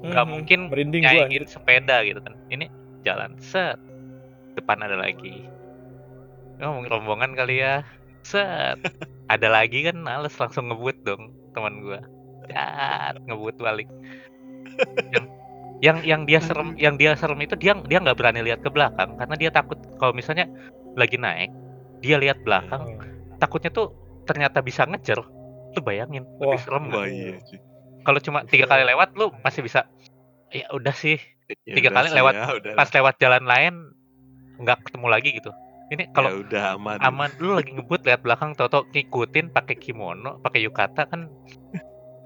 nggak 0.00 0.20
Hmm, 0.20 0.30
mungkin 0.30 0.58
nyaingin 0.68 1.08
anjir. 1.40 1.44
sepeda 1.44 2.00
gitu 2.02 2.20
kan 2.20 2.36
ini 2.48 2.68
jalan 3.02 3.34
set 3.38 3.80
depan 4.54 4.78
ada 4.78 4.94
lagi 4.94 5.48
ngomong 6.56 6.86
rombongan 6.86 7.32
kali 7.32 7.58
ya 7.58 7.82
set. 8.24 8.78
Ada 9.32 9.48
lagi 9.48 9.84
kan? 9.88 10.00
Males 10.00 10.34
langsung 10.36 10.68
ngebut 10.68 10.96
dong 11.04 11.32
teman 11.54 11.80
gua. 11.80 12.00
Cat, 12.50 13.20
ngebut 13.24 13.56
balik. 13.60 13.88
Yang 15.12 15.26
yang 15.82 15.98
yang 16.02 16.22
dia 16.24 16.40
serem 16.40 16.72
yang 16.80 16.96
dia 16.96 17.12
serem 17.14 17.36
itu 17.44 17.54
dia 17.60 17.76
dia 17.84 17.98
nggak 18.00 18.16
berani 18.16 18.40
lihat 18.40 18.64
ke 18.64 18.70
belakang 18.72 19.20
karena 19.20 19.34
dia 19.36 19.50
takut 19.52 19.76
kalau 20.00 20.16
misalnya 20.16 20.48
lagi 20.96 21.20
naik 21.20 21.52
dia 22.00 22.16
lihat 22.16 22.40
belakang 22.46 22.96
Oh. 22.96 23.00
takutnya 23.42 23.68
tuh 23.68 23.92
ternyata 24.24 24.64
bisa 24.64 24.88
ngejar. 24.88 25.20
Lu 25.74 25.80
bayangin 25.82 26.24
lebih 26.40 26.56
Wah, 26.56 26.62
serem 26.62 26.84
nggak? 26.88 27.04
Wah 27.04 27.08
iya. 27.10 27.36
kalau 28.06 28.20
cuma 28.22 28.46
tiga 28.48 28.64
kali 28.64 28.86
lewat 28.88 29.12
lu 29.18 29.28
masih 29.44 29.60
bisa. 29.64 29.84
Ya 30.54 30.70
udah 30.72 30.94
sih 30.94 31.18
Ya 31.66 31.76
Tiga 31.76 31.92
udah 31.92 31.96
kali 32.00 32.08
sih 32.08 32.16
lewat 32.16 32.34
ya, 32.34 32.72
pas 32.72 32.88
lewat 32.88 33.14
jalan 33.20 33.44
lain 33.44 33.74
nggak 34.64 34.78
ketemu 34.88 35.06
lagi 35.12 35.30
gitu 35.36 35.50
ini 35.86 36.08
kalau 36.10 36.30
kalau 36.30 36.42
udah 36.42 36.62
aman. 36.74 36.96
aman 36.98 37.30
lu 37.38 37.52
lagi 37.52 37.70
ngebut 37.70 38.00
lihat 38.02 38.20
belakang 38.20 38.52
toto 38.52 38.88
ngikutin 38.88 39.50
pakai 39.50 39.76
kimono 39.76 40.40
pakai 40.40 40.64
yukata 40.64 41.04
kan 41.04 41.28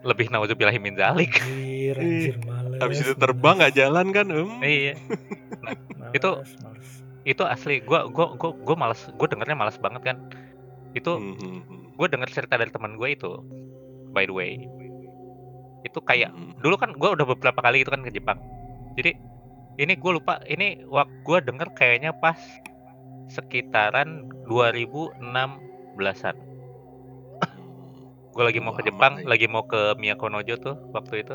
lebih 0.00 0.30
nauzubillahi 0.30 0.78
min 0.78 0.94
zalik 0.94 1.42
Anjir, 1.42 1.96
anjir 1.96 2.36
males. 2.40 2.78
Habis 2.78 2.98
itu 3.02 3.12
terbang 3.14 3.58
nggak 3.58 3.74
jalan 3.74 4.06
kan? 4.10 4.26
Em. 4.28 4.50
iya 4.62 4.94
Males, 4.94 6.14
itu- 6.14 6.38
males. 6.62 6.88
itu 7.24 7.42
asli 7.42 7.74
gua 7.80 8.06
gua 8.06 8.32
gua 8.32 8.54
gua 8.54 8.76
malas 8.78 9.10
gua 9.10 9.26
dengernya 9.26 9.56
malas 9.56 9.74
banget 9.76 10.02
kan 10.04 10.16
itu 10.90 11.10
Hmm, 11.10 11.34
hmm, 11.34 11.60
hmm. 11.60 11.82
gue 11.94 12.06
denger 12.08 12.28
cerita 12.32 12.54
dari 12.54 12.70
teman 12.70 12.94
gue 12.94 13.08
itu 13.10 13.28
by 14.08 14.24
the 14.24 14.32
way 14.32 14.56
itu 15.82 15.98
kayak 16.00 16.30
Hmm, 16.30 16.54
hmm. 16.54 16.62
dulu 16.62 16.74
kan 16.74 16.90
gue 16.90 17.08
udah 17.10 17.26
beberapa 17.26 17.60
kali 17.60 17.82
itu 17.82 17.90
kan 17.90 18.00
ke 18.00 18.10
Jepang 18.10 18.38
jadi 18.94 19.12
ini 19.76 19.92
gue 19.94 20.12
lupa 20.12 20.40
ini 20.44 20.82
waktu 20.84 21.12
gue 21.20 21.38
denger 21.44 21.68
kayaknya 21.72 22.10
pas 22.14 22.38
sekitaran 23.28 24.26
2016an 24.48 26.36
gue 28.38 28.46
lagi 28.46 28.62
mau 28.62 28.70
ke 28.70 28.86
Jepang 28.86 29.18
lagi 29.26 29.50
mau 29.50 29.66
ke 29.66 29.98
Miyakonojo 29.98 30.54
tuh 30.62 30.78
waktu 30.94 31.26
itu. 31.26 31.34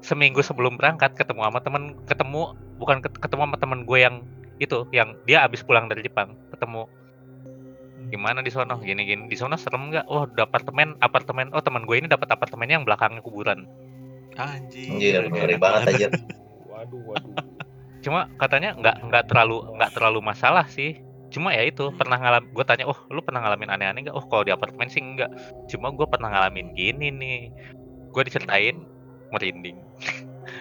Seminggu 0.00 0.40
sebelum 0.40 0.80
berangkat 0.80 1.12
ketemu 1.12 1.44
sama 1.44 1.60
temen 1.60 1.92
ketemu 2.08 2.56
bukan 2.80 3.04
ket- 3.04 3.20
ketemu 3.20 3.42
sama 3.44 3.56
temen 3.60 3.84
gue 3.84 3.98
yang 4.00 4.24
itu 4.56 4.88
yang 4.96 5.12
dia 5.28 5.44
abis 5.44 5.60
pulang 5.60 5.92
dari 5.92 6.00
Jepang 6.00 6.32
ketemu. 6.48 6.88
Gimana 8.08 8.40
di 8.40 8.48
sono? 8.48 8.80
Gini 8.80 9.04
gini. 9.04 9.28
Di 9.28 9.36
sono 9.36 9.60
serem 9.60 9.92
nggak? 9.92 10.08
Oh 10.08 10.24
apartemen 10.24 10.96
apartemen. 11.04 11.52
Oh 11.52 11.60
teman 11.60 11.84
gue 11.84 12.00
ini 12.00 12.08
dapat 12.08 12.32
apartemennya 12.32 12.80
yang 12.80 12.86
belakangnya 12.88 13.20
kuburan. 13.20 13.68
Anjing. 14.40 14.96
Anjir, 14.96 15.28
ngeri 15.28 15.60
banget 15.60 15.82
aja. 15.92 16.08
Waduh, 16.72 17.12
waduh. 17.12 17.36
cuma 18.02 18.26
katanya 18.34 18.74
nggak 18.74 19.06
nggak 19.06 19.24
terlalu 19.30 19.62
nggak 19.78 19.94
terlalu 19.94 20.18
masalah 20.18 20.66
sih 20.66 20.98
cuma 21.32 21.56
ya 21.56 21.64
itu 21.64 21.88
pernah 21.96 22.20
ngalam 22.20 22.44
gue 22.52 22.64
tanya 22.68 22.84
oh 22.86 22.98
lu 23.08 23.24
pernah 23.24 23.40
ngalamin 23.42 23.72
aneh-aneh 23.72 24.00
nggak? 24.08 24.16
Oh 24.16 24.24
kalau 24.28 24.44
di 24.44 24.52
apartemen 24.52 24.92
sih 24.92 25.00
enggak 25.00 25.32
cuma 25.72 25.88
gue 25.90 26.06
pernah 26.06 26.28
ngalamin 26.28 26.76
gini 26.76 27.08
nih. 27.08 27.40
Gue 28.12 28.22
diceritain 28.28 28.84
merinding. 29.32 29.80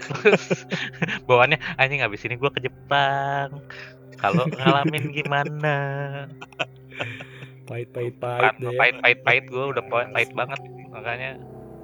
Terus 0.08 0.66
bawaannya 1.28 1.60
anjing 1.76 2.02
abis 2.02 2.24
ini 2.26 2.40
gue 2.40 2.50
ke 2.50 2.64
Jepang. 2.64 3.60
Kalau 4.18 4.46
ngalamin 4.48 5.12
gimana? 5.12 5.76
Pahit, 7.66 7.90
pahit, 7.96 8.16
pahit 8.20 8.56
deh. 8.60 8.76
pahit 8.76 8.96
pahit 9.00 9.20
pahit 9.24 9.46
gue 9.48 9.64
udah 9.76 9.84
pahit, 9.88 10.10
pahit 10.14 10.32
banget. 10.36 10.60
Makanya 10.92 11.32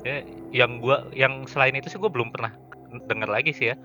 ya, 0.04 0.24
yang 0.52 0.84
gua 0.84 1.08
yang 1.16 1.48
selain 1.48 1.76
itu 1.76 1.88
sih 1.90 2.00
gue 2.00 2.12
belum 2.12 2.32
pernah 2.32 2.54
denger 3.08 3.30
lagi 3.30 3.52
sih 3.52 3.74
ya. 3.74 3.76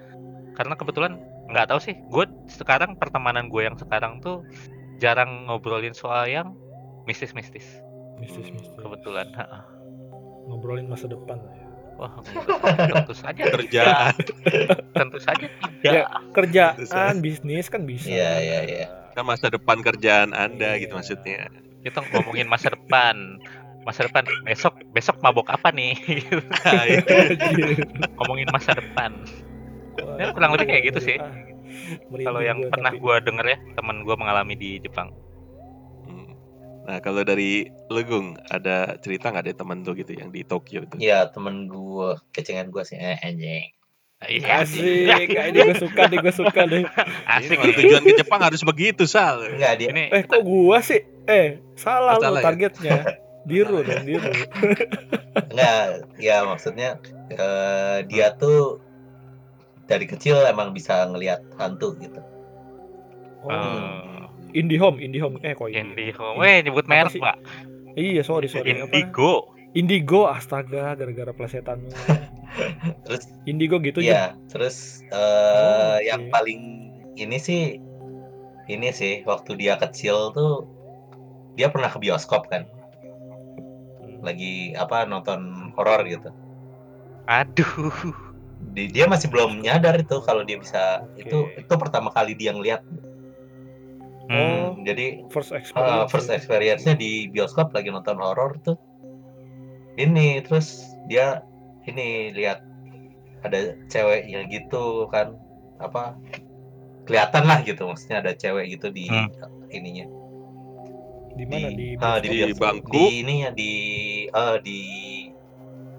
Karena 0.53 0.77
kebetulan 0.77 1.19
nggak 1.49 1.73
tahu 1.73 1.81
sih. 1.81 1.97
Gue 2.13 2.29
sekarang 2.51 2.99
pertemanan 3.01 3.49
gue 3.49 3.63
yang 3.65 3.79
sekarang 3.79 4.21
tuh 4.21 4.45
jarang 5.03 5.45
ngobrolin 5.45 5.91
soal 5.93 6.25
yang 6.25 6.55
mistis-mistis 7.03 7.67
Mistis, 8.15 8.47
mistis. 8.47 8.71
kebetulan. 8.79 9.27
Ngobrolin 10.45 10.87
masa 10.87 11.07
depan 11.07 11.35
lah 11.37 11.51
ya. 11.53 11.67
wah 11.93 12.13
tentu 12.89 13.13
saja 13.13 13.43
Kerjaan. 13.49 14.15
tentu 14.93 15.19
saja 15.19 15.47
Ya, 15.83 16.07
kerjaan, 16.31 17.19
bisnis 17.19 17.67
kan 17.67 17.83
bisa. 17.83 18.07
Iya, 18.07 18.33
iya, 18.39 18.59
iya. 18.65 18.87
Kan 19.13 19.27
masa 19.27 19.51
depan 19.51 19.83
kerjaan 19.83 20.31
Anda 20.33 20.73
Iya. 20.73 20.87
gitu 20.87 20.95
maksudnya. 20.95 21.51
kita 21.83 21.99
ngomongin 22.09 22.47
masa 22.47 22.71
depan 22.71 23.43
masa 23.83 24.07
depan 24.07 24.23
besok 24.41 24.79
besok 24.95 25.19
mabok 25.19 25.51
apa 25.51 25.69
nih 25.69 25.99
Ah, 26.63 26.87
iya. 26.89 27.03
Ngomongin 28.15 28.47
masa 28.49 28.71
depan 28.73 29.19
Ya, 30.17 30.31
kurang 30.31 30.55
lebih 30.55 30.71
kayak 30.71 30.83
gitu 30.89 31.01
sih. 31.03 31.19
Kalau 32.23 32.41
yang 32.41 32.59
gua 32.59 32.71
pernah 32.71 32.93
gue 32.93 33.15
denger 33.23 33.47
ya 33.47 33.59
teman 33.75 33.97
gue 34.03 34.15
mengalami 34.15 34.55
di 34.55 34.71
Jepang 34.79 35.11
Hmm. 36.03 36.35
Nah 36.83 36.99
kalau 36.99 37.23
dari 37.23 37.63
Legung 37.87 38.35
ada 38.51 38.99
cerita 38.99 39.31
nggak 39.31 39.45
dari 39.47 39.57
temen 39.57 39.79
tuh 39.81 39.95
gitu 39.95 40.13
yang 40.13 40.35
di 40.35 40.43
Tokyo 40.43 40.83
itu? 40.83 40.99
Iya, 40.99 41.31
temen 41.31 41.71
gue, 41.71 42.19
kecengan 42.35 42.75
gue 42.75 42.83
sih, 42.83 42.99
eh, 42.99 43.23
anjing. 43.23 43.71
Iya, 44.23 44.63
Asik, 44.63 45.31
Nah, 45.35 45.47
ini 45.47 45.59
gue 45.63 45.77
suka 45.79 46.03
nih, 46.07 46.19
gue 46.23 46.35
suka 46.35 46.61
nih. 46.67 46.83
Asik 47.39 47.59
Ini 47.59 47.73
tujuan 47.75 48.03
ke 48.03 48.13
Jepang 48.19 48.41
harus 48.43 48.63
begitu 48.63 49.03
sal. 49.07 49.47
Enggak 49.47 49.79
dia 49.79 49.89
Ini 49.91 50.05
Eh, 50.11 50.23
kok 50.23 50.43
gua 50.43 50.79
sih? 50.79 51.03
Eh, 51.27 51.59
salah 51.75 52.19
lu 52.19 52.23
salah 52.27 52.39
ya? 52.39 52.47
targetnya. 52.47 52.99
Diru 53.51 53.83
dong, 53.83 54.07
diru. 54.07 54.31
enggak 55.51 56.07
ya 56.23 56.47
maksudnya 56.47 57.03
eh, 57.31 58.07
dia 58.07 58.31
tuh 58.39 58.79
dari 59.87 60.07
kecil 60.07 60.39
emang 60.47 60.71
bisa 60.73 61.07
ngelihat 61.11 61.43
hantu 61.59 61.99
gitu. 61.99 62.21
Oh, 63.43 63.51
eh, 63.51 64.23
IndiHome, 64.55 65.03
IndiHome. 65.03 65.43
Eh, 65.43 65.57
kok 65.59 65.67
ini? 65.67 65.83
Indihome. 65.83 66.39
Weh, 66.39 66.63
nyebut 66.63 66.87
merek, 66.87 67.17
sih? 67.17 67.21
Pak. 67.21 67.37
Iya, 67.99 68.23
sorry, 68.23 68.47
sorry. 68.47 68.79
Apa? 68.79 68.89
Indigo. 68.89 69.51
Indigo, 69.73 70.29
astaga, 70.29 70.93
gara-gara 70.95 71.33
plesetan. 71.33 71.83
Terus 73.09 73.25
Indigo 73.49 73.81
gitu 73.81 74.05
Iya, 74.05 74.37
terus 74.53 75.01
eh 75.09 75.17
Oh, 75.17 75.97
oke. 75.97 76.05
yang 76.05 76.29
paling 76.29 76.93
ini 77.17 77.41
sih 77.41 77.81
ini 78.69 78.93
sih 78.93 79.25
waktu 79.25 79.57
dia 79.57 79.81
kecil 79.81 80.37
tuh 80.37 80.69
dia 81.57 81.73
pernah 81.73 81.89
ke 81.89 81.97
bioskop 81.97 82.53
kan, 82.53 82.69
lagi 84.21 84.77
apa 84.77 85.09
nonton 85.09 85.73
horor 85.73 86.05
gitu. 86.05 86.29
Aduh. 87.25 88.32
Di- 88.73 88.89
dia 88.89 89.05
masih 89.05 89.27
belum 89.27 89.59
nyadar 89.59 89.99
itu 89.99 90.23
kalau 90.23 90.43
dia 90.43 90.57
bisa 90.57 91.03
Oke. 91.13 91.27
itu 91.27 91.39
itu 91.59 91.75
pertama 91.75 92.09
kali 92.09 92.33
dia 92.33 92.55
ngeliat. 92.55 92.81
Hmm. 94.31 94.79
Oh, 94.79 94.81
Jadi 94.81 95.27
first 95.29 95.51
experience. 95.51 96.09
first 96.09 96.31
experience-nya 96.31 96.95
di 96.95 97.27
bioskop 97.29 97.75
lagi 97.75 97.91
nonton 97.91 98.17
horor 98.17 98.57
tuh. 98.61 98.79
Ini 99.95 100.41
terus 100.41 100.79
dia 101.05 101.45
ini 101.85 102.33
lihat 102.33 102.63
ada 103.43 103.75
cewek 103.87 104.25
yang 104.25 104.47
gitu 104.47 105.11
kan 105.11 105.35
apa 105.77 106.15
kelihatan 107.05 107.45
lah 107.45 107.59
gitu 107.61 107.85
maksudnya 107.85 108.23
ada 108.23 108.33
cewek 108.33 108.71
gitu 108.73 108.89
di 108.89 109.11
Hmm. 109.11 109.27
ininya 109.69 110.07
Di 111.33 111.45
mana 111.45 111.69
di, 111.69 111.99
ah, 111.99 112.17
bioskop? 112.17 112.23
Di 112.23 112.29
bioskop. 112.31 112.63
bangku? 112.63 112.93
di 112.95 113.05
ininya 113.19 113.51
di 113.51 113.73
eh, 114.29 114.57
di 114.63 114.81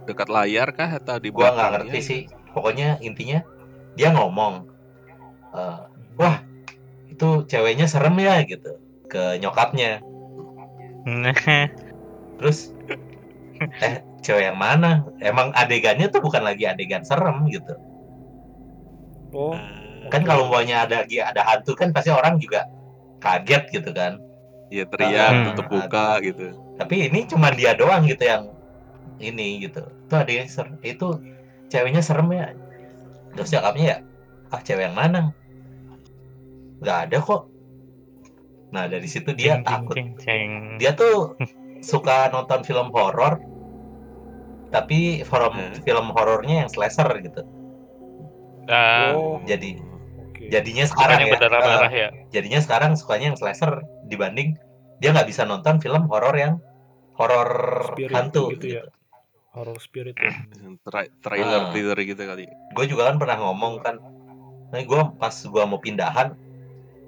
Dekat 0.03 0.27
layar 0.27 0.71
kah 0.71 0.97
atau 0.97 1.15
di 1.15 1.29
gua 1.29 1.51
nggak 1.51 1.69
ngerti 1.85 1.99
sih 1.99 2.21
pokoknya 2.55 2.97
intinya 3.01 3.39
dia 3.97 4.09
ngomong 4.15 4.53
eh, 5.53 5.79
wah 6.19 6.37
itu 7.13 7.29
ceweknya 7.49 7.85
serem 7.89 8.15
ya 8.21 8.41
gitu 8.45 8.71
ke 9.11 9.37
nyokapnya. 9.41 10.01
Terus 12.39 12.59
eh 13.83 13.95
cewek 14.23 14.43
yang 14.49 14.57
mana? 14.59 15.03
Emang 15.21 15.51
adegannya 15.53 16.07
tuh 16.09 16.21
bukan 16.23 16.43
lagi 16.47 16.63
adegan 16.65 17.03
serem 17.05 17.45
gitu. 17.51 17.73
Oh, 19.33 19.57
kan 20.13 20.21
kalau 20.21 20.45
umpamanya 20.45 20.85
ada 20.85 20.97
ada 21.05 21.41
hantu 21.41 21.73
kan 21.73 21.89
pasti 21.89 22.13
orang 22.13 22.37
juga 22.37 22.69
kaget 23.23 23.63
gitu 23.73 23.89
kan. 23.93 24.21
Iya 24.73 24.89
teriak, 24.89 25.31
Hmm. 25.31 25.45
tutup 25.53 25.67
buka 25.69 26.07
gitu. 26.25 26.45
tapi 26.73 27.05
ini 27.05 27.29
cuma 27.29 27.53
dia 27.53 27.77
doang 27.77 28.01
gitu 28.09 28.25
yang 28.25 28.49
ini 29.21 29.61
gitu. 29.69 29.85
Itu 29.85 30.13
ada 30.17 30.31
yang 30.31 30.49
ser 30.49 30.67
itu 30.81 31.07
ceweknya 31.73 32.05
serem 32.05 32.29
ya 32.29 32.53
terus 33.33 33.49
nyokapnya 33.49 33.85
ya 33.89 33.97
ah 34.53 34.61
cewek 34.61 34.85
yang 34.85 34.93
mana 34.93 35.33
nggak 36.85 36.97
ada 37.09 37.17
kok 37.17 37.49
nah 38.69 38.85
dari 38.85 39.09
situ 39.09 39.33
dia 39.33 39.57
Ceng, 39.57 39.65
takut 39.65 39.95
ceng, 39.97 40.09
ceng. 40.21 40.51
dia 40.77 40.93
tuh 40.93 41.33
suka 41.89 42.29
nonton 42.29 42.61
film 42.61 42.93
horor 42.93 43.41
tapi 44.69 45.21
film 45.25 45.53
Hmm. 45.53 45.77
film 45.85 46.07
horornya 46.13 46.65
yang 46.65 46.69
slasher 46.69 47.09
gitu 47.21 47.41
oh, 48.69 49.37
jadi 49.45 49.77
oke. 50.17 50.43
jadinya 50.49 50.85
bukan 50.89 50.93
sekarang 50.93 51.19
yang 51.21 51.29
ya 51.29 51.37
eh, 51.37 51.89
ya. 51.93 52.09
jadinya 52.33 52.59
sekarang 52.61 52.91
sukanya 52.97 53.33
yang 53.33 53.37
slasher 53.37 53.81
dibanding 54.09 54.57
dia 54.97 55.13
nggak 55.13 55.29
bisa 55.29 55.45
nonton 55.45 55.77
film 55.77 56.09
horor 56.09 56.33
yang 56.33 56.57
horor 57.13 57.49
hantu 58.09 58.53
gitu 58.57 58.65
gitu, 58.65 58.65
ya. 58.81 58.83
Horror 59.53 59.77
spirit 59.77 60.17
ya. 60.17 60.33
Tra- 60.85 61.13
trailer 61.21 61.59
Ah. 61.59 61.69
trailer 61.69 61.97
gitu 61.99 62.19
kali. 62.19 62.45
gue 62.49 62.85
juga 62.85 63.07
kan 63.07 63.17
pernah 63.17 63.37
ngomong 63.39 63.79
kan 63.79 63.95
nah 64.67 64.81
gue 64.81 65.01
pas 65.15 65.29
gue 65.29 65.63
mau 65.63 65.77
pindahan 65.77 66.33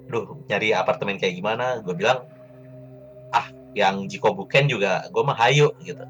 duh 0.06 0.38
nyari 0.46 0.70
apartemen 0.70 1.18
kayak 1.18 1.34
gimana 1.34 1.82
gue 1.82 1.90
bilang 1.92 2.22
ah 3.28 3.42
yang 3.74 4.06
Jiko 4.06 4.30
Buken 4.32 4.66
juga 4.66 5.02
gue 5.04 5.18
mah 5.20 5.34
hayu 5.36 5.74
gitu 5.80 6.06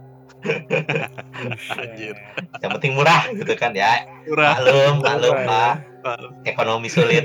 Anjir. 1.72 2.12
yang 2.60 2.70
penting 2.70 2.92
murah 2.92 3.24
gitu 3.32 3.56
kan 3.56 3.72
ya 3.72 4.04
Murah. 4.28 4.52
maklum 4.54 4.94
maklum 5.00 5.32
Murah, 5.34 5.80
pak 6.04 6.18
ekonomi 6.44 6.88
sulit 6.88 7.24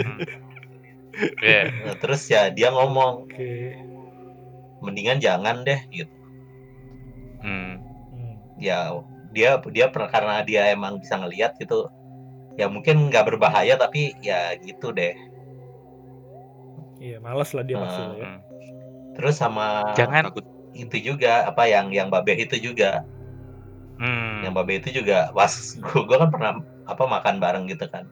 Iya. 1.43 1.67
Nah, 1.85 1.95
terus 1.99 2.23
ya 2.25 2.47
dia 2.47 2.71
ngomong 2.71 3.27
Oke. 3.27 3.75
mendingan 4.79 5.19
jangan 5.19 5.61
deh 5.61 5.83
gitu 5.91 6.07
Hmm. 6.07 6.15
Hmm. 6.15 6.20
Ya 8.61 8.93
dia 9.33 9.57
dia 9.73 9.85
pernah 9.89 10.09
karena 10.11 10.35
dia 10.45 10.69
emang 10.69 11.01
bisa 11.01 11.17
ngelihat 11.17 11.57
gitu 11.57 11.89
ya 12.59 12.69
mungkin 12.69 13.09
nggak 13.09 13.25
berbahaya 13.25 13.75
tapi 13.75 14.13
ya 14.21 14.53
gitu 14.61 14.93
deh 14.93 15.15
Iya, 17.01 17.17
males 17.17 17.49
lah 17.57 17.65
dia 17.65 17.81
pasti 17.81 18.01
ya. 18.21 18.25
Hmm. 18.29 18.39
terus 19.17 19.35
sama 19.41 19.81
Jangan. 19.97 20.29
Takut 20.29 20.45
itu 20.77 20.97
juga 21.01 21.49
apa 21.49 21.65
yang 21.67 21.89
yang 21.91 22.07
babe 22.13 22.37
itu 22.37 22.55
juga 22.61 23.01
Hmm. 24.01 24.41
yang 24.41 24.53
babe 24.57 24.81
itu 24.81 25.01
juga 25.01 25.29
pas 25.33 25.49
gua, 25.85 26.01
gua 26.05 26.17
kan 26.25 26.29
pernah 26.33 26.51
apa 26.89 27.03
makan 27.05 27.35
bareng 27.41 27.65
gitu 27.69 27.85
kan 27.89 28.05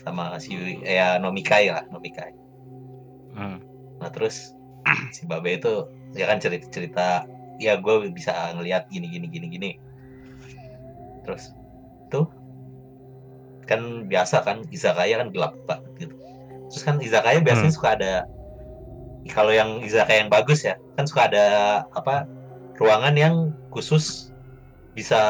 sama 0.00 0.36
si 0.40 0.52
ya 0.84 1.16
Nomikai 1.20 1.72
lah 1.72 1.84
Nomikai 1.88 2.32
Hmm. 3.34 3.58
nah 3.98 4.10
terus 4.12 4.52
si 5.16 5.24
babe 5.26 5.56
itu 5.58 5.88
ya 6.14 6.28
kan 6.28 6.38
cerita 6.38 6.66
cerita 6.70 7.08
ya 7.62 7.78
gue 7.78 8.10
bisa 8.10 8.32
ngelihat 8.58 8.86
gini 8.90 9.06
gini 9.08 9.26
gini 9.30 9.46
gini 9.50 9.70
terus 11.24 11.54
tuh 12.10 12.28
kan 13.64 14.04
biasa 14.10 14.44
kan 14.44 14.66
izakaya 14.68 15.24
kan 15.24 15.32
gelap 15.32 15.56
banget 15.64 15.92
gitu 16.08 16.14
terus 16.68 16.82
kan 16.84 16.96
izakaya 17.00 17.40
biasanya 17.40 17.72
suka 17.72 17.88
ada 17.96 18.12
kalau 19.32 19.54
yang 19.54 19.80
izakaya 19.80 20.20
yang 20.20 20.32
bagus 20.32 20.66
ya 20.68 20.76
kan 21.00 21.08
suka 21.08 21.32
ada 21.32 21.46
apa 21.96 22.28
ruangan 22.76 23.14
yang 23.16 23.34
khusus 23.72 24.28
bisa 24.92 25.20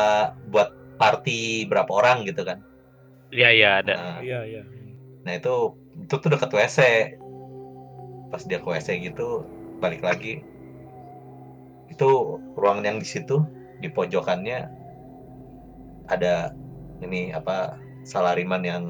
buat 0.51 0.73
party 0.99 1.69
berapa 1.71 1.91
orang 1.91 2.27
gitu 2.27 2.43
kan 2.43 2.59
Iya, 3.35 3.49
iya 3.51 3.69
ada. 3.83 3.95
nah, 3.99 4.19
Iya, 4.23 4.41
iya. 4.47 4.63
Nah 5.27 5.33
itu 5.35 5.75
itu 6.07 6.15
tuh 6.23 6.31
dekat 6.31 6.55
WC. 6.55 6.79
Pas 8.31 8.43
dia 8.47 8.63
ke 8.63 8.69
WC 8.71 8.89
gitu 9.11 9.43
balik 9.83 10.07
lagi 10.07 10.39
itu 11.95 12.11
ruangan 12.59 12.85
yang 12.85 12.99
di 12.99 13.07
situ 13.07 13.47
di 13.79 13.87
pojokannya 13.87 14.67
ada 16.11 16.51
ini 17.01 17.31
apa 17.31 17.79
salariman 18.03 18.61
yang 18.61 18.83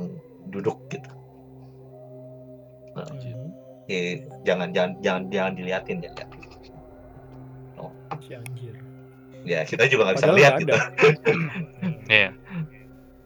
duduk 0.48 0.80
gitu. 0.88 1.10
Nah, 2.94 3.04
Hmm. 3.04 3.50
eh, 3.86 4.24
jangan 4.42 4.72
jangan 4.72 4.92
jangan 5.00 5.22
jangan 5.28 5.52
diliatin 5.52 6.00
ya. 6.00 6.12
Si 8.22 8.32
anjir. 8.32 8.72
Ya 9.44 9.60
kita 9.68 9.84
juga 9.84 10.08
nggak 10.08 10.16
bisa 10.16 10.24
Padahal 10.24 10.38
lihat 10.40 10.52
gitu. 10.56 10.72
Iya. 12.08 12.30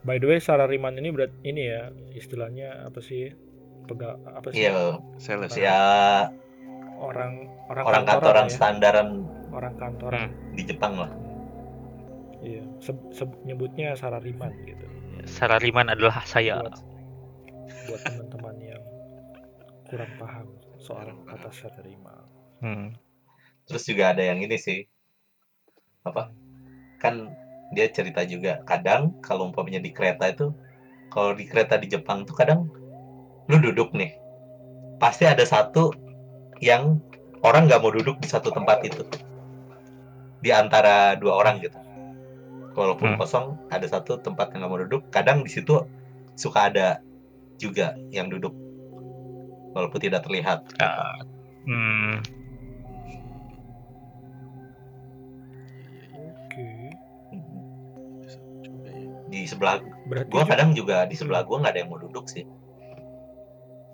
By 0.03 0.19
the 0.19 0.27
way, 0.27 0.39
Sarariman 0.41 0.99
ini 0.99 1.11
berat 1.11 1.31
ini 1.43 1.71
ya 1.71 1.91
istilahnya 2.11 2.87
apa 2.87 2.99
sih? 2.99 3.31
Pega 3.87 4.19
apa 4.27 4.51
sih? 4.51 4.67
Iya, 4.67 4.99
sales 5.19 5.55
ya 5.55 5.79
Orang 6.99 7.47
orang, 7.71 7.85
orang 7.87 8.03
kantoran 8.03 8.07
kantoran 8.09 8.47
ya. 8.47 8.55
standaran 8.55 9.09
Orang 9.59 9.75
kantoran. 9.75 10.31
di 10.55 10.63
Jepang 10.63 10.95
lah. 10.95 11.11
Iya, 12.39 12.63
seb- 12.79 13.11
seb- 13.11 13.43
nyebutnya 13.43 13.99
Sarariman 13.99 14.55
gitu. 14.63 14.87
Sarariman 15.27 15.91
adalah 15.91 16.23
saya. 16.23 16.63
Buat 16.63 16.79
buat 17.91 18.01
teman-teman 18.07 18.55
yang 18.63 18.83
kurang 19.91 20.13
paham 20.23 20.47
soal 20.79 21.11
kata 21.27 21.51
Sarariman. 21.51 22.23
Hmm. 22.63 22.95
Terus 23.67 23.83
juga 23.83 24.15
ada 24.15 24.23
yang 24.23 24.39
ini 24.39 24.55
sih. 24.55 24.87
Apa? 26.07 26.31
Kan 27.03 27.35
dia 27.75 27.91
cerita 27.91 28.23
juga 28.23 28.63
kadang 28.63 29.19
kalau 29.27 29.51
umpamanya 29.51 29.83
di 29.83 29.91
kereta 29.91 30.31
itu 30.31 30.55
kalau 31.11 31.35
di 31.35 31.45
kereta 31.51 31.75
di 31.77 31.91
Jepang 31.91 32.23
tuh 32.23 32.39
kadang 32.39 32.71
lu 33.51 33.59
duduk 33.59 33.91
nih. 33.91 34.15
Pasti 35.03 35.27
ada 35.27 35.43
satu 35.43 35.91
yang 36.63 37.03
orang 37.43 37.67
nggak 37.67 37.83
mau 37.83 37.91
duduk 37.91 38.23
di 38.23 38.31
satu 38.31 38.55
tempat 38.55 38.87
itu. 38.87 39.03
Di 40.39 40.51
antara 40.51 41.15
dua 41.15 41.35
orang 41.37 41.59
gitu. 41.59 41.79
Walaupun 42.73 43.15
Hmm. 43.15 43.19
kosong 43.19 43.47
ada 43.69 43.85
satu 43.85 44.19
tempat 44.19 44.55
yang 44.55 44.63
nggak 44.63 44.71
mau 44.71 44.81
duduk, 44.81 45.03
kadang 45.09 45.43
di 45.43 45.51
situ 45.51 45.83
suka 46.35 46.71
ada 46.71 47.03
juga 47.57 47.99
yang 48.09 48.29
duduk. 48.29 48.55
Walaupun 49.75 49.99
tidak 49.99 50.23
terlihat. 50.23 50.63
Hmm. 51.67 52.23
Juga 58.59 58.89
ya. 58.89 59.07
di 59.29 59.41
sebelah 59.45 59.77
Berarti 60.07 60.31
gua 60.31 60.43
juga- 60.43 60.51
kadang 60.51 60.71
juga 60.73 60.97
di 61.05 61.15
sebelah 61.15 61.43
gua 61.43 61.57
nggak 61.61 61.73
ada 61.73 61.81
yang 61.81 61.91
mau 61.91 62.01
duduk 62.01 62.27
sih 62.27 62.45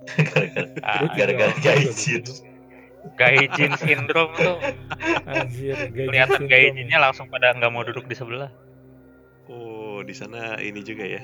gara-gara 0.28 0.68
Ah, 0.84 1.08
gara-gara 1.10 1.52
juga 1.54 1.70
gaijin. 1.74 2.20
duduk. 2.20 2.36
Gaijin 3.14 3.72
syndrome 3.76 4.32
tuh 4.36 4.58
Anjir, 5.28 5.76
gaijin 5.92 6.08
kelihatan 6.08 6.42
gaijinnya 6.48 6.98
langsung 6.98 7.28
pada 7.28 7.52
nggak 7.52 7.70
mau 7.70 7.84
duduk 7.84 8.08
di 8.08 8.16
sebelah 8.16 8.48
Oh, 9.48 10.00
di 10.00 10.14
sana 10.16 10.56
ini 10.56 10.80
juga 10.80 11.04
ya. 11.04 11.22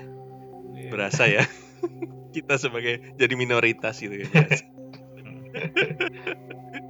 Iya. 0.76 0.90
Berasa 0.92 1.24
ya. 1.24 1.44
Kita 2.34 2.60
sebagai 2.60 3.16
jadi 3.16 3.34
minoritas 3.34 3.96
gitu 3.98 4.22
ya. 4.22 4.28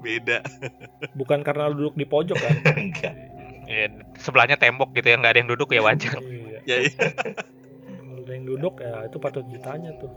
Beda. 0.04 0.42
Bukan 1.16 1.46
karena 1.46 1.70
lu 1.70 1.86
duduk 1.86 1.94
di 1.96 2.06
pojok 2.06 2.36
kan? 2.36 2.54
enggak 2.90 3.14
ya, 3.70 3.86
sebelahnya 4.18 4.58
tembok 4.58 4.90
gitu 4.98 5.14
ya 5.14 5.16
nggak 5.16 5.32
ada 5.32 5.40
yang 5.40 5.50
duduk 5.54 5.70
ya 5.70 5.80
wajar 5.80 6.18
iya. 6.26 6.58
Ya, 6.66 6.76
iya. 6.84 7.06
Kalau 7.86 8.20
ada 8.20 8.32
yang 8.34 8.44
duduk 8.44 8.82
ya 8.82 9.06
itu 9.06 9.16
patut 9.22 9.46
ditanya 9.48 9.96
tuh. 9.96 10.12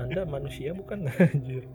Anda 0.00 0.26
manusia 0.26 0.74
bukan 0.74 1.06
anjir. 1.06 1.68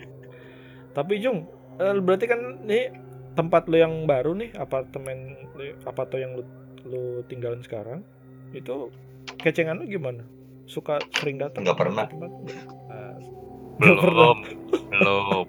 Tapi 0.92 1.22
Jung, 1.22 1.46
berarti 1.78 2.26
kan 2.26 2.40
nih 2.66 2.90
tempat 3.34 3.70
lu 3.70 3.78
yang 3.78 4.10
baru 4.10 4.34
nih, 4.34 4.50
apartemen 4.58 5.38
apa 5.86 6.02
tuh 6.10 6.18
yang 6.18 6.34
lu, 6.34 6.44
lu 6.84 7.04
tinggalin 7.30 7.62
sekarang, 7.62 8.02
itu 8.50 8.90
kecengan 9.38 9.78
lu 9.78 9.86
gimana? 9.86 10.26
Suka 10.66 10.98
sering 11.14 11.38
datang? 11.38 11.62
Nggak 11.64 11.78
pernah. 11.78 12.06
tempat? 12.10 12.32
Ah, 12.90 13.14
Nggak 13.78 13.98
pernah. 14.02 14.34
belum 14.34 14.38
belum 14.90 15.46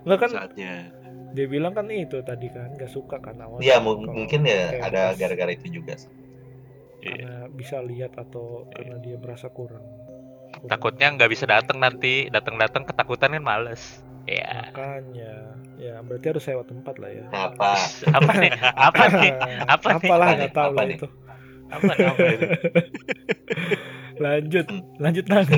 Nggak 0.00 0.18
kan 0.18 0.30
Saatnya. 0.32 0.74
dia 1.30 1.46
bilang 1.46 1.70
kan 1.70 1.86
itu 1.90 2.18
tadi 2.26 2.50
kan 2.50 2.74
nggak 2.74 2.90
suka 2.90 3.22
kan 3.22 3.38
awalnya. 3.38 3.62
ya 3.62 3.78
mungkin 3.78 4.42
ya 4.42 4.74
kayak 4.74 4.86
ada 4.90 5.02
gara-gara 5.14 5.52
itu 5.54 5.66
juga 5.70 5.94
sih. 5.94 6.10
karena 7.00 7.46
bisa 7.50 7.78
lihat 7.80 8.18
atau 8.18 8.66
karena 8.74 8.98
dia 8.98 9.14
merasa 9.14 9.46
kurang. 9.46 9.82
kurang. 9.82 10.66
takutnya 10.66 11.06
nggak 11.14 11.30
bisa 11.30 11.46
datang 11.46 11.78
nanti 11.78 12.26
datang-datang 12.30 12.82
ketakutan 12.82 13.34
kan 13.38 13.44
males 13.44 14.02
ya 14.28 14.70
Makanya, 14.70 15.34
ya 15.80 15.94
berarti 16.04 16.26
harus 16.28 16.44
sewa 16.44 16.64
tempat 16.64 16.94
lah 17.00 17.10
ya. 17.10 17.24
apa 17.32 17.72
apa 18.12 18.32
nih 18.36 18.52
apa 18.76 19.04
nih 19.16 19.32
apa 19.76 19.88
nih 19.88 20.10
Apalah 20.10 20.26
Apa 20.28 20.38
nggak 20.38 20.52
tahu 20.52 20.70
Apa 20.70 20.76
lah 20.76 20.84
nih? 20.86 20.98
itu. 20.98 21.06
apa 21.70 21.92
apa? 21.94 22.24
Lanjut, 24.20 24.66
Hmm. 24.68 24.82
lanjut 25.00 25.24
nang. 25.32 25.48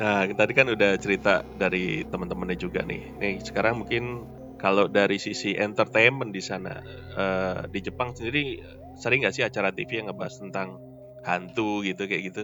Nah, 0.00 0.24
tadi 0.32 0.52
kan 0.56 0.64
udah 0.64 0.96
cerita 0.96 1.44
dari 1.60 2.08
teman-temannya 2.08 2.56
juga 2.56 2.80
nih. 2.88 3.20
Nih, 3.20 3.36
sekarang 3.44 3.84
mungkin 3.84 4.24
kalau 4.56 4.88
dari 4.88 5.20
sisi 5.20 5.52
entertainment 5.52 6.32
di 6.32 6.40
sana 6.40 6.80
eh, 7.14 7.68
di 7.68 7.84
Jepang 7.84 8.16
sendiri 8.16 8.64
sering 8.96 9.20
nggak 9.22 9.34
sih 9.36 9.44
acara 9.44 9.68
TV 9.70 10.00
yang 10.00 10.08
ngebahas 10.08 10.40
tentang 10.40 10.80
hantu 11.20 11.84
gitu 11.84 12.08
kayak 12.08 12.32
gitu? 12.32 12.42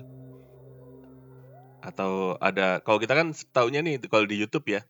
Atau 1.87 2.35
ada 2.43 2.83
kalau 2.83 2.99
kita 2.99 3.15
kan 3.15 3.31
taunya 3.55 3.79
nih 3.79 4.03
kalau 4.11 4.27
di 4.27 4.43
YouTube 4.43 4.67
ya 4.67 4.83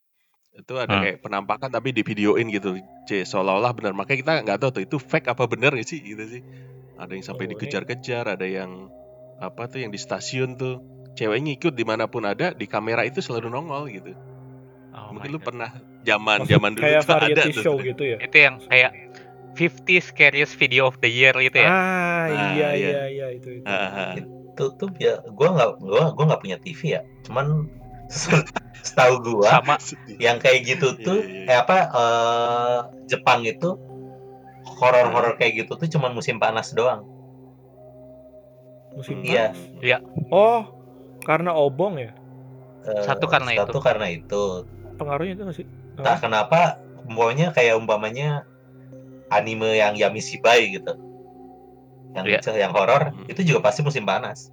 itu 0.56 0.72
ada 0.80 0.88
Hmm. 0.96 1.04
kayak 1.04 1.20
penampakan 1.20 1.68
tapi 1.68 1.92
di 1.92 2.00
videoin 2.00 2.48
gitu, 2.48 2.80
C 3.04 3.28
seolah-olah 3.28 3.76
benar. 3.76 3.92
Makanya 3.92 4.18
kita 4.24 4.32
nggak 4.40 4.58
tahu 4.64 4.70
tuh 4.80 4.82
itu 4.88 4.96
fake 4.96 5.28
apa 5.28 5.44
benar 5.44 5.76
sih 5.84 6.00
gitu 6.00 6.24
sih. 6.24 6.40
Ada 6.96 7.12
yang 7.12 7.24
sampai 7.28 7.44
Oh, 7.44 7.50
dikejar-kejar, 7.52 8.24
ada 8.24 8.46
yang 8.48 8.88
apa 9.36 9.68
tuh 9.68 9.84
yang 9.84 9.92
di 9.92 10.00
stasiun 10.00 10.56
tuh 10.56 10.80
cewek 11.12 11.44
ngikut 11.44 11.76
di 11.76 11.84
mana 11.84 12.08
pun 12.08 12.24
ada 12.24 12.56
di 12.56 12.64
kamera 12.64 13.04
itu 13.04 13.20
selalu 13.20 13.52
nongol 13.52 13.84
gitu. 13.92 14.16
Oh 14.96 15.12
Mungkin 15.12 15.28
lu 15.28 15.36
God. 15.36 15.46
pernah 15.52 15.70
zaman 16.08 16.48
zaman 16.48 16.72
dulu 16.72 16.84
kayak 16.88 17.02
tuh 17.04 17.18
ada 17.20 17.42
tuh. 17.52 17.60
show 17.60 17.76
gitu 17.84 18.02
ya. 18.04 18.16
itu 18.24 18.36
yang 18.40 18.54
kayak 18.64 18.92
50 19.60 20.00
scariest 20.00 20.56
video 20.56 20.88
of 20.88 20.96
the 21.04 21.08
year 21.12 21.36
gitu 21.36 21.56
ya 21.60 21.68
Ah, 21.68 22.28
Ah, 22.32 22.52
iya 22.56 22.68
iya. 22.72 22.88
iya 22.96 23.04
iya 23.12 23.26
itu 23.36 23.60
itu. 23.60 23.68
Ah, 23.68 24.16
itu 24.56 24.72
tuh 24.72 24.88
ya 24.96 25.20
gua 25.28 25.52
nggak 25.52 25.70
gua 25.78 26.02
gua 26.10 26.24
nggak 26.26 26.40
punya 26.40 26.56
TV 26.56 26.96
ya 26.96 27.00
cuman 27.22 27.68
setahu 28.80 29.14
gua 29.20 29.60
sama 29.60 29.76
Sedih. 29.76 30.16
yang 30.16 30.40
kayak 30.40 30.64
gitu 30.64 30.96
Iya, 30.96 31.04
tuh 31.04 31.18
iya, 31.20 31.36
iya. 31.44 31.52
eh 31.52 31.56
apa 31.60 31.76
eh, 31.92 32.78
Jepang 33.06 33.44
itu 33.44 33.76
horor-horor 34.66 35.36
kayak 35.36 35.60
gitu 35.60 35.76
tuh 35.76 35.86
cuman 35.86 36.10
musim 36.10 36.40
panas 36.40 36.72
doang 36.72 37.04
Musim 38.92 39.20
Iya. 39.20 39.52
panas. 39.52 39.60
Iya. 39.78 39.98
Oh, 40.32 40.64
karena 41.20 41.52
obong 41.52 42.00
ya? 42.00 42.16
Eh, 42.82 43.04
Satu 43.04 43.28
karena 43.28 43.52
satu 43.54 43.76
itu. 43.76 43.78
karena 43.78 44.06
itu 44.08 44.42
Pengaruhnya 44.96 45.36
itu 45.36 45.42
nggak 45.44 45.56
sih? 45.56 45.66
entah 45.96 46.16
kenapa 46.16 46.60
pokoknya 47.04 47.52
kayak 47.52 47.76
umpamanya 47.76 48.44
anime 49.28 49.74
yang 49.74 49.92
Yamishibai 49.92 50.68
gitu 50.70 50.92
yang 52.16 52.24
Iya. 52.26 52.40
yang 52.56 52.72
horor 52.72 53.12
Hmm. 53.12 53.28
itu 53.28 53.40
juga 53.44 53.68
pasti 53.68 53.84
musim 53.84 54.08
panas 54.08 54.48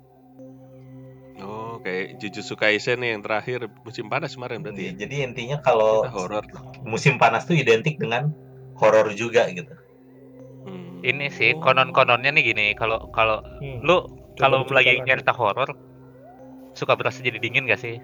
Oh, 1.44 1.82
kayak 1.82 2.22
Jujutsu 2.22 2.54
Kaisen 2.56 3.02
nih 3.02 3.18
yang 3.18 3.22
terakhir 3.26 3.66
musim 3.84 4.06
panas 4.08 4.38
kemarin 4.38 4.62
berarti 4.62 4.94
ya. 4.94 5.08
jadi 5.08 5.16
intinya 5.28 5.58
kalau 5.60 6.06
horor. 6.08 6.46
musim 6.86 7.18
panas 7.18 7.44
tuh 7.50 7.58
identik 7.58 7.98
dengan 7.98 8.32
horor 8.78 9.12
juga 9.16 9.48
gitu 9.50 9.74
Hmm. 10.64 11.04
ini 11.04 11.28
sih 11.28 11.52
Oh. 11.52 11.60
konon-kononnya 11.60 12.32
nih 12.32 12.44
gini 12.54 12.66
kalau 12.78 13.12
kalau 13.12 13.44
Hmm. 13.60 13.84
lu 13.84 14.08
kalau 14.40 14.64
lagi 14.72 15.04
nyerita 15.04 15.36
horor 15.36 15.76
suka 16.74 16.96
berasa 16.96 17.20
jadi 17.22 17.38
dingin 17.38 17.68
gak 17.70 17.78
sih? 17.78 18.00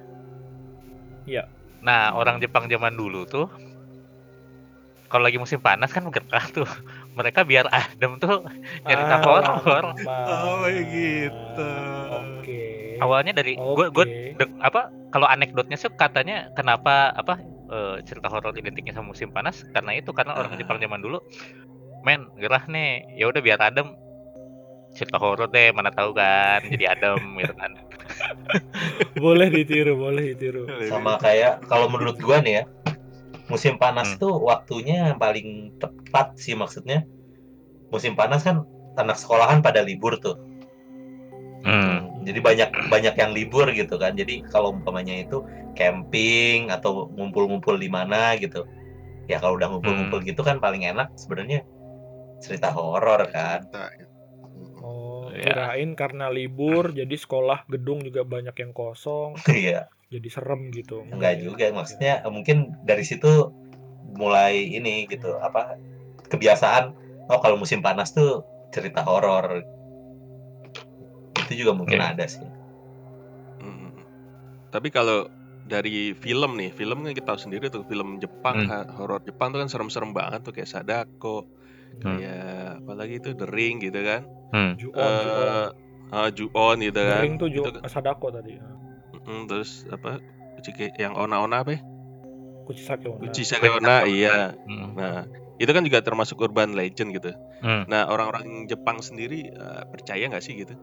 Iya. 1.25 1.47
Nah 1.81 2.13
orang 2.13 2.37
Jepang 2.37 2.67
zaman 2.69 2.93
dulu 2.93 3.23
tuh 3.25 3.47
kalau 5.09 5.25
lagi 5.25 5.41
musim 5.41 5.57
panas 5.59 5.89
kan 5.89 6.05
gerah 6.13 6.45
tuh 6.55 6.69
mereka 7.17 7.41
biar 7.41 7.65
adem 7.73 8.21
tuh 8.21 8.45
nyerita 8.85 9.15
Ah, 9.17 9.21
horor. 9.25 9.83
Oh, 10.29 10.63
gitu. 10.69 11.73
Oke. 12.13 12.61
Awalnya 13.01 13.33
dari 13.33 13.57
gue 13.57 13.85
Oke. 13.89 14.05
gue 14.37 14.47
apa 14.61 14.93
kalau 15.09 15.25
anekdotnya 15.25 15.75
sih 15.75 15.89
katanya 15.97 16.53
kenapa 16.53 17.09
apa 17.17 17.41
eh, 17.73 17.95
cerita 18.05 18.29
horor 18.29 18.53
identiknya 18.53 18.93
sama 18.93 19.11
musim 19.11 19.33
panas 19.33 19.65
karena 19.73 19.97
itu 19.97 20.13
karena 20.13 20.37
orang 20.37 20.53
Ah. 20.53 20.59
Jepang 20.61 20.77
zaman 20.77 21.01
dulu 21.01 21.17
men 22.05 22.29
gerah 22.39 22.63
nih 22.69 23.03
ya 23.19 23.27
udah 23.27 23.41
biar 23.43 23.59
adem 23.59 23.91
cerita 24.95 25.17
horor 25.19 25.49
deh 25.51 25.69
mana 25.75 25.91
tahu 25.91 26.13
kan 26.15 26.61
jadi 26.65 26.95
adem 26.95 27.19
gitu 27.41 27.53
kan 27.57 27.71
boleh 29.19 29.47
ditiru, 29.53 29.93
boleh 29.93 30.33
ditiru. 30.33 30.65
sama 30.89 31.21
kayak 31.21 31.61
kalau 31.69 31.85
menurut 31.91 32.17
gua 32.17 32.41
nih 32.41 32.61
ya 32.61 32.63
musim 33.49 33.75
panas 33.81 34.15
Hmm. 34.15 34.21
tuh 34.21 34.35
waktunya 34.39 35.11
yang 35.11 35.19
paling 35.19 35.73
tepat 35.81 36.37
sih 36.37 36.53
maksudnya. 36.53 37.03
Musim 37.89 38.13
panas 38.13 38.45
kan 38.45 38.63
anak 38.95 39.17
sekolahan 39.17 39.59
pada 39.59 39.81
libur 39.81 40.17
tuh. 40.21 40.37
Hmm. 41.59 42.07
jadi 42.23 42.39
banyak 42.39 42.69
banyak 42.87 43.15
yang 43.19 43.31
libur 43.35 43.67
gitu 43.75 43.99
kan. 43.99 44.15
Jadi 44.15 44.47
kalau 44.47 44.71
umpamanya 44.79 45.11
itu 45.17 45.43
camping 45.75 46.71
atau 46.71 47.11
ngumpul-ngumpul 47.11 47.75
di 47.75 47.91
mana 47.91 48.37
gitu. 48.39 48.63
Ya 49.27 49.43
kalau 49.43 49.59
udah 49.59 49.67
ngumpul-ngumpul 49.67 50.23
gitu 50.23 50.39
kan 50.39 50.63
paling 50.63 50.87
enak 50.87 51.11
sebenarnya 51.19 51.67
cerita 52.39 52.71
horor 52.71 53.27
kan. 53.33 53.67
Oh, 54.79 55.27
Ya. 55.29 55.53
kirain 55.53 55.93
karena 55.93 56.31
libur 56.31 56.89
jadi 56.95 57.13
sekolah 57.13 57.67
gedung 57.69 58.01
juga 58.01 58.25
banyak 58.25 58.55
yang 58.55 58.73
kosong, 58.73 59.35
iya 59.53 59.85
jadi 60.09 60.27
serem 60.27 60.69
gitu. 60.69 61.05
enggak 61.07 61.37
juga 61.37 61.69
maksudnya 61.69 62.21
eh, 62.21 62.29
mungkin 62.29 62.73
dari 62.81 63.01
situ 63.01 63.53
mulai 64.11 64.65
ini 64.67 65.05
gitu 65.05 65.37
apa 65.37 65.77
kebiasaan 66.27 66.93
oh 67.25 67.39
kalau 67.39 67.55
musim 67.55 67.79
panas 67.79 68.09
tuh 68.09 68.41
cerita 68.69 69.01
horor 69.01 69.61
itu 71.39 71.53
juga 71.55 71.73
mungkin 71.73 71.97
Iya. 71.97 72.13
ada 72.13 72.25
sih 72.25 72.45
Hmm. 73.59 73.91
Tapi 74.69 74.87
kalau 74.87 75.27
dari 75.65 76.15
film 76.15 76.55
nih, 76.55 76.71
film 76.71 77.03
kan 77.03 77.11
kita 77.11 77.27
tahu 77.27 77.39
sendiri 77.39 77.67
tuh 77.67 77.83
film 77.83 78.17
Jepang, 78.17 78.65
Hmm. 78.65 78.87
horor 78.95 79.19
Jepang 79.19 79.51
tuh 79.51 79.59
kan 79.59 79.67
serem-serem 79.67 80.09
banget 80.09 80.41
tuh 80.41 80.49
kayak 80.49 80.65
Sadako, 80.65 81.43
Hmm. 81.99 82.17
kayak 82.17 82.79
apalagi 82.79 83.13
itu 83.17 83.29
The 83.33 83.45
Ring 83.45 83.77
gitu 83.77 83.99
kan. 83.99 84.21
Hmm. 84.49 84.71
Ju-on, 84.73 84.95
Ju-on. 84.95 85.43
Eh, 85.43 85.67
ah, 86.09 86.29
Ju-on 86.31 86.77
gitu 86.79 87.01
kan. 87.03 87.19
Ring 87.19 87.35
tuh 87.35 87.49
Ju 87.49 87.61
Itu- 87.63 87.83
Sadako 87.83 88.27
tadi. 88.31 88.55
Mm, 89.29 89.43
terus 89.45 89.85
apa? 89.87 90.17
Cike- 90.59 90.97
yang 90.97 91.13
ona-ona 91.13 91.61
apa 91.61 91.77
ya? 91.77 91.81
Kuchisake 92.65 93.05
Onna. 93.07 93.23
Uchisake 93.23 93.69
Onna, 93.69 94.03
iya. 94.05 94.57
Hmm. 94.65 94.93
Nah, 94.93 95.23
itu 95.55 95.69
kan 95.69 95.81
juga 95.85 96.01
termasuk 96.01 96.37
urban 96.39 96.73
legend 96.73 97.13
gitu. 97.13 97.31
Hmm. 97.61 97.85
Nah, 97.87 98.09
orang-orang 98.09 98.65
Jepang 98.65 98.99
sendiri 98.99 99.49
eh, 99.49 99.83
percaya 99.87 100.27
nggak 100.27 100.43
sih 100.43 100.59
gitu? 100.59 100.75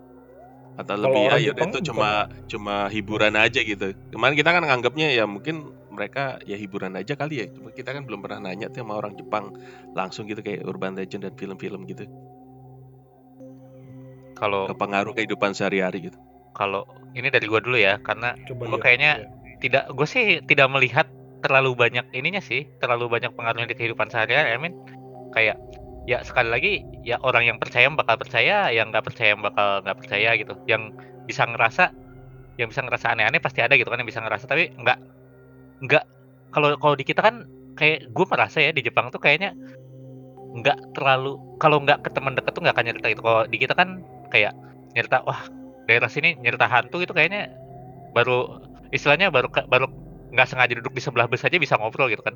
Atau 0.77 0.97
Kalau 1.01 1.09
lebih 1.09 1.23
ah, 1.29 1.39
ya 1.41 1.53
Jepang 1.53 1.71
itu 1.71 1.79
bukan- 1.81 1.89
cuma 1.89 2.11
cuma 2.47 2.77
hiburan 2.89 3.35
aja 3.35 3.61
gitu. 3.61 3.93
Kemarin 4.13 4.35
kita 4.37 4.51
kan 4.51 4.63
nganggapnya 4.63 5.09
ya 5.13 5.25
mungkin 5.25 5.73
mereka 5.89 6.37
ya 6.45 6.57
hiburan 6.57 6.93
aja 6.97 7.17
kali 7.17 7.41
ya. 7.41 7.47
Cuma 7.49 7.73
kita 7.73 7.97
kan 7.97 8.05
belum 8.05 8.21
pernah 8.21 8.49
nanya 8.49 8.69
tuh 8.69 8.85
sama 8.85 8.97
orang 8.97 9.17
Jepang 9.17 9.57
langsung 9.97 10.29
gitu 10.29 10.45
kayak 10.45 10.65
urban 10.65 10.93
legend 10.93 11.25
dan 11.25 11.33
film-film 11.37 11.89
gitu. 11.89 12.05
Kalau 14.37 14.69
Kepengaruh 14.69 15.17
kehidupan 15.17 15.57
sehari-hari 15.57 16.13
gitu. 16.13 16.19
Kalau 16.57 16.89
ini 17.13 17.29
dari 17.29 17.45
gua 17.45 17.61
dulu 17.61 17.77
ya 17.77 18.01
karena 18.01 18.33
lihat. 18.49 18.81
kayaknya 18.81 19.13
Iya. 19.21 19.61
tidak 19.61 19.85
gue 19.93 20.09
sih 20.09 20.25
tidak 20.45 20.69
melihat 20.73 21.07
terlalu 21.41 21.77
banyak 21.77 22.05
ininya 22.13 22.41
sih 22.41 22.65
terlalu 22.81 23.09
banyak 23.13 23.33
pengaruhnya 23.37 23.69
di 23.73 23.77
kehidupan 23.77 24.09
sehari-hari 24.09 24.57
I 24.57 24.59
mean 24.61 24.75
kayak 25.33 25.61
ya 26.09 26.23
sekali 26.23 26.49
lagi 26.49 26.73
ya 27.03 27.19
orang 27.21 27.45
yang 27.49 27.59
percaya 27.59 27.89
bakal 27.93 28.17
percaya 28.21 28.71
yang 28.71 28.93
nggak 28.93 29.05
percaya 29.05 29.33
bakal 29.37 29.85
nggak 29.85 29.97
percaya 30.01 30.31
gitu 30.39 30.55
yang 30.71 30.95
bisa 31.27 31.45
ngerasa 31.45 31.91
yang 32.57 32.73
bisa 32.73 32.81
ngerasa 32.85 33.13
aneh-aneh 33.13 33.43
pasti 33.43 33.61
ada 33.61 33.77
gitu 33.77 33.91
kan 33.91 34.01
yang 34.01 34.09
bisa 34.09 34.23
ngerasa 34.23 34.49
tapi 34.49 34.73
nggak 34.77 34.99
nggak 35.85 36.05
kalau 36.55 36.73
kalau 36.81 36.95
di 36.97 37.05
kita 37.05 37.21
kan 37.21 37.45
kayak 37.77 38.09
gue 38.09 38.27
merasa 38.29 38.59
ya 38.65 38.73
di 38.73 38.81
Jepang 38.81 39.13
tuh 39.13 39.21
kayaknya 39.21 39.53
nggak 40.57 40.97
terlalu 40.97 41.37
kalau 41.61 41.85
nggak 41.85 42.01
ke 42.01 42.11
teman 42.17 42.33
dekat 42.33 42.57
tuh 42.57 42.63
nggak 42.65 42.75
akan 42.81 42.85
nyerita 42.89 43.07
gitu 43.13 43.23
kalau 43.23 43.43
di 43.45 43.59
kita 43.61 43.75
kan 43.77 44.01
kayak 44.33 44.57
nyerita 44.97 45.21
wah 45.29 45.45
daerah 45.87 46.11
sini 46.11 46.35
nyerita 46.39 46.67
hantu 46.67 47.03
itu 47.03 47.15
kayaknya 47.15 47.51
baru 48.13 48.61
istilahnya 48.91 49.31
baru 49.31 49.49
ke- 49.51 49.67
baru 49.67 49.87
nggak 50.35 50.47
sengaja 50.51 50.75
duduk 50.75 50.93
di 50.93 51.03
sebelah 51.03 51.31
bus 51.31 51.47
aja 51.47 51.57
bisa 51.57 51.79
ngobrol 51.79 52.11
gitu 52.11 52.23
kan. 52.27 52.35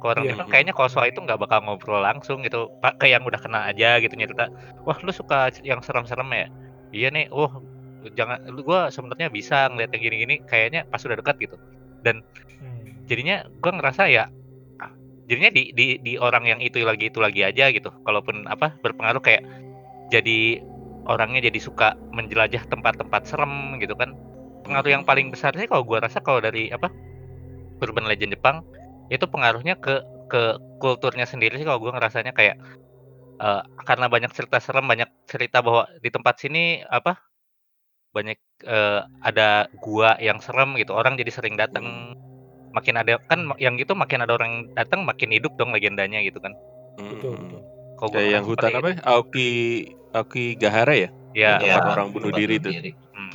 Kalau 0.00 0.16
orang 0.16 0.24
Iya. 0.24 0.32
Jepang 0.32 0.48
kayaknya 0.48 0.72
kalau 0.72 0.88
soal 0.88 1.12
itu 1.12 1.20
nggak 1.20 1.36
bakal 1.36 1.60
ngobrol 1.60 2.00
langsung 2.00 2.40
gitu. 2.40 2.72
Pak, 2.80 2.96
kayak 2.96 3.20
yang 3.20 3.24
udah 3.28 3.40
kena 3.40 3.68
aja 3.68 4.00
gitu 4.00 4.16
nyerita 4.16 4.48
wah 4.88 4.96
lu 5.04 5.12
suka 5.12 5.52
yang 5.60 5.84
serem-serem 5.84 6.28
ya? 6.32 6.48
Iya 6.90 7.08
nih 7.12 7.28
oh 7.28 7.60
jangan 8.16 8.48
lu 8.48 8.64
gua 8.64 8.88
sebenarnya 8.88 9.28
bisa 9.28 9.68
ngeliat 9.68 9.92
yang 9.92 10.02
gini-gini 10.08 10.34
kayaknya 10.48 10.88
pas 10.88 11.04
udah 11.04 11.20
dekat 11.20 11.36
gitu. 11.36 11.56
Hmm. 12.00 13.04
jadinya 13.04 13.44
gua 13.60 13.76
ngerasa 13.76 14.08
ya 14.08 14.32
jadinya 15.28 15.52
di 15.52 15.70
di 15.76 15.86
di 16.00 16.16
orang 16.16 16.48
yang 16.48 16.60
itu 16.64 16.80
lagi 16.80 17.12
itu 17.12 17.20
lagi 17.20 17.44
aja 17.44 17.68
gitu. 17.68 17.92
Kalaupun 18.02 18.48
apa 18.48 18.72
berpengaruh 18.80 19.20
kayak 19.20 19.44
jadi 20.08 20.64
orangnya 21.08 21.40
jadi 21.48 21.60
suka 21.62 21.96
menjelajah 22.12 22.64
tempat-tempat 22.68 23.22
serem 23.28 23.78
gitu 23.82 23.94
kan 23.96 24.12
pengaruh 24.66 24.90
yang 24.92 25.04
paling 25.08 25.32
besar 25.32 25.52
sih 25.56 25.66
kalau 25.70 25.84
gua 25.86 26.04
rasa 26.04 26.20
kalau 26.20 26.40
dari 26.42 26.68
apa 26.72 26.88
urban 27.80 28.06
legend 28.08 28.36
Jepang 28.36 28.60
itu 29.10 29.24
pengaruhnya 29.26 29.74
ke 29.80 30.04
ke 30.30 30.42
kulturnya 30.78 31.26
sendiri 31.26 31.58
sih 31.58 31.66
kalau 31.66 31.80
gua 31.82 31.96
ngerasanya 31.96 32.32
kayak 32.36 32.56
eh, 33.42 33.62
karena 33.88 34.06
banyak 34.12 34.32
cerita 34.36 34.58
serem 34.62 34.86
banyak 34.86 35.08
cerita 35.28 35.58
bahwa 35.64 35.88
di 36.00 36.10
tempat 36.12 36.34
sini 36.42 36.84
apa 36.86 37.18
banyak 38.10 38.38
eh, 38.66 39.00
ada 39.22 39.70
gua 39.78 40.18
yang 40.18 40.38
serem 40.42 40.74
gitu 40.78 40.92
orang 40.94 41.14
jadi 41.14 41.30
sering 41.30 41.54
datang 41.54 42.14
makin 42.70 42.94
ada 43.02 43.18
kan 43.26 43.50
yang 43.58 43.74
gitu 43.78 43.98
makin 43.98 44.22
ada 44.22 44.34
orang 44.38 44.66
datang 44.78 45.02
makin 45.02 45.30
hidup 45.34 45.50
dong 45.58 45.74
legendanya 45.74 46.22
gitu 46.22 46.38
kan 46.38 46.54
Betul, 46.98 47.34
Mm-mm. 47.34 47.38
betul. 47.38 47.60
kalau 47.98 48.10
gua 48.14 48.22
Kayak 48.22 48.30
yang 48.30 48.44
hutan 48.46 48.72
apa? 48.78 48.88
ya? 48.94 48.98
Aoki 49.06 49.48
Aoki 50.12 50.54
Gahara 50.54 50.92
ya? 50.92 51.08
itu. 51.08 51.14
ya 51.36 51.52
Tempat 51.56 51.66
Iya, 51.80 51.92
orang 51.92 52.08
bunuh 52.10 52.30
diri 52.30 52.56
tuh. 52.56 52.70
diri. 52.70 52.90
hmm. 52.92 53.32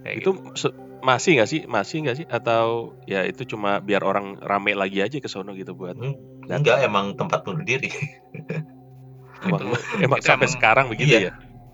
Kayak 0.00 0.16
Itu 0.18 0.30
se- 0.54 0.72
masih 1.00 1.30
nggak 1.36 1.46
sih? 1.46 1.60
Masih 1.66 1.96
nggak 2.00 2.16
sih? 2.16 2.26
Atau 2.26 2.64
ya 3.04 3.20
itu 3.22 3.44
cuma 3.46 3.76
biar 3.78 4.00
orang 4.00 4.36
rame 4.38 4.72
lagi 4.72 4.98
aja 4.98 5.12
ke 5.14 5.26
sono 5.26 5.52
gitu 5.52 5.72
buat 5.72 5.92
Hmm, 5.94 6.16
Enggak, 6.46 6.80
emang 6.80 7.12
tempat 7.14 7.40
bunuh 7.42 7.60
diri. 7.62 7.88
Itu- 9.44 9.76
emang 9.98 10.18
itu 10.18 10.24
sampai 10.24 10.46
emang- 10.46 10.54
sekarang 10.54 10.86
begitu 10.88 11.12
iya. 11.14 11.28
ya? 11.28 11.32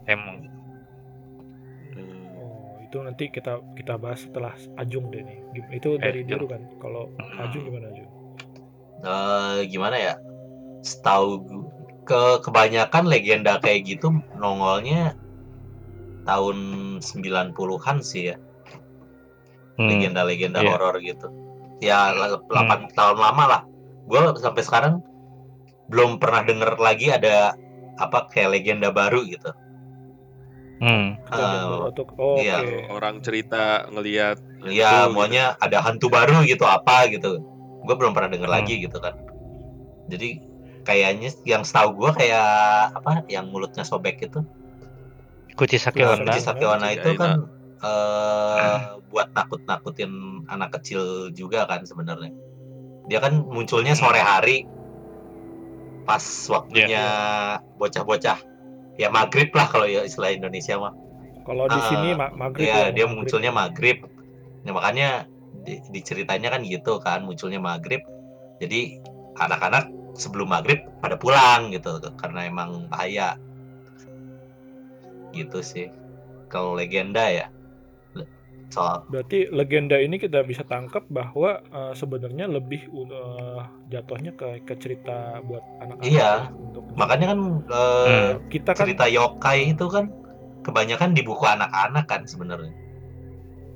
emang 0.08 0.42
Hmm. 1.90 2.34
Oh, 2.34 2.74
itu 2.80 2.98
nanti 2.98 3.24
kita 3.28 3.62
kita 3.72 3.94
bahas 3.94 4.20
setelah 4.20 4.50
Ajung 4.74 5.06
deh 5.08 5.22
nih. 5.22 5.38
Itu 5.72 5.94
Eh, 5.94 5.98
dari 6.00 6.20
Jung. 6.22 6.42
dulu 6.42 6.50
kan. 6.50 6.62
Kalau 6.76 7.02
Ajung 7.36 7.62
gimana 7.64 7.86
Ajung? 7.88 8.10
Eh, 9.00 9.58
gimana 9.66 9.96
ya? 9.96 10.14
Setahu 10.80 11.30
gu- 11.40 11.69
ke 12.04 12.42
kebanyakan 12.42 13.06
legenda 13.06 13.60
kayak 13.62 13.86
gitu 13.86 14.10
nongolnya 14.36 15.14
tahun 16.24 16.56
90-an 17.00 17.98
sih 18.04 18.34
ya. 18.34 18.36
Hmm. 19.80 19.88
Legenda-legenda 19.88 20.60
Iya. 20.60 20.70
horor 20.76 20.96
gitu. 21.00 21.28
Ya 21.80 22.12
8 22.12 22.92
tahun 22.92 23.18
lama 23.18 23.44
lah. 23.48 23.62
Gue 24.04 24.20
sampai 24.36 24.60
sekarang 24.60 25.00
belum 25.88 26.20
pernah 26.20 26.44
denger 26.44 26.76
lagi 26.76 27.08
ada 27.10 27.56
apa 27.96 28.28
kayak 28.28 28.60
legenda 28.60 28.92
baru 28.92 29.24
gitu. 29.24 29.50
Hmm. 30.80 31.20
Atau 31.28 31.92
oh, 32.16 32.40
iya. 32.40 32.60
oke. 32.64 32.76
Orang 32.92 33.20
cerita 33.20 33.84
ngelihat 33.92 34.40
Ya, 34.68 35.08
hantu 35.08 35.16
maunya 35.16 35.56
ada 35.64 35.80
hantu 35.80 36.12
baru 36.12 36.44
gitu 36.44 36.68
apa 36.68 37.08
gitu. 37.08 37.40
Gue 37.84 37.94
belum 37.96 38.12
pernah 38.12 38.28
denger 38.32 38.48
Hmm. 38.48 38.56
lagi 38.60 38.74
gitu 38.84 39.00
kan. 39.00 39.16
Jadi 40.12 40.40
kayaknya 40.90 41.30
yang 41.46 41.62
setahu 41.62 41.94
gue 42.02 42.10
kayak 42.18 42.50
apa 42.98 43.22
yang 43.30 43.46
mulutnya 43.46 43.86
sobek 43.86 44.18
itu. 44.26 44.42
Kuchi 45.54 45.78
Nah, 45.78 45.84
Sakiwana 45.86 46.22
Kuchi 46.26 46.40
Sakiwana 46.42 46.86
Kuchi 46.90 46.98
itu 46.98 47.10
kan 47.14 47.32
eh 47.80 48.78
buat 49.08 49.30
nakut-nakutin 49.32 50.10
anak 50.50 50.74
kecil 50.78 51.30
juga 51.30 51.70
kan 51.70 51.86
sebenarnya. 51.86 52.34
Dia 53.06 53.22
kan 53.22 53.38
munculnya 53.46 53.94
sore 53.94 54.18
hari 54.18 54.66
pas 56.02 56.22
waktunya 56.50 57.06
bocah-bocah 57.78 58.38
ya 58.98 59.08
maghrib 59.14 59.48
lah 59.54 59.70
kalau 59.70 59.86
ya 59.86 60.02
istilah 60.02 60.34
Indonesia 60.34 60.74
mah. 60.74 60.92
Kalau 61.46 61.70
di 61.70 61.80
sini 61.86 62.08
ma- 62.18 62.34
maghrib 62.34 62.66
Iya, 62.66 62.74
ya, 62.74 62.86
dia 62.90 63.06
maghrib. 63.06 63.14
munculnya 63.14 63.50
maghrib. 63.54 63.98
Nah, 64.66 64.72
makanya 64.76 65.08
di, 65.64 65.80
di 65.88 66.00
ceritanya 66.04 66.52
kan 66.52 66.60
gitu 66.66 66.98
kan, 67.00 67.24
munculnya 67.24 67.62
maghrib. 67.62 68.02
Jadi 68.60 69.00
anak-anak 69.40 69.99
sebelum 70.14 70.50
maghrib 70.50 70.82
pada 70.98 71.16
pulang 71.16 71.70
gitu 71.74 71.98
karena 72.18 72.46
emang 72.46 72.86
bahaya. 72.90 73.36
Gitu 75.30 75.58
sih. 75.62 75.86
Kalau 76.50 76.74
legenda 76.74 77.22
ya. 77.30 77.46
Soal 78.70 79.02
Berarti 79.10 79.50
legenda 79.50 79.98
ini 79.98 80.14
kita 80.14 80.46
bisa 80.46 80.62
tangkap 80.62 81.02
bahwa 81.10 81.58
eh, 81.58 81.92
sebenarnya 81.98 82.46
lebih 82.46 82.86
eh, 82.86 83.60
jatuhnya 83.90 84.30
ke 84.38 84.62
ke 84.62 84.74
cerita 84.78 85.42
buat 85.42 85.62
anak-anak. 85.82 86.06
Iya. 86.06 86.46
ya, 86.46 86.54
untuk 86.54 86.86
makanya 86.94 87.34
kan 87.34 87.40
eh, 87.66 88.30
kita 88.46 88.70
kan 88.78 88.86
cerita 88.86 89.10
yokai 89.10 89.74
itu 89.74 89.86
kan 89.90 90.06
kebanyakan 90.62 91.18
di 91.18 91.22
buku 91.26 91.42
anak-anak 91.42 92.06
kan 92.06 92.22
sebenarnya. 92.30 92.70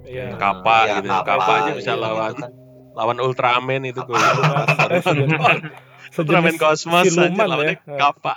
ya, 0.06 0.36
Kappa 0.38 0.86
Iya, 0.86 0.94
gitu. 1.02 1.08
Kappa 1.10 1.52
aja 1.58 1.72
bisa 1.74 1.92
gitu 1.98 2.04
lawan. 2.04 2.34
kan. 2.38 2.50
lawan 2.94 3.18
Ultraman 3.18 3.82
itu 3.90 3.98
gue. 3.98 4.14
Ultraman 6.12 6.54
aja 6.54 6.76
siluman 7.02 7.46
lawannya 7.46 7.76
ya. 7.78 7.96
Kappa. 7.96 8.34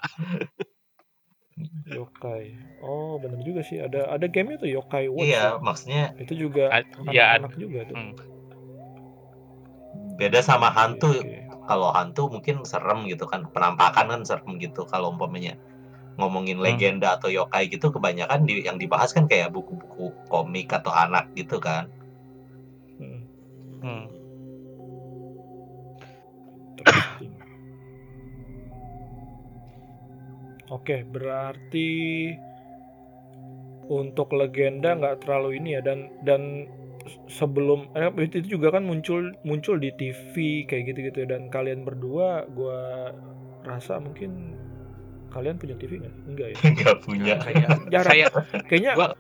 Yokai. 1.89 2.53
Oh, 2.80 3.18
benar 3.18 3.41
juga 3.41 3.65
sih. 3.65 3.78
Ada 3.78 4.07
ada 4.07 4.26
gamenya 4.28 4.61
tuh 4.61 4.70
Yokai 4.70 5.09
Watch. 5.09 5.26
Iya, 5.26 5.41
ya. 5.49 5.57
maksudnya 5.57 6.03
Itu 6.15 6.34
juga 6.38 6.70
A- 6.70 6.86
ya 7.09 7.34
anak-anak 7.36 7.53
juga 7.57 7.80
tuh. 7.86 7.95
Hmm. 7.95 8.13
beda 10.18 10.41
sama 10.41 10.70
hantu 10.70 11.13
Oke. 11.13 11.45
kalau 11.63 11.93
hantu 11.93 12.26
mungkin 12.28 12.65
serem 12.65 13.05
gitu 13.05 13.26
kan 13.26 13.45
penampakan 13.47 14.09
kan 14.09 14.22
serem 14.24 14.57
gitu 14.57 14.82
kalau 14.84 15.13
umpamanya 15.13 15.53
ngomongin 16.18 16.57
Hmm. 16.57 16.65
legenda 16.65 17.13
atau 17.13 17.30
yokai 17.30 17.70
gitu 17.70 17.93
kebanyakan 17.93 18.41
di, 18.41 18.65
yang 18.65 18.82
dibahas 18.82 19.13
kan 19.13 19.30
kayak 19.30 19.53
buku-buku 19.53 20.09
komik 20.26 20.74
atau 20.74 20.89
anak 20.89 21.30
gitu 21.34 21.61
kan 21.61 21.93
Hmm, 22.97 23.22
Hmm. 23.78 24.05
Oke, 30.68 31.03
berarti 31.03 32.34
untuk 33.88 34.32
legenda 34.32 34.91
nggak 34.93 35.24
terlalu 35.24 35.57
ini 35.57 35.70
ya 35.74 35.82
dan 35.82 36.11
dan 36.22 36.68
sebelum 37.26 37.88
eh, 37.93 38.11
itu 38.20 38.43
juga 38.49 38.68
kan 38.70 38.84
muncul 38.84 39.32
muncul 39.41 39.80
di 39.80 39.95
TV 39.95 40.34
kayak 40.63 40.91
gitu-gitu 40.91 41.24
dan 41.24 41.47
kalian 41.47 41.88
berdua 41.88 42.43
gua 42.51 43.15
rasa 43.63 43.95
mungkin 43.97 44.59
kalian 45.30 45.55
punya 45.55 45.76
TV 45.76 46.03
nggak? 46.03 46.15
Enggak 46.26 46.47
ya? 46.49 46.55
nggak 46.76 46.97
punya 46.99 47.34
Kayak 47.45 47.68
Jarang. 47.88 48.11
saya 48.11 48.26
Kayaknya 48.68 48.93
Gua- 48.93 49.15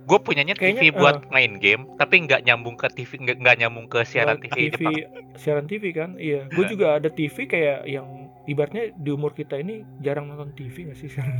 gue 0.00 0.18
punyanya 0.18 0.54
Kayaknya, 0.56 0.80
TV 0.80 0.96
buat 0.96 1.16
main 1.28 1.60
game 1.60 1.84
tapi 1.94 2.24
nggak 2.24 2.40
nyambung 2.42 2.74
ke 2.74 2.88
TV 2.90 3.10
nggak 3.20 3.56
nyambung 3.56 3.86
ke 3.86 4.00
siaran 4.02 4.40
TV, 4.40 4.72
Jepang. 4.72 4.96
siaran 5.36 5.68
TV 5.68 5.84
kan 5.92 6.16
iya 6.16 6.48
gue 6.48 6.58
Nah. 6.58 6.70
juga 6.70 6.86
ada 6.96 7.06
TV 7.06 7.44
kayak 7.44 7.84
yang 7.84 8.27
ibaratnya 8.48 8.96
di 8.96 9.10
umur 9.12 9.30
kita 9.30 9.60
ini 9.60 9.84
jarang 10.00 10.32
nonton 10.32 10.56
TV 10.56 10.88
nggak 10.88 10.98
sih 10.98 11.08
sekarang 11.08 11.36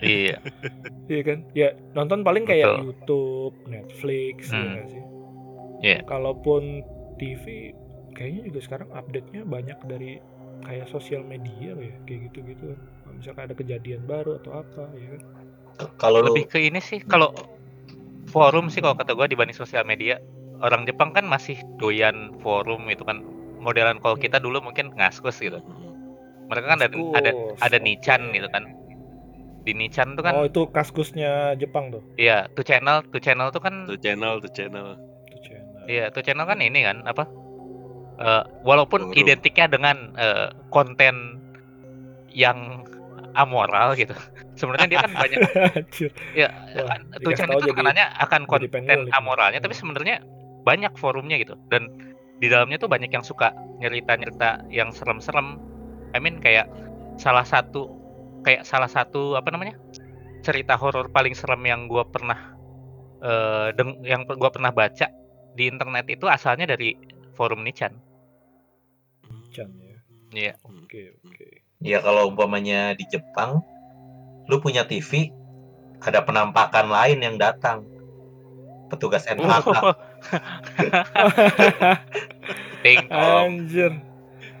Iya. 0.00 0.36
iya 1.12 1.22
kan 1.22 1.38
ya 1.54 1.68
nonton 1.94 2.20
paling 2.20 2.42
kayak 2.42 2.66
Betul. 2.66 2.84
YouTube 2.90 3.54
Netflix 3.66 4.36
ya 4.48 4.58
Hmm. 4.58 4.70
nggak 4.74 4.86
sih 4.90 5.02
Iya. 5.78 5.98
kalaupun 6.04 6.82
TV 7.16 7.70
kayaknya 8.12 8.50
juga 8.50 8.60
sekarang 8.60 8.88
update-nya 8.90 9.46
banyak 9.46 9.78
dari 9.86 10.18
kayak 10.66 10.90
sosial 10.90 11.22
media 11.22 11.70
ya 11.72 11.94
kayak 12.02 12.20
gitu-gitu 12.28 12.74
Kalau 12.74 13.14
misalkan 13.14 13.42
ada 13.46 13.54
kejadian 13.54 14.02
baru 14.04 14.36
atau 14.36 14.58
apa 14.58 14.90
ya 14.92 15.08
kan 15.14 15.22
kalau 15.94 16.26
Lebih 16.26 16.50
ke 16.50 16.58
ini 16.58 16.82
sih 16.82 16.98
kalau 16.98 17.30
forum 18.28 18.66
sih 18.66 18.82
kalau 18.82 18.92
kata 18.92 19.14
gue 19.14 19.30
dibanding 19.30 19.54
sosial 19.54 19.86
media. 19.86 20.18
Orang 20.58 20.82
Jepang 20.84 21.14
kan 21.14 21.22
masih 21.22 21.54
doyan 21.78 22.34
forum 22.42 22.90
itu 22.90 23.06
kan 23.06 23.22
modelan 23.56 24.02
kalau 24.02 24.18
kita 24.18 24.42
dulu 24.42 24.58
mungkin 24.58 24.90
ngaskus 24.92 25.38
gitu. 25.38 25.62
Mereka 26.48 26.66
kan 26.66 26.78
ada 26.78 26.88
ada 26.88 27.30
Kaskus, 27.30 27.60
ada. 27.60 27.76
Nichan 27.78 28.20
gitu 28.32 28.48
kan. 28.48 28.64
Di 29.62 29.72
Nichan 29.72 30.16
tuh 30.16 30.24
kan 30.24 30.32
oh 30.32 30.44
itu 30.44 30.64
kaskusnya 30.66 31.52
Jepang 31.54 31.92
tuh 31.92 32.00
iya, 32.16 32.48
tuh 32.48 32.64
channel, 32.64 33.04
tuh 33.04 33.20
channel 33.20 33.52
tuh 33.52 33.60
kan 33.60 33.84
Tuh 33.84 34.00
channel, 34.00 34.40
tuh 34.40 34.48
channel. 34.48 34.96
Channel. 35.38 35.84
Iya, 35.84 36.08
tuh 36.08 36.20
channel 36.20 36.44
kan 36.44 36.56
ini 36.58 36.80
kan 36.82 37.04
apa? 37.04 37.28
Eh, 38.18 38.42
walaupun 38.62 39.12
Forum. 39.12 39.14
identiknya 39.14 39.68
dengan 39.68 39.96
eh, 40.16 40.48
konten 40.68 41.36
yang 42.30 42.82
amoral 43.34 43.92
gitu. 43.92 44.16
Sebenarnya 44.58 44.88
dia 44.88 44.98
kan 45.04 45.12
banyak 45.12 45.38
ya 46.34 46.48
Wah, 46.48 46.88
kan 46.88 47.00
tujuan 47.22 47.46
tahu 47.46 47.60
itu 47.60 47.70
jadi- 47.70 48.14
akan 48.18 48.42
konten 48.44 48.82
ngulik. 48.82 49.12
amoralnya 49.12 49.60
tapi 49.60 49.76
Hmm. 49.76 49.80
sebenarnya 49.84 50.16
banyak 50.64 50.92
forumnya 50.96 51.38
gitu 51.38 51.54
dan 51.68 51.86
di 52.38 52.46
dalamnya 52.46 52.76
tuh 52.76 52.88
banyak 52.88 53.08
yang 53.08 53.22
suka 53.22 53.52
nyerita-nyerita 53.78 54.66
yang 54.68 54.90
serem-serem. 54.90 55.60
I 56.12 56.18
mean 56.20 56.40
kayak 56.40 56.68
salah 57.20 57.44
satu 57.44 57.90
kayak 58.46 58.64
salah 58.64 58.88
satu 58.88 59.36
apa 59.36 59.50
namanya? 59.52 59.76
cerita 60.38 60.78
horor 60.78 61.10
paling 61.10 61.34
serem 61.34 61.60
yang 61.66 61.90
gua 61.90 62.06
pernah 62.06 62.54
eh 63.18 63.74
deng- 63.74 64.00
yang 64.06 64.22
gua 64.24 64.54
pernah 64.54 64.70
baca 64.70 65.10
di 65.58 65.66
internet 65.66 66.06
itu 66.06 66.30
asalnya 66.30 66.70
dari 66.70 66.94
forum 67.34 67.66
Nichan. 67.66 67.92
Chan 69.50 69.68
ya. 69.74 69.98
Iya. 70.30 70.54
Oke, 70.62 71.18
oke. 71.26 71.46
Ya 71.82 71.98
kalau 72.02 72.30
umpamanya 72.30 72.94
di 72.94 73.06
Jepang, 73.06 73.62
lu 74.46 74.58
punya 74.58 74.86
TV, 74.86 75.30
ada 76.02 76.22
penampakan 76.22 76.90
lain 76.90 77.18
yang 77.22 77.36
datang. 77.38 77.86
Petugas 78.88 79.26
NHK. 79.28 79.74
Ting 82.82 83.04
tong. 83.10 83.62
Anjir. 83.62 83.92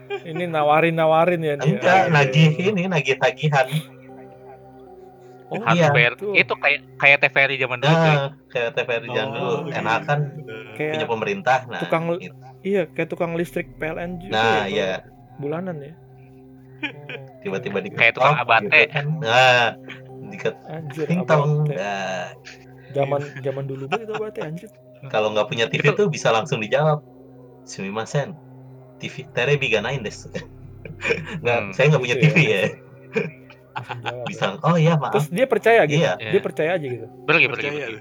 Ini 0.08 0.44
nawarin-nawarin 0.46 1.40
ya 1.40 1.54
dia. 1.54 1.68
Enggak, 1.68 2.02
nagih 2.08 2.50
ini, 2.56 2.82
nagih 2.86 3.16
tagihan. 3.16 3.66
Oh, 5.48 5.56
Iya. 5.64 5.88
Hardware. 5.88 6.12
gitu. 6.14 6.26
Itu 6.34 6.54
kayak 6.54 6.80
kayak 6.96 7.18
TVRI 7.22 7.56
zaman 7.56 7.78
dulu. 7.78 7.88
Nah, 7.90 8.36
kayak 8.48 8.70
TVRI 8.74 9.06
dulu. 9.06 9.24
Oh, 9.40 9.58
NHK 9.66 10.04
kan 10.04 10.20
Kayak 10.76 10.92
punya 10.94 11.06
pemerintah. 11.08 11.58
Nah, 11.64 11.80
tukang 11.80 12.04
gitu. 12.14 12.36
iya, 12.60 12.82
kayak 12.86 13.08
tukang 13.08 13.32
listrik 13.32 13.72
PLN 13.74 14.20
juga. 14.20 14.32
nah 14.34 14.64
ya, 14.64 14.68
ya 14.68 14.90
Bulanan 15.36 15.76
ya. 15.78 15.94
Tiba-tiba 17.40 17.80
di 17.80 17.90
Kayak 17.90 18.14
tukang 18.14 18.36
abate. 18.36 18.82
kan. 18.88 19.06
Nah, 19.18 19.72
diket 20.28 20.54
Anjir, 20.68 21.06
ting 21.08 21.24
tong. 21.24 21.64
abate. 21.64 21.74
Nah, 21.74 22.26
Zaman 22.88 23.20
zaman 23.40 23.64
dulu 23.64 23.84
banget 23.84 24.04
itu 24.04 24.14
abate 24.14 24.40
anjir. 24.42 24.70
kalau 25.06 25.28
nggak 25.30 25.46
punya 25.46 25.64
TV 25.66 25.80
Itu- 25.86 25.96
tuh 25.96 26.08
bisa 26.08 26.28
langsung 26.28 26.58
dijawab. 26.58 27.00
Sumimasen. 27.64 28.32
TV 28.98 29.24
terebi 29.30 29.68
ga 29.68 29.80
nain 29.80 30.00
desu. 30.00 30.28
Nggak, 31.40 31.56
Hmm, 31.60 31.70
saya 31.72 31.84
nggak 31.88 32.00
punya 32.00 32.16
gitu 32.16 32.24
TV 32.26 32.36
ya. 32.38 32.58
ya. 32.58 32.66
Bisa, 34.26 34.58
oh 34.58 34.74
iya 34.74 34.94
maaf. 34.94 35.14
Terus 35.14 35.26
dia 35.30 35.46
percaya 35.46 35.80
gitu. 35.84 35.98
Iya. 35.98 36.12
Dia 36.18 36.40
percaya 36.40 36.70
aja 36.74 36.82
gitu. 36.82 37.06
Pergi 37.24 37.46
pergi. 37.46 37.66
Lu. 37.70 37.98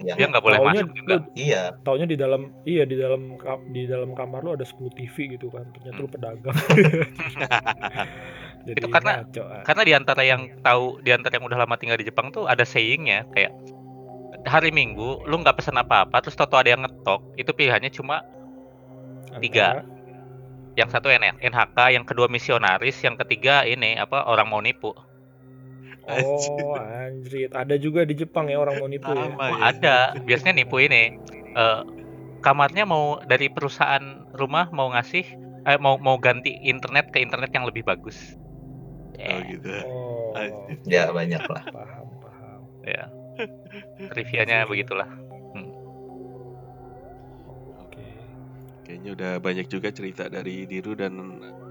Ya, 0.00 0.16
Dia 0.16 0.26
nggak 0.28 0.40
boleh 0.40 0.56
Taunya 0.58 0.80
masuk 0.80 0.88
juga. 0.96 1.14
lu- 1.14 1.28
Iya, 1.34 1.62
Taunya 1.82 2.06
di 2.06 2.16
dalam 2.16 2.40
iya 2.64 2.82
di 2.84 2.96
dalam 2.96 3.36
di 3.68 3.82
dalam 3.84 4.10
kamar 4.12 4.40
lu 4.40 4.52
ada 4.52 4.64
10 4.64 4.88
TV 4.90 5.30
gitu 5.30 5.48
kan. 5.48 5.64
Ternyata 5.70 5.96
lu 5.96 6.04
Hmm. 6.04 6.10
pedagang. 6.10 6.56
Jadi 8.66 8.76
Itu 8.76 8.86
karena- 8.88 9.24
ngaco, 9.24 9.42
ah. 9.42 9.62
Karena 9.62 9.82
di 9.82 9.92
antara 9.94 10.22
yang 10.22 10.40
tahu, 10.60 11.00
di 11.00 11.10
antara 11.10 11.36
yang 11.36 11.44
udah 11.44 11.58
lama 11.58 11.74
tinggal 11.76 11.96
di 11.96 12.04
Jepang 12.04 12.28
tuh 12.28 12.44
ada 12.44 12.62
sayingnya 12.62 13.24
kayak 13.30 13.52
hari 14.44 14.70
Minggu 14.70 15.24
lu 15.24 15.36
nggak 15.36 15.56
pesan 15.56 15.76
apa-apa, 15.76 16.20
terus 16.20 16.32
toto 16.32 16.56
ada 16.56 16.68
yang 16.68 16.80
ngetok, 16.80 17.20
itu 17.36 17.50
pilihannya 17.50 17.90
cuma 17.90 18.24
tiga. 19.38 19.84
Yang 20.78 20.88
satu 20.94 21.10
N- 21.10 21.38
NHK, 21.40 21.78
yang 21.94 22.04
kedua 22.06 22.30
misionaris, 22.30 22.96
yang 23.02 23.18
ketiga 23.18 23.66
ini 23.66 23.98
apa 23.98 24.26
orang 24.26 24.46
mau 24.48 24.62
nipu. 24.62 24.94
Oh, 26.10 26.74
anjir. 26.74 27.52
Ada 27.54 27.76
juga 27.78 28.02
di 28.02 28.18
Jepang 28.18 28.50
ya 28.50 28.58
orang 28.58 28.82
mau 28.82 28.88
nipu 28.90 29.10
ya. 29.14 29.30
Oh, 29.30 29.46
ya. 29.46 29.70
ada, 29.70 29.96
biasanya 30.18 30.54
nipu 30.64 30.82
ini. 30.82 31.14
eh, 31.50 31.80
kamarnya 32.40 32.88
mau 32.88 33.20
dari 33.20 33.50
perusahaan 33.52 34.24
rumah 34.32 34.72
mau 34.72 34.90
ngasih 34.96 35.26
eh, 35.68 35.78
mau 35.78 36.00
mau 36.00 36.16
ganti 36.16 36.56
internet 36.66 37.12
ke 37.12 37.20
internet 37.20 37.52
yang 37.52 37.68
lebih 37.68 37.84
bagus. 37.84 38.16
Oh 39.20 39.20
Eh, 39.20 39.40
gitu. 39.52 39.68
Oh. 39.68 40.64
Ya 40.88 41.12
banyak 41.12 41.44
lah. 41.44 41.64
Paham, 41.68 42.06
paham. 42.24 42.60
ya. 42.88 43.04
Trivianya 44.08 44.64
begitulah. 44.64 45.08
Kayaknya 48.90 49.10
udah 49.14 49.32
banyak 49.38 49.66
juga 49.70 49.94
cerita 49.94 50.26
dari 50.26 50.66
Diru 50.66 50.98
dan 50.98 51.14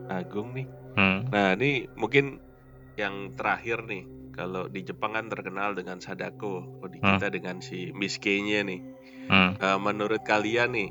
Agung 0.07 0.55
nih. 0.55 0.67
Hmm. 0.95 1.28
Nah, 1.28 1.51
ini 1.59 1.84
mungkin 1.99 2.39
yang 2.95 3.36
terakhir 3.36 3.84
nih. 3.84 4.07
Kalau 4.32 4.72
di 4.72 4.88
Jepang 4.88 5.20
kan 5.20 5.28
terkenal 5.28 5.76
dengan 5.76 5.99
Sadako. 5.99 6.80
Oh, 6.80 6.88
di 6.88 7.03
Hmm. 7.03 7.20
kita 7.20 7.28
dengan 7.28 7.59
si 7.59 7.91
Miss 7.91 8.15
K-nya 8.24 8.63
nih. 8.63 8.80
Hmm. 9.28 9.51
Eh, 9.59 9.80
menurut 9.84 10.24
kalian 10.24 10.72
nih, 10.80 10.88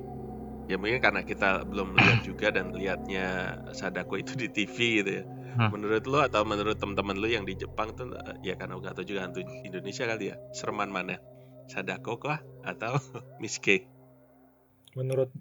ya 0.68 0.76
mungkin 0.76 1.00
karena 1.00 1.24
kita 1.24 1.64
belum 1.64 1.96
lihat 1.96 2.20
juga 2.28 2.52
dan 2.52 2.76
lihatnya 2.76 3.56
Sadako 3.72 4.20
itu 4.20 4.36
di 4.36 4.52
TV 4.52 5.00
gitu 5.00 5.10
ya. 5.16 5.24
Hmm. 5.56 5.72
Menurut 5.72 6.04
lo 6.04 6.20
atau 6.20 6.44
menurut 6.44 6.76
teman-teman 6.76 7.16
lo 7.16 7.24
yang 7.24 7.48
di 7.48 7.56
Jepang 7.56 7.96
tuh 7.96 8.12
eh, 8.12 8.52
ya 8.52 8.54
karena 8.60 8.76
nggak 8.76 9.00
tahu 9.00 9.08
juga 9.08 9.24
hantu 9.24 9.40
Indonesia 9.64 10.04
kali 10.04 10.28
ya. 10.28 10.36
Sereman 10.52 10.92
mana? 10.92 11.16
Sadako 11.72 12.20
kah 12.20 12.44
atau 12.68 13.00
Miss 13.40 13.56
K? 13.56 13.80
Menurut 14.92 15.32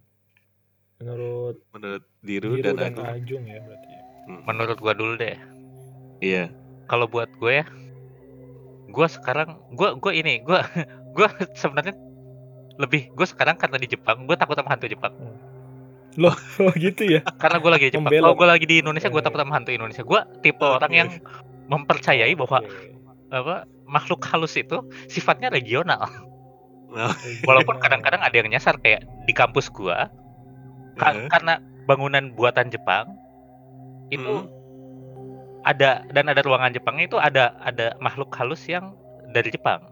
menurut 0.98 1.56
Menurut 1.74 2.04
Diru, 2.26 2.58
Diru 2.58 2.64
dan, 2.64 2.76
dan 2.76 2.94
Agung. 2.94 3.08
Ajung 3.08 3.44
ya 3.46 3.60
berarti. 3.62 3.90
ya. 3.90 4.02
Hmm. 4.28 4.42
Menurut 4.44 4.78
gua 4.82 4.94
dulu 4.98 5.14
deh. 5.16 5.38
Iya. 6.20 6.50
Kalau 6.88 7.06
buat 7.06 7.28
gue 7.38 7.62
ya, 7.62 7.66
gua 8.90 9.08
sekarang 9.12 9.60
gua 9.76 9.96
gua 10.00 10.12
ini 10.16 10.40
gua 10.42 10.64
gua 11.16 11.28
sebenarnya 11.54 11.96
lebih 12.78 13.10
gue 13.18 13.28
sekarang 13.28 13.58
karena 13.58 13.78
di 13.82 13.90
Jepang 13.90 14.30
gue 14.30 14.38
takut 14.38 14.54
sama 14.54 14.70
hantu 14.70 14.86
Jepang 14.86 15.14
Loh, 16.22 16.34
oh 16.62 16.74
gitu 16.78 17.06
ya. 17.06 17.22
karena 17.42 17.58
gue 17.62 17.72
lagi 17.74 17.86
di 17.90 17.94
Jepang 17.98 18.10
kalau 18.10 18.34
gue 18.38 18.48
lagi 18.48 18.66
di 18.70 18.78
Indonesia 18.82 19.10
gue 19.10 19.22
takut 19.22 19.38
sama 19.42 19.54
hantu 19.58 19.74
Indonesia 19.74 20.06
gue 20.06 20.20
tipe 20.46 20.62
orang 20.66 20.94
yang 20.94 21.10
mempercayai 21.74 22.34
bahwa 22.38 22.62
apa 23.34 23.66
makhluk 23.90 24.24
halus 24.30 24.56
itu 24.56 24.78
sifatnya 25.12 25.52
regional 25.52 26.06
Nah, 26.88 27.12
walaupun 27.44 27.84
kadang-kadang 27.84 28.24
ada 28.24 28.32
yang 28.32 28.48
nyasar 28.48 28.80
kayak 28.80 29.04
di 29.28 29.36
kampus 29.36 29.68
gua 29.68 30.08
ka- 30.98 31.14
eh, 31.14 31.30
karena 31.30 31.54
bangunan 31.86 32.34
buatan 32.34 32.68
Jepang 32.68 33.16
itu 34.10 34.44
Hmm. 34.44 34.50
ada 35.64 36.04
dan 36.10 36.26
ada 36.28 36.42
ruangan 36.42 36.72
Jepangnya 36.72 37.06
itu 37.06 37.18
ada 37.18 37.56
ada 37.60 37.96
makhluk 38.00 38.32
halus 38.34 38.66
yang 38.66 38.96
dari 39.32 39.50
Jepang 39.50 39.84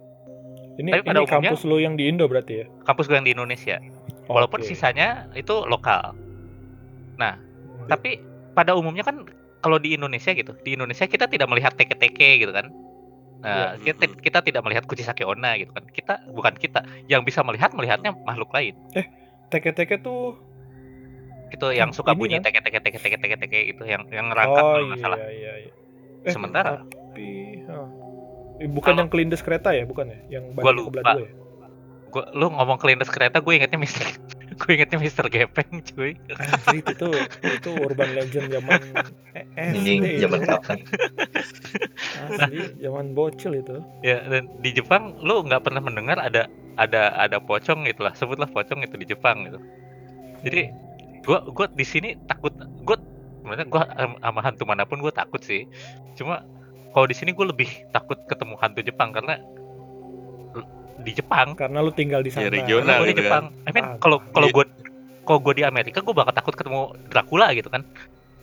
Ini, 0.76 0.92
Tapi 0.92 1.08
pada 1.08 1.20
ini 1.20 1.24
umumnya- 1.24 1.52
kampus 1.56 1.64
lu 1.64 1.80
yang 1.80 1.96
di 1.96 2.12
Indo 2.12 2.28
berarti 2.28 2.54
ya? 2.60 2.66
kampus 2.84 3.08
gua 3.08 3.24
yang 3.24 3.28
di 3.28 3.32
Indonesia 3.32 3.80
walaupun 4.28 4.60
Oke. 4.60 4.68
sisanya 4.68 5.32
itu 5.32 5.64
lokal 5.66 6.12
tapi 7.86 8.18
pada 8.52 8.74
umumnya 8.74 9.06
kan 9.06 9.30
kalau 9.62 9.78
di 9.78 9.94
Indonesia 9.94 10.34
gitu 10.34 10.58
di 10.66 10.74
Indonesia 10.74 11.06
kita 11.06 11.30
tidak 11.30 11.46
melihat 11.46 11.78
teke-teke 11.78 12.42
gitu 12.42 12.50
kan 12.50 12.68
nah 13.40 13.78
Iya. 13.78 13.94
kita, 13.94 14.04
kita 14.18 14.40
tidak 14.42 14.62
melihat 14.66 14.84
kuchisake 14.84 15.22
onna 15.22 15.54
gitu 15.56 15.70
kan 15.70 15.86
kita 15.86 16.14
bukan 16.34 16.58
kita 16.58 16.82
yang 17.06 17.22
bisa 17.22 17.40
melihat 17.40 17.70
melihatnya 17.72 18.18
makhluk 18.26 18.50
lain 18.50 18.74
teke-teke 19.48 20.02
tuh 20.02 20.34
itu 21.56 21.68
yang 21.72 21.90
Hmm, 21.90 21.98
suka 21.98 22.12
ini 22.12 22.20
bunyi 22.20 22.36
kan? 22.38 22.44
teke 22.46 22.60
teke 22.62 22.80
teke 22.80 22.98
teke 22.98 23.18
teke 23.18 23.36
teke 23.40 23.60
itu 23.66 23.84
yang 23.84 24.04
yang 24.10 24.28
ngerangkap 24.30 24.62
oh 24.62 24.76
kalau 24.76 25.16
nggak 25.16 25.20
iya 25.24 25.32
iya 25.32 25.54
iya. 25.62 25.72
Eh, 26.22 26.32
Sementara- 26.32 26.84
tapi. 26.84 27.64
Eh, 28.56 28.68
bukan 28.68 28.84
Kalau- 28.88 29.00
yang 29.00 29.10
kelindes 29.10 29.40
kereta 29.40 29.72
ya, 29.72 29.84
bukan 29.84 30.06
ya? 30.08 30.20
Yang 30.32 30.44
Gua 30.54 30.72
lupa. 30.72 31.02
dua 31.02 31.22
ya? 31.22 31.30
gua 32.08 32.24
lu 32.32 32.48
ngomong 32.48 32.78
kelindes 32.78 33.10
kereta 33.10 33.38
gue 33.38 33.54
ingetnya 33.54 33.76
Mister 33.76 34.08
gue 34.56 34.72
ingetnya 34.72 34.96
Mister 34.98 35.28
Gepeng 35.28 35.84
cuy 35.86 36.16
Anjir 36.32 36.80
itu 36.80 37.10
itu 37.44 37.70
urban 37.76 38.16
legend 38.16 38.48
zaman 38.50 38.80
SD 39.76 39.88
zaman 40.18 40.40
kapan? 40.42 40.80
Asli, 42.24 42.80
zaman 42.80 43.12
bocil 43.12 43.52
itu. 43.58 43.84
ya 44.00 44.24
dan 44.24 44.48
di 44.60 44.72
Jepang 44.72 45.20
lu 45.20 45.44
nggak 45.44 45.60
pernah 45.62 45.82
mendengar 45.82 46.16
ada 46.18 46.48
ada 46.76 47.12
ada 47.16 47.38
pocong 47.38 47.84
itulah 47.84 48.12
sebutlah 48.14 48.48
pocong 48.48 48.80
itu 48.80 48.96
di 48.96 49.06
Jepang 49.06 49.44
gitu 49.46 49.60
jadi 50.42 50.72
gua 51.26 51.42
gua 51.44 51.66
di 51.68 51.84
sini 51.84 52.10
takut 52.24 52.54
gua 52.80 52.98
sebenarnya 53.36 53.66
gua 53.66 53.84
am- 53.96 54.18
sama 54.18 54.40
hantu 54.42 54.64
mana 54.64 54.84
pun 54.84 54.98
gua 54.98 55.12
takut 55.12 55.42
sih 55.42 55.66
cuma 56.14 56.46
kalau 56.90 57.06
di 57.06 57.14
sini 57.14 57.30
gue 57.30 57.44
lebih 57.44 57.68
takut 57.92 58.16
ketemu 58.24 58.56
hantu 58.56 58.80
Jepang 58.80 59.12
karena 59.12 59.36
di 60.98 61.12
Jepang 61.12 61.54
karena 61.54 61.84
lu 61.84 61.92
tinggal 61.92 62.24
di 62.24 62.32
Ya, 62.32 62.40
sana. 62.42 62.50
regional 62.50 62.88
karena 62.88 62.96
gue 62.96 63.06
di 63.06 63.12
gitu 63.12 63.22
kan. 63.22 63.28
Jepang 63.28 63.46
I 63.62 63.72
mean 63.72 63.86
Ah, 63.86 63.96
kalau 64.00 64.18
kalau 64.32 64.48
iya. 64.48 64.56
gue 64.56 64.66
kalau 65.22 65.40
gue 65.42 65.54
di 65.54 65.64
Amerika 65.64 66.00
gue 66.00 66.16
bakal 66.16 66.32
takut 66.32 66.56
ketemu 66.56 66.82
Dracula 67.06 67.52
gitu 67.52 67.68
kan 67.68 67.84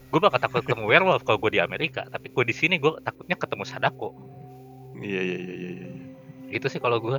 gue 0.05 0.21
bakal 0.21 0.37
takut 0.39 0.61
ketemu 0.61 0.85
werewolf 0.85 1.25
kalau 1.25 1.41
gue 1.41 1.51
di 1.51 1.61
Amerika 1.61 2.05
tapi 2.07 2.29
gue 2.29 2.45
di 2.45 2.53
sini 2.53 2.77
gue 2.77 2.93
takutnya 3.01 3.35
ketemu 3.35 3.65
Sadako 3.65 4.13
Iya 4.95 5.19
iya 5.19 5.39
iya 5.41 5.55
iya. 5.57 5.71
iya. 5.73 5.89
itu 6.53 6.67
sih 6.69 6.77
kalau 6.77 7.01
gue 7.01 7.17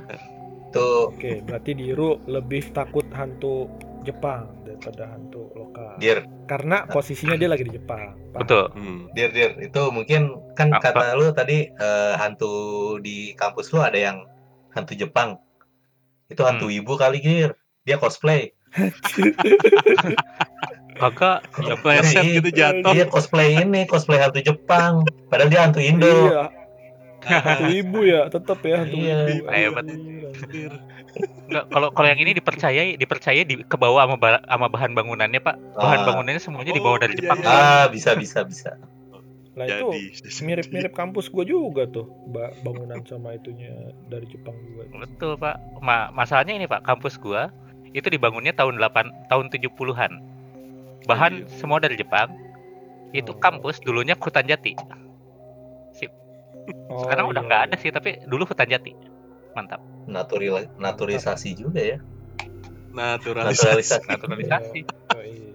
Tuh, 0.70 1.10
Oke, 1.10 1.38
berarti 1.40 1.70
Diru 1.72 2.18
lebih 2.24 2.70
takut 2.70 3.06
hantu 3.10 3.66
Jepang 4.02 4.46
daripada 4.74 5.06
hantu 5.06 5.54
lokal. 5.54 5.94
dir, 5.96 6.26
Karena 6.44 6.84
posisinya 6.84 7.38
dia 7.38 7.46
lagi 7.46 7.62
di 7.62 7.72
Jepang. 7.72 8.18
Paham? 8.34 8.42
betul 8.42 8.64
Hmm. 8.74 9.00
dir, 9.14 9.30
dir. 9.30 9.54
Itu 9.58 9.88
mungkin 9.88 10.34
kan 10.52 10.74
Apa? 10.74 10.90
kata 10.90 11.14
lu 11.14 11.30
tadi 11.30 11.70
eh, 11.70 12.14
hantu 12.18 12.52
di 12.98 13.32
kampus 13.32 13.70
lu 13.70 13.78
ada 13.78 13.94
yang 13.94 14.26
hantu 14.74 14.92
Jepang. 14.92 15.38
Itu 16.26 16.42
hantu 16.42 16.66
Hmm. 16.66 16.78
ibu 16.82 16.92
kali, 16.94 17.22
dir. 17.22 17.54
Dia 17.84 17.96
cosplay. 17.96 18.50
Kagak, 20.94 21.42
ya 21.60 21.74
Pleset 21.76 22.22
gitu 22.22 22.50
jatuh. 22.50 22.90
Dia 22.90 23.06
cosplay 23.06 23.58
ini, 23.58 23.82
cosplay 23.84 24.18
hantu 24.18 24.40
Jepang. 24.40 25.02
Padahal 25.26 25.50
dia 25.50 25.60
hantu 25.62 25.78
Indo. 25.78 26.06
Iya. 26.06 26.63
Hantu 27.24 27.64
ibu 27.80 28.00
ya, 28.02 28.28
tetap 28.28 28.58
ya 28.60 28.76
hantu 28.80 28.96
Iya. 28.96 29.16
ibu. 29.30 29.44
Hebat. 29.46 29.84
Anjir. 29.86 30.72
Enggak, 31.46 31.64
kalau 31.68 31.88
kalau 31.90 32.08
yang 32.08 32.18
ini 32.18 32.32
dipercayai 32.32 32.88
dipercaya 32.94 33.40
di 33.40 33.54
ke 33.60 33.76
bawah 33.76 34.02
sama 34.04 34.16
sama 34.40 34.66
bahan 34.66 34.92
bangunannya, 34.92 35.38
Pak. 35.38 35.56
Bahan 35.72 36.00
Ah. 36.00 36.04
bangunannya 36.04 36.38
semuanya 36.38 36.72
dibawa 36.72 36.96
Oh, 36.96 37.00
dari 37.00 37.14
iya, 37.14 37.20
Jepang. 37.22 37.38
iya. 37.38 37.46
Pak. 37.46 37.54
Ah, 37.54 37.86
bisa 37.88 38.10
bisa 38.14 38.40
bisa. 38.42 38.70
Nah 39.54 39.64
itu 39.64 39.86
mirip-mirip 40.40 40.90
kampus 41.00 41.28
gua 41.28 41.44
juga 41.44 41.86
tuh, 41.86 42.04
ba- 42.26 42.50
bangunan 42.60 42.98
sama 43.04 43.32
itunya 43.32 43.70
dari 44.04 44.26
Jepang 44.26 44.58
juga. 44.58 44.90
Betul, 44.98 45.38
Pak. 45.38 45.56
Ma 45.78 46.10
masalahnya 46.10 46.52
ini, 46.52 46.66
Pak, 46.66 46.82
kampus 46.82 47.14
gua 47.16 47.54
itu 47.88 48.08
dibangunnya 48.08 48.50
tahun 48.50 48.74
8 48.74 49.30
tahun 49.30 49.46
70-an. 49.48 50.12
Bahan 51.04 51.32
Anjir. 51.40 51.54
semua 51.54 51.78
dari 51.78 51.94
Jepang. 51.94 52.34
Itu 53.12 53.30
Oh. 53.30 53.38
kampus 53.38 53.78
dulunya 53.78 54.18
Hutan 54.18 54.42
Jati. 54.44 54.74
Oh, 56.88 57.04
Sekarang 57.04 57.26
udah 57.28 57.42
iya, 57.42 57.48
nggak 57.48 57.60
iya. 57.60 57.68
ada 57.70 57.76
sih, 57.80 57.90
tapi 57.92 58.10
dulu 58.24 58.44
Hutan 58.48 58.68
Jati. 58.68 58.92
Mantap. 59.54 59.80
Naturil 60.08 60.68
naturisasi 60.76 61.54
juga 61.56 61.80
ya. 61.80 61.98
naturalisasi. 62.94 64.00
Naturalisasi. 64.00 64.08
Naturalisasi. 64.08 64.80
Oh, 65.14 65.22
iya. 65.22 65.54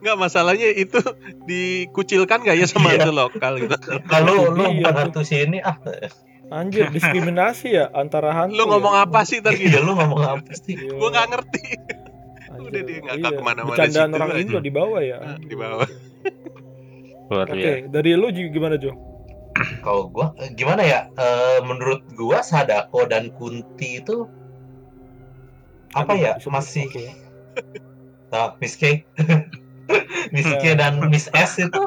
Enggak 0.00 0.16
masalahnya 0.16 0.68
itu 0.70 1.00
dikucilkan 1.48 2.44
gak 2.44 2.56
ya 2.56 2.66
sama 2.68 2.92
Iya. 2.94 3.04
hantu 3.04 3.12
lokal 3.14 3.52
gitu. 3.60 3.76
Kalau 4.06 4.52
lu 4.54 4.64
Iya, 4.70 4.92
bukan 4.92 5.24
sini 5.26 5.58
ah, 5.60 5.76
Anjir, 6.52 6.92
diskriminasi 6.92 7.74
ya 7.74 7.88
antara 7.92 8.30
hantu. 8.36 8.60
Lu 8.60 8.64
ngomong 8.68 8.94
ya? 9.00 9.08
apa 9.08 9.20
sih 9.24 9.40
tadi? 9.40 9.64
iya 9.64 9.80
lu 9.80 9.96
ngomong 9.96 10.22
apa 10.22 10.52
sih? 10.54 10.76
Iya. 10.76 10.94
Gua 11.00 11.08
nggak 11.08 11.26
ngerti. 11.32 11.62
Anjir, 12.52 12.68
Udah 12.68 12.82
dia 12.84 12.98
ngakak 13.00 13.18
iya. 13.18 13.30
ke 13.32 13.42
mana-mana 13.42 13.70
Bercandaan 13.72 14.10
orang 14.14 14.30
aja. 14.30 14.40
Indo 14.44 14.58
di 14.60 14.72
bawah 14.72 15.00
ya. 15.02 15.16
Ah, 15.20 15.36
di 15.40 15.56
bawah. 15.56 15.88
Oke, 17.24 17.56
biasa. 17.56 17.88
dari 17.88 18.10
lu 18.14 18.28
juga 18.30 18.48
gimana 18.52 18.76
Jo? 18.76 18.92
Kalau 19.80 20.10
gua 20.10 20.34
eh, 20.42 20.50
gimana 20.52 20.82
ya? 20.82 21.06
Eh, 21.14 21.58
menurut 21.62 22.02
gua 22.18 22.42
Sadako 22.42 23.06
dan 23.06 23.30
Kunti 23.34 24.02
itu 24.02 24.26
apa 25.94 26.10
Aduh, 26.10 26.26
ya? 26.26 26.32
Masih 26.50 26.90
Oke. 26.90 27.06
nah, 28.34 28.50
Miss 28.60 28.74
K. 28.74 29.06
Miss 30.34 30.48
K 30.48 30.64
Ya. 30.64 30.74
dan 30.74 30.98
Miss 31.06 31.30
S 31.30 31.62
itu 31.62 31.82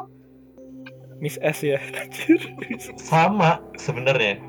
Miss 1.20 1.36
S 1.42 1.60
ya. 1.66 1.82
Sama 3.10 3.60
sebenarnya. 3.76 4.40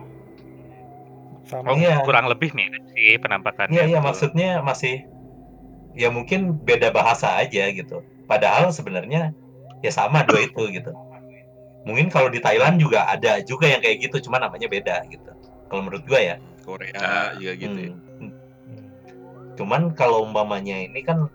Sama. 1.48 1.72
Oh, 1.72 1.76
Iya. 1.80 2.04
kurang 2.04 2.28
lebih 2.28 2.52
mirip 2.52 2.84
sih 2.92 3.16
penampakannya. 3.18 3.72
Iya 3.72 3.84
iya 3.88 4.00
maksudnya 4.04 4.60
masih 4.60 5.00
ya 5.96 6.12
mungkin 6.12 6.60
beda 6.60 6.92
bahasa 6.92 7.40
aja 7.40 7.66
gitu. 7.72 8.04
Padahal 8.28 8.68
sebenarnya 8.70 9.32
ya 9.80 9.90
sama 9.90 10.22
dua 10.28 10.44
itu 10.44 10.68
gitu. 10.70 10.92
Mungkin 11.86 12.10
kalau 12.10 12.28
di 12.32 12.40
Thailand 12.42 12.80
juga 12.82 13.06
ada 13.06 13.38
juga 13.42 13.70
yang 13.70 13.80
kayak 13.84 14.08
gitu, 14.10 14.28
cuma 14.28 14.38
namanya 14.42 14.66
beda 14.66 15.04
gitu. 15.10 15.30
Kalau 15.70 15.82
menurut 15.84 16.04
gua 16.08 16.20
ya. 16.20 16.36
Korea 16.64 17.32
juga 17.38 17.52
gitu 17.56 17.78
ya. 17.80 17.92
Hmm. 18.20 18.32
Cuman 19.56 19.82
kalau 19.96 20.22
umpamanya 20.26 20.76
ini 20.78 21.00
kan 21.02 21.26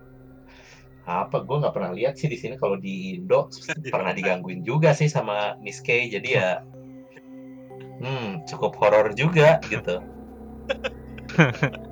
apa 1.04 1.44
gue 1.44 1.60
nggak 1.60 1.76
pernah 1.76 1.92
lihat 1.92 2.16
sih 2.16 2.32
di 2.32 2.40
sini 2.40 2.56
kalau 2.56 2.80
di 2.80 3.20
Indo 3.20 3.52
pernah 3.94 4.16
digangguin 4.16 4.64
juga 4.64 4.96
sih 4.96 5.12
sama 5.12 5.60
Miss 5.60 5.84
K 5.84 6.08
jadi 6.08 6.30
ya 6.32 6.50
hmm 8.00 8.48
cukup 8.48 8.80
horor 8.80 9.12
juga 9.12 9.60
gitu 9.68 10.00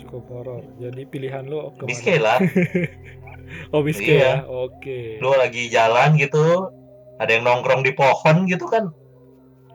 Cukup 0.00 0.24
horor. 0.32 0.64
Jadi 0.80 1.04
pilihan 1.04 1.44
lu 1.44 1.68
ke 1.76 1.84
mana? 1.84 1.88
Miss 1.92 2.00
K 2.00 2.08
lah 2.18 2.38
Oh, 3.76 3.84
Miss 3.84 4.00
K 4.00 4.08
Iya. 4.08 4.16
ya. 4.16 4.34
Oke. 4.48 5.20
lu 5.20 5.30
lagi 5.36 5.68
jalan 5.68 6.16
gitu 6.16 6.72
ada 7.18 7.30
yang 7.30 7.44
nongkrong 7.44 7.82
di 7.82 7.92
pohon 7.92 8.46
gitu 8.46 8.66
kan 8.66 8.90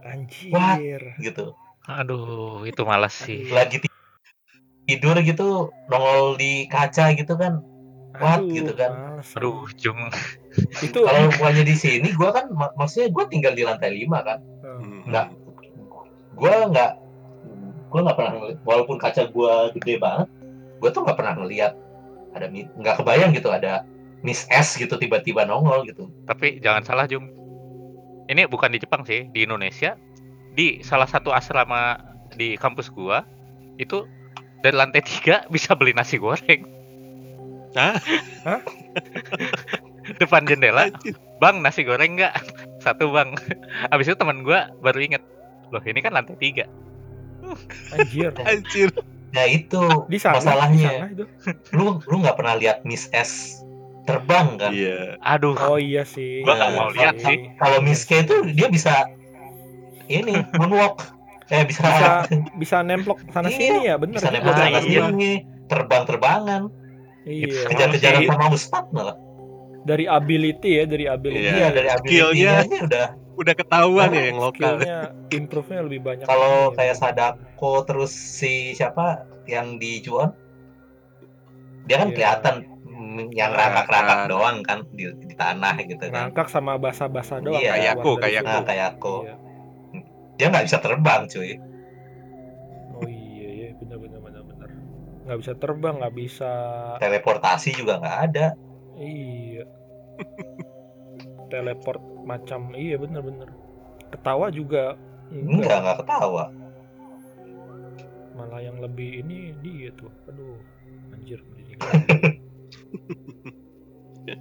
Anjir. 0.04 1.16
gitu 1.20 1.56
Aduh, 1.84 2.64
itu 2.64 2.80
malas 2.88 3.12
sih. 3.12 3.44
lagi 3.52 3.84
ti- 3.84 3.92
tidur 4.88 5.20
gitu 5.20 5.68
nongol 5.92 6.40
di 6.40 6.64
kaca 6.72 7.12
gitu 7.12 7.36
kan 7.36 7.60
What? 8.14 8.46
Aduh, 8.46 8.56
gitu 8.56 8.72
kan. 8.78 8.92
males. 9.20 9.30
Aduh, 9.36 9.66
jum. 9.76 9.98
Itu 10.80 11.02
kalau 11.02 11.28
umpamanya 11.28 11.66
di 11.66 11.74
sini 11.74 12.14
gua 12.14 12.30
kan 12.30 12.46
mak- 12.54 12.78
maksudnya 12.78 13.10
gua 13.10 13.26
tinggal 13.26 13.58
di 13.58 13.66
lantai 13.66 13.90
5 13.92 14.22
kan 14.22 14.40
Hmm. 14.64 15.04
nggak 15.10 15.26
gua 16.38 16.70
nggak 16.72 16.92
gua 17.90 18.00
nggak 18.06 18.16
pernah 18.16 18.34
walaupun 18.64 18.96
kaca 19.02 19.28
gua 19.28 19.74
gede 19.74 19.98
banget 20.00 20.30
gua 20.78 20.90
tuh 20.94 21.02
nggak 21.04 21.18
pernah 21.20 21.34
ngelihat 21.42 21.74
ada 22.32 22.46
nggak 22.54 22.96
kebayang 23.02 23.32
gitu 23.34 23.50
ada 23.50 23.82
Miss 24.24 24.48
S 24.48 24.80
gitu 24.80 24.96
tiba-tiba 24.96 25.44
nongol 25.44 25.84
gitu 25.84 26.08
Tapi 26.26 26.64
jangan 26.64 26.84
salah, 26.88 27.06
Jum. 27.06 27.28
Ini 28.32 28.48
bukan 28.48 28.72
di 28.72 28.80
Jepang 28.80 29.04
sih, 29.04 29.28
di 29.36 29.44
Indonesia. 29.44 30.00
Di 30.56 30.80
salah 30.80 31.06
satu 31.06 31.36
asrama 31.36 32.00
di 32.34 32.56
kampus 32.56 32.88
gua 32.90 33.28
itu 33.76 34.08
dari 34.64 34.74
lantai 34.80 35.04
tiga 35.04 35.44
bisa 35.54 35.76
beli 35.76 35.92
nasi 35.92 36.16
goreng. 36.18 36.64
Hah? 37.76 37.98
Hah? 38.48 38.62
Depan 40.22 40.46
jendela, 40.46 40.88
bang 41.42 41.60
nasi 41.60 41.84
goreng 41.84 42.16
nggak? 42.16 42.34
Satu 42.80 43.12
bang. 43.12 43.34
Abis 43.92 44.08
itu 44.08 44.16
teman 44.16 44.46
gua 44.46 44.72
baru 44.80 45.02
inget, 45.02 45.24
loh 45.74 45.82
ini 45.84 46.00
kan 46.00 46.14
lantai 46.14 46.38
tiga. 46.40 46.66
anjir. 47.92 48.32
Anjir. 48.48 48.90
nah 49.34 49.50
itu 49.50 49.82
Di 50.08 50.22
sana, 50.22 50.38
masalahnya 50.38 50.78
di 50.78 50.86
sana 50.86 51.08
itu. 51.10 51.26
lu 51.74 51.98
lu 52.06 52.16
nggak 52.22 52.38
pernah 52.38 52.54
lihat 52.54 52.86
Miss 52.86 53.10
S 53.12 53.60
terbang 54.04 54.48
kan 54.58 54.72
Iya. 54.72 55.16
Aduh, 55.20 55.56
Oh 55.56 55.78
iya 55.78 56.04
sih. 56.04 56.42
Gua 56.42 56.54
nggak 56.54 56.70
Iya 56.70 56.78
mau 56.78 56.90
lihat 56.90 57.16
sih. 57.18 57.38
kalau 57.56 57.80
Miss 57.80 58.04
K 58.04 58.22
itu 58.22 58.36
dia 58.52 58.68
bisa 58.68 59.08
ini 60.06 60.36
moonwalk 60.54 61.00
eh 61.48 61.64
bisa 61.64 61.84
Bisa 61.84 62.12
bisa 62.62 62.78
nemplok 62.82 63.20
sana 63.30 63.48
Iya, 63.48 63.56
sini 63.56 63.80
ya, 63.84 63.96
bener. 63.96 64.16
bisa 64.16 64.28
juga. 64.28 64.36
nempel 64.36 64.52
Ah, 64.52 64.58
sana 64.58 64.80
iya. 64.82 65.04
sini 65.06 65.32
terbang-terbangan 65.66 66.62
Iya. 67.24 67.62
kejar-kejaran 67.68 68.22
Iya. 68.22 68.30
sama 68.30 68.46
Ustadz 68.50 68.92
malah 68.92 69.16
Dari 69.84 70.08
ability 70.08 70.70
ya, 70.74 70.84
dari 70.86 71.06
ability. 71.06 71.44
Iya. 71.44 71.54
iya 71.54 71.68
dari 71.70 71.90
aja 71.92 72.78
udah 72.82 73.08
Udah 73.34 73.52
ketahuan 73.52 74.08
Oh, 74.08 74.14
ya 74.14 74.24
yang 74.30 74.38
lokal. 74.38 74.74
Improve-nya 75.28 75.82
lebih 75.82 76.02
banyak. 76.02 76.24
kalau 76.24 76.70
kayak 76.72 76.94
Sadako 76.94 77.82
terus 77.82 78.14
si 78.14 78.72
siapa 78.74 79.24
yang 79.44 79.76
di 79.76 80.00
Juon 80.00 80.30
dia 81.84 81.98
kan 81.98 82.10
Iya. 82.10 82.16
kelihatan 82.16 82.56
yang 83.34 83.52
rangkak-rangkak 83.54 84.20
ah. 84.24 84.28
doang 84.30 84.58
kan 84.66 84.80
di, 84.94 85.10
di 85.24 85.36
tanah 85.36 85.76
gitu 85.84 86.06
kan 86.10 86.30
ngangkak 86.30 86.48
sama 86.50 86.78
basa-basa 86.78 87.40
doang. 87.40 87.62
Iya, 87.62 87.72
kan, 87.72 87.78
kayak 87.80 87.94
aku, 87.94 88.02
keluar 88.02 88.20
dari 88.20 88.24
kayak 88.24 88.42
situ. 88.42 88.52
nah 88.54 88.62
kayak 88.66 88.88
aku 88.98 89.16
Iya. 89.24 89.36
dia 90.34 90.48
nggak 90.50 90.66
bisa 90.66 90.78
terbang 90.82 91.22
cuy 91.30 91.52
Oh 92.94 93.08
iya, 93.10 93.48
iya 93.50 93.68
benar 93.78 93.98
benar 93.98 94.20
benar 94.22 94.44
benar. 94.46 94.70
Nggak 95.24 95.38
bisa 95.40 95.54
terbang, 95.58 95.96
nggak 95.98 96.16
bisa. 96.16 96.52
teleportasi 97.02 97.70
juga 97.74 97.98
nggak 97.98 98.18
ada 98.30 98.46
Iya. 98.98 99.66
Teleport 101.52 102.02
macam 102.26 102.74
iya 102.74 102.98
bener 102.98 103.22
bener. 103.22 103.50
Ketawa 104.10 104.54
juga 104.54 104.94
enggak 105.34 105.78
nggak 105.82 105.98
ketawa 106.06 106.54
Malah 108.34 108.62
yang 108.66 108.82
lebih 108.82 109.22
ini 109.22 109.54
dia 109.62 109.94
tuh. 109.94 110.10
Aduh, 110.30 110.58
anjir. 111.14 111.38
jadi- 114.24 114.40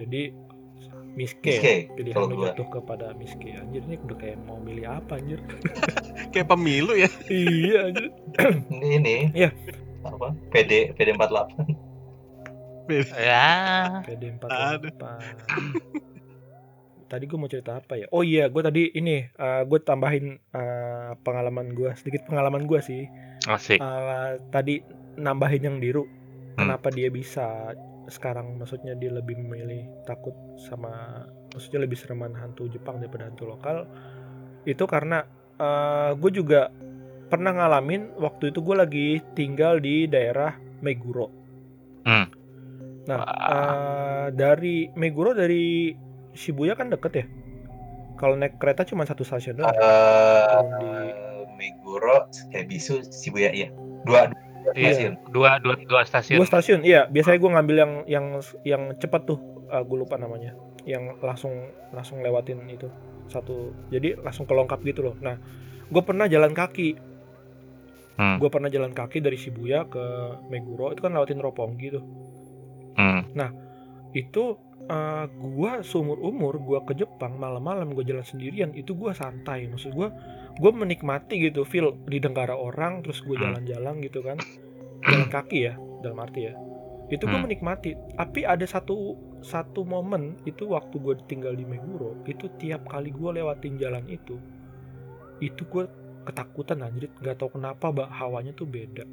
Jadi 0.00 0.22
Miss 1.14 1.30
K, 1.38 1.46
Miss 1.46 1.62
K, 1.62 1.64
ya, 1.64 1.86
pilihan 1.94 2.16
kalau 2.18 2.42
jatuh 2.42 2.66
kepada 2.72 3.14
Miss 3.14 3.32
K. 3.38 3.54
Anjir 3.54 3.86
ini 3.86 3.94
udah 3.96 4.18
kayak 4.18 4.36
mau 4.42 4.58
milih 4.58 4.82
apa 4.84 5.14
anjir. 5.14 5.38
Kayak 6.34 6.50
pemilu 6.50 6.92
ya. 6.92 7.06
iya 7.30 7.86
anjir. 7.86 8.10
ini 8.74 8.88
ini 8.98 9.16
Iya. 9.32 9.54
apa 10.02 10.34
PD 10.50 10.90
PD 10.92 11.14
48 11.14 13.14
ya. 13.14 14.02
PD 14.02 14.22
Aduh. 14.42 14.90
48. 14.90 17.06
Tadi 17.06 17.24
gue 17.24 17.38
mau 17.38 17.46
cerita 17.46 17.78
apa 17.78 17.94
ya? 17.94 18.10
Oh 18.10 18.20
iya, 18.20 18.50
gue 18.50 18.60
tadi 18.60 18.90
ini 18.90 19.22
gue 19.38 19.80
tambahin 19.80 20.34
eh, 20.50 21.10
pengalaman 21.22 21.72
gue 21.72 21.94
sedikit 21.94 22.26
pengalaman 22.26 22.66
gue 22.66 22.82
sih. 22.82 23.06
Asik. 23.46 23.78
Eh, 23.78 24.32
tadi 24.50 24.82
nambahin 25.14 25.62
yang 25.62 25.78
diru. 25.78 26.10
Hmm. 26.54 26.70
Kenapa 26.70 26.88
dia 26.90 27.10
bisa 27.10 27.74
sekarang? 28.06 28.58
Maksudnya 28.58 28.94
dia 28.94 29.10
lebih 29.10 29.34
memilih 29.34 29.90
takut 30.04 30.34
sama, 30.56 31.24
maksudnya 31.50 31.82
lebih 31.82 31.98
sereman 31.98 32.30
hantu 32.34 32.70
Jepang 32.70 33.02
daripada 33.02 33.26
hantu 33.26 33.50
lokal. 33.50 33.86
Itu 34.62 34.86
karena 34.86 35.26
gue 36.14 36.30
juga 36.30 36.70
pernah 37.26 37.54
ngalamin 37.54 38.14
waktu 38.18 38.50
itu 38.50 38.62
gue 38.62 38.76
lagi 38.76 39.08
tinggal 39.34 39.78
di 39.78 40.06
daerah 40.06 40.54
Meguro. 40.78 41.30
Hmm. 42.04 42.26
Nah, 43.04 43.20
eh, 43.24 44.26
dari 44.30 44.88
Meguro 44.94 45.32
dari 45.32 45.94
Shibuya 46.34 46.74
kan 46.74 46.90
deket 46.90 47.12
ya. 47.14 47.26
Kalau 48.14 48.34
naik 48.34 48.62
kereta 48.62 48.86
cuma 48.86 49.02
satu 49.04 49.22
stasiun 49.22 49.58
doang. 49.58 49.74
Turun 49.74 50.70
di- 50.78 50.86
Eh, 50.86 51.44
Meguro 51.54 52.26
kayak 52.50 52.66
bisu 52.66 53.02
Shibuya 53.10 53.50
ya 53.50 53.68
dua 54.04 54.28
Iya. 54.72 54.96
stasiun. 54.96 55.14
Dua 55.28 55.60
dua 55.60 55.74
dua 55.84 56.02
stasiun. 56.08 56.38
Dua 56.40 56.48
stasiun, 56.48 56.80
iya. 56.80 57.04
Biasanya 57.12 57.38
gue 57.38 57.50
ngambil 57.52 57.76
yang 57.76 57.92
yang 58.08 58.26
yang 58.64 58.82
cepat 58.96 59.28
tuh. 59.28 59.40
gue 59.74 59.98
lupa 59.98 60.14
namanya. 60.16 60.54
Yang 60.86 61.18
langsung 61.20 61.54
langsung 61.90 62.22
lewatin 62.24 62.64
itu 62.70 62.88
satu. 63.28 63.74
Jadi 63.90 64.16
langsung 64.22 64.46
kelongkap 64.46 64.80
gitu 64.86 65.02
loh. 65.10 65.16
Nah, 65.18 65.36
gue 65.90 66.02
pernah 66.06 66.30
jalan 66.30 66.54
kaki. 66.54 66.96
Hmm. 68.14 68.38
Gue 68.38 68.46
pernah 68.46 68.70
jalan 68.70 68.94
kaki 68.94 69.18
dari 69.18 69.34
Shibuya 69.34 69.90
ke 69.90 70.04
Meguro. 70.46 70.94
Itu 70.94 71.02
kan 71.02 71.12
lewatin 71.12 71.42
Roppongi 71.42 71.88
tuh. 71.90 72.04
Hmm. 72.94 73.26
Itu 74.14 74.62
eh, 74.86 75.24
gua 75.26 75.82
seumur 75.82 76.22
umur 76.22 76.62
gua 76.62 76.86
ke 76.86 76.94
Jepang 76.94 77.34
malam-malam 77.40 77.90
gue 77.96 78.04
jalan 78.06 78.22
sendirian 78.22 78.70
itu 78.76 78.94
gua 78.94 79.10
santai 79.16 79.66
maksud 79.66 79.90
gua 79.90 80.12
gue 80.54 80.70
menikmati 80.70 81.34
gitu 81.42 81.62
feel 81.62 81.98
didengar 82.06 82.46
orang 82.48 83.02
terus 83.02 83.18
gue 83.20 83.34
Hmm. 83.34 83.50
jalan-jalan 83.50 83.94
gitu 84.00 84.20
kan. 84.20 84.38
Jalan 85.02 85.28
kaki 85.28 85.58
ya 85.64 85.74
dalam 86.00 86.18
arti 86.18 86.46
ya. 86.46 86.54
Itu 87.06 87.26
gue 87.26 87.34
Hmm. 87.34 87.44
menikmati. 87.44 87.92
Tapi 88.14 88.42
ada 88.42 88.64
satu 88.64 89.14
satu 89.40 89.84
momen 89.84 90.40
itu 90.44 90.64
waktu 90.66 90.96
gue 90.96 91.14
tinggal 91.26 91.52
di 91.52 91.62
Meguro 91.62 92.16
itu 92.24 92.48
tiap 92.56 92.88
kali 92.88 93.12
gue 93.12 93.30
lewatin 93.34 93.76
jalan 93.76 94.08
itu 94.08 94.40
itu 95.36 95.66
gue 95.66 95.84
ketakutan 96.24 96.80
anjir 96.80 97.12
nggak 97.14 97.36
tahu 97.36 97.60
kenapa 97.60 97.92
bah 97.92 98.08
hawanya 98.08 98.54
tuh 98.54 98.64
beda. 98.64 99.04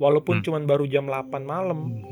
Walaupun 0.00 0.40
Hmm. 0.40 0.44
cuman 0.44 0.62
baru 0.64 0.88
jam 0.88 1.06
8 1.06 1.44
malam 1.44 2.02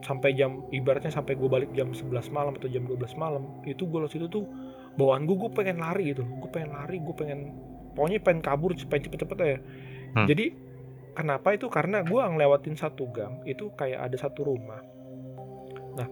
sampai 0.00 0.32
jam 0.32 0.64
ibaratnya 0.70 1.10
sampai 1.10 1.34
gue 1.34 1.48
balik 1.48 1.72
jam 1.72 1.90
11 1.90 2.28
malam 2.30 2.54
atau 2.54 2.68
jam 2.68 2.84
12 2.84 3.16
malam 3.16 3.60
itu 3.64 3.84
gue 3.84 4.00
situ 4.06 4.28
tuh 4.28 4.44
bawaan 4.94 5.24
gue 5.24 5.34
gue 5.34 5.50
pengen 5.50 5.80
lari 5.80 6.12
gitu 6.12 6.22
gue 6.24 6.48
pengen 6.48 6.72
lari 6.72 7.00
gue 7.00 7.12
pengen 7.12 7.40
pokoknya 7.94 8.18
pengen 8.20 8.42
kabur 8.42 8.74
pengen 8.76 9.08
cepet-cepet 9.08 9.38
ya 9.40 9.58
Hmm. 10.14 10.30
jadi 10.30 10.54
kenapa 11.10 11.54
itu? 11.54 11.66
Karena 11.66 12.02
gue 12.02 12.18
ngelewatin 12.18 12.74
satu 12.74 13.10
gang 13.10 13.42
itu 13.42 13.70
kayak 13.74 14.06
ada 14.06 14.14
satu 14.14 14.46
rumah. 14.46 14.78
Nah 15.94 16.06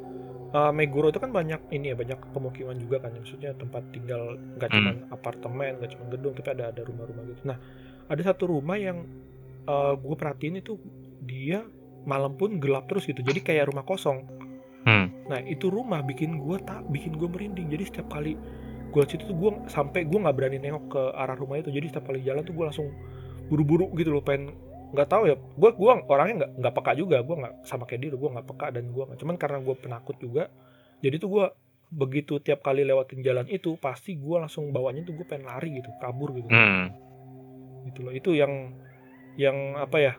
eh, 0.52 0.72
Meguro 0.74 1.10
itu 1.10 1.18
kan 1.18 1.30
banyak 1.30 1.70
ini 1.70 1.90
ya 1.90 1.96
banyak 1.96 2.18
pemukiman 2.30 2.74
juga 2.76 2.98
kan. 2.98 3.14
Maksudnya 3.14 3.54
tempat 3.54 3.82
tinggal 3.90 4.38
nggak 4.58 4.70
Hmm. 4.70 4.78
cuma 4.78 4.90
apartemen 5.10 5.78
nggak 5.78 5.90
cuma 5.94 6.04
gedung 6.10 6.34
tapi 6.34 6.50
ada 6.50 6.70
ada 6.70 6.82
rumah-rumah 6.82 7.22
gitu. 7.30 7.42
Nah 7.46 7.58
ada 8.06 8.22
satu 8.22 8.50
rumah 8.50 8.74
yang 8.74 9.06
gue 9.94 10.16
perhatiin 10.18 10.58
itu 10.58 10.74
dia 11.22 11.62
malam 12.02 12.34
pun 12.34 12.58
gelap 12.58 12.90
terus 12.90 13.06
gitu. 13.06 13.22
Jadi 13.22 13.38
kayak 13.38 13.70
rumah 13.70 13.86
kosong. 13.86 14.26
Hmm. 14.82 15.14
nah 15.30 15.38
itu 15.38 15.70
rumah 15.70 16.02
bikin 16.02 16.42
gue 16.42 16.58
tak 16.58 16.82
bikin 16.90 17.14
gue 17.14 17.30
merinding. 17.30 17.70
Jadi 17.70 17.82
setiap 17.86 18.10
kali 18.10 18.34
gue 18.92 19.02
situ 19.08 19.24
tuh 19.24 19.36
gue 19.36 19.50
sampai 19.72 20.04
gue 20.04 20.18
nggak 20.20 20.36
berani 20.36 20.60
nengok 20.60 20.84
ke 20.92 21.02
arah 21.16 21.32
rumah 21.32 21.56
itu. 21.56 21.72
Jadi 21.72 21.88
setiap 21.88 22.12
kali 22.12 22.20
jalan 22.20 22.44
tuh 22.44 22.52
gue 22.52 22.64
langsung 22.68 22.92
buru-buru 23.48 23.88
gitu 23.96 24.12
loh 24.12 24.20
pengen 24.20 24.52
nggak 24.92 25.08
tahu 25.08 25.32
ya. 25.32 25.36
Gue 25.56 25.72
gua 25.72 26.04
orangnya 26.04 26.44
nggak 26.44 26.50
nggak 26.60 26.74
peka 26.76 26.92
juga. 27.00 27.16
Gue 27.24 27.36
nggak 27.40 27.54
sama 27.64 27.88
kayak 27.88 28.00
dia 28.04 28.10
gue 28.12 28.30
nggak 28.36 28.46
peka 28.52 28.66
dan 28.76 28.84
gue 28.92 29.02
nggak 29.08 29.18
cuman 29.18 29.36
karena 29.40 29.58
gue 29.64 29.74
penakut 29.80 30.16
juga. 30.20 30.52
Jadi 31.00 31.16
tuh 31.16 31.28
gue 31.32 31.44
begitu 31.92 32.40
tiap 32.40 32.64
kali 32.64 32.84
lewatin 32.88 33.20
jalan 33.20 33.44
itu 33.52 33.76
pasti 33.76 34.16
gue 34.16 34.36
langsung 34.36 34.72
bawanya 34.72 35.04
tuh 35.04 35.12
gue 35.16 35.26
pengen 35.28 35.48
lari 35.48 35.80
gitu 35.80 35.88
kabur 35.96 36.36
gitu. 36.36 36.48
Hmm. 36.52 36.92
gitu 37.88 38.04
loh. 38.04 38.12
Itu 38.12 38.30
yang 38.36 38.76
yang 39.40 39.80
apa 39.80 39.96
ya 39.96 40.14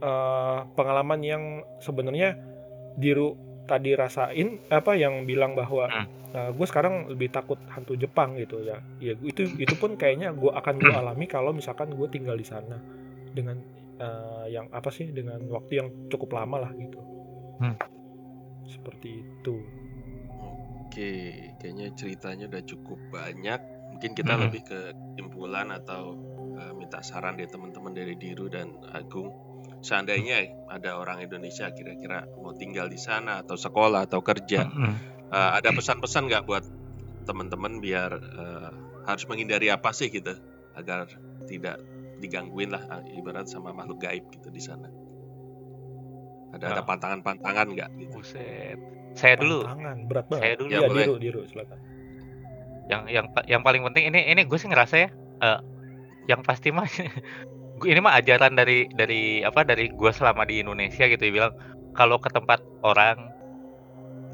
eh, 0.00 0.58
pengalaman 0.72 1.20
yang 1.20 1.42
sebenarnya 1.84 2.36
diru 2.96 3.36
tadi 3.68 3.92
rasain 3.92 4.62
apa 4.72 4.96
yang 4.96 5.28
bilang 5.28 5.52
bahwa 5.52 5.88
Hmm. 5.92 6.15
Gue 6.32 6.66
sekarang 6.66 7.08
lebih 7.12 7.30
takut 7.30 7.56
hantu 7.70 7.94
Jepang 7.94 8.36
gitu 8.36 8.60
ya 8.60 8.82
ya 8.98 9.14
itu 9.22 9.46
itu 9.56 9.74
pun 9.78 9.94
kayaknya 9.94 10.34
gue 10.34 10.50
akan 10.50 10.74
gue 10.76 10.92
alami 10.92 11.24
kalau 11.24 11.54
misalkan 11.54 11.92
gue 11.92 12.08
tinggal 12.10 12.36
di 12.36 12.44
sana 12.44 12.76
dengan 13.32 13.56
eh, 13.96 14.46
yang 14.50 14.68
apa 14.68 14.90
sih 14.90 15.08
dengan 15.12 15.40
waktu 15.48 15.72
yang 15.80 15.88
cukup 16.12 16.36
lama 16.36 16.68
lah 16.68 16.72
gitu 16.76 17.00
Hmm. 17.56 17.72
seperti 18.68 19.24
itu 19.24 19.56
Oke, 20.86 21.12
kayaknya 21.60 21.92
ceritanya 21.92 22.48
udah 22.48 22.64
cukup 22.64 22.96
banyak. 23.12 23.60
Mungkin 23.92 24.12
kita 24.12 24.32
Mm-mm. 24.32 24.44
lebih 24.48 24.62
ke 24.64 24.80
kesimpulan 25.12 25.68
atau 25.68 26.16
uh, 26.56 26.72
minta 26.72 27.00
saran 27.00 27.36
dari 27.36 27.48
teman-teman 27.48 27.92
dari 27.92 28.16
Diru 28.16 28.48
dan 28.48 28.76
Agung. 28.92 29.28
Seandainya 29.80 30.40
ada 30.68 30.96
orang 30.96 31.20
Indonesia 31.20 31.68
kira-kira 31.68 32.24
mau 32.40 32.56
tinggal 32.56 32.88
di 32.88 32.96
sana 32.96 33.44
atau 33.44 33.56
sekolah 33.56 34.08
atau 34.08 34.24
kerja, 34.24 34.64
Hmm. 34.64 34.96
Uh, 35.30 35.50
ada 35.56 35.70
pesan-pesan 35.70 36.26
nggak 36.26 36.44
buat 36.44 36.64
teman-teman 37.24 37.78
biar 37.78 38.10
uh, 38.14 38.70
harus 39.04 39.24
menghindari 39.26 39.68
apa 39.68 39.90
sih 39.90 40.08
gitu 40.08 40.34
agar 40.74 41.06
tidak 41.46 41.78
digangguin 42.18 42.70
lah 42.70 42.82
uh, 42.88 43.02
ibarat 43.12 43.46
sama 43.46 43.70
makhluk 43.70 44.00
gaib 44.00 44.24
gitu 44.30 44.48
di 44.48 44.60
sana. 44.60 44.88
Ada 46.54 46.72
ada 46.72 46.82
Ah. 46.82 46.86
pantangan-pantangan 46.86 47.66
nggak 47.74 47.90
gitu? 47.98 48.12
Buset. 48.16 48.78
Saya 49.16 49.34
dulu 49.36 49.64
tangan 49.64 49.96
berat 50.04 50.26
banget 50.28 50.42
Saya 50.44 50.54
dulu. 50.56 50.68
ya, 50.68 50.76
Ya, 50.76 50.88
boleh. 50.88 51.04
diru 51.04 51.16
diru 51.16 51.40
silakan 51.48 51.78
yang 52.86 53.02
yang 53.10 53.26
pa- 53.26 53.42
yang 53.50 53.66
paling 53.66 53.82
penting 53.82 54.14
ini 54.14 54.30
ini 54.30 54.46
gue 54.46 54.54
sih 54.54 54.70
ngerasa 54.70 54.94
ya 54.94 55.08
eh, 55.42 55.58
yang 56.30 56.46
pasti 56.46 56.70
mah 56.70 56.86
ini 57.82 57.98
mah 57.98 58.14
ajaran 58.14 58.54
dari 58.54 58.86
dari 58.94 59.42
apa 59.42 59.66
dari 59.66 59.90
gue 59.90 60.10
selama 60.14 60.46
di 60.46 60.62
Indonesia 60.62 61.02
gitu 61.04 61.18
ya 61.18 61.32
bilang 61.34 61.52
kalau 61.98 62.22
ke 62.22 62.30
tempat 62.30 62.62
orang 62.86 63.34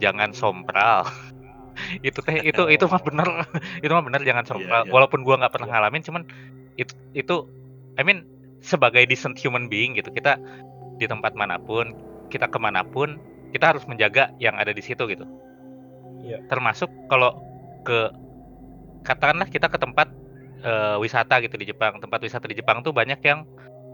jangan 0.03 0.35
sompral 0.35 1.07
itu 2.09 2.19
teh 2.21 2.43
itu 2.45 2.63
itu 2.69 2.85
mah 2.85 3.01
bener. 3.01 3.29
Itu 3.85 3.93
mah 3.97 4.05
bener 4.05 4.21
jangan 4.29 4.45
sompral 4.45 4.85
iya. 4.85 4.93
walaupun 4.93 5.25
gua 5.25 5.41
nggak 5.41 5.53
pernah 5.57 5.69
ngalamin 5.73 6.05
cuman 6.05 6.23
itu 6.77 6.93
itu 7.17 7.49
I 7.97 8.05
mean 8.05 8.29
sebagai 8.61 9.09
decent 9.09 9.41
human 9.41 9.73
being 9.73 9.97
gitu 9.97 10.13
kita 10.13 10.37
di 11.01 11.09
tempat 11.09 11.33
mana 11.33 11.57
pun 11.57 11.97
kita 12.29 12.49
ke 12.49 12.59
mana 12.61 12.85
pun 12.85 13.17
kita 13.57 13.73
harus 13.73 13.85
menjaga 13.89 14.33
yang 14.37 14.57
ada 14.57 14.73
di 14.73 14.85
situ 14.85 15.05
gitu. 15.09 15.25
Iya. 16.23 16.39
termasuk 16.47 16.87
kalau 17.11 17.43
ke 17.83 18.15
katakanlah 19.03 19.51
kita 19.51 19.67
ke 19.67 19.75
tempat 19.75 20.09
eh, 20.63 20.97
wisata 21.03 21.43
gitu 21.43 21.59
di 21.59 21.67
Jepang. 21.69 21.99
Tempat 21.99 22.23
wisata 22.23 22.47
di 22.47 22.55
Jepang 22.55 22.81
tuh 22.87 22.95
banyak 22.95 23.19
yang 23.27 23.43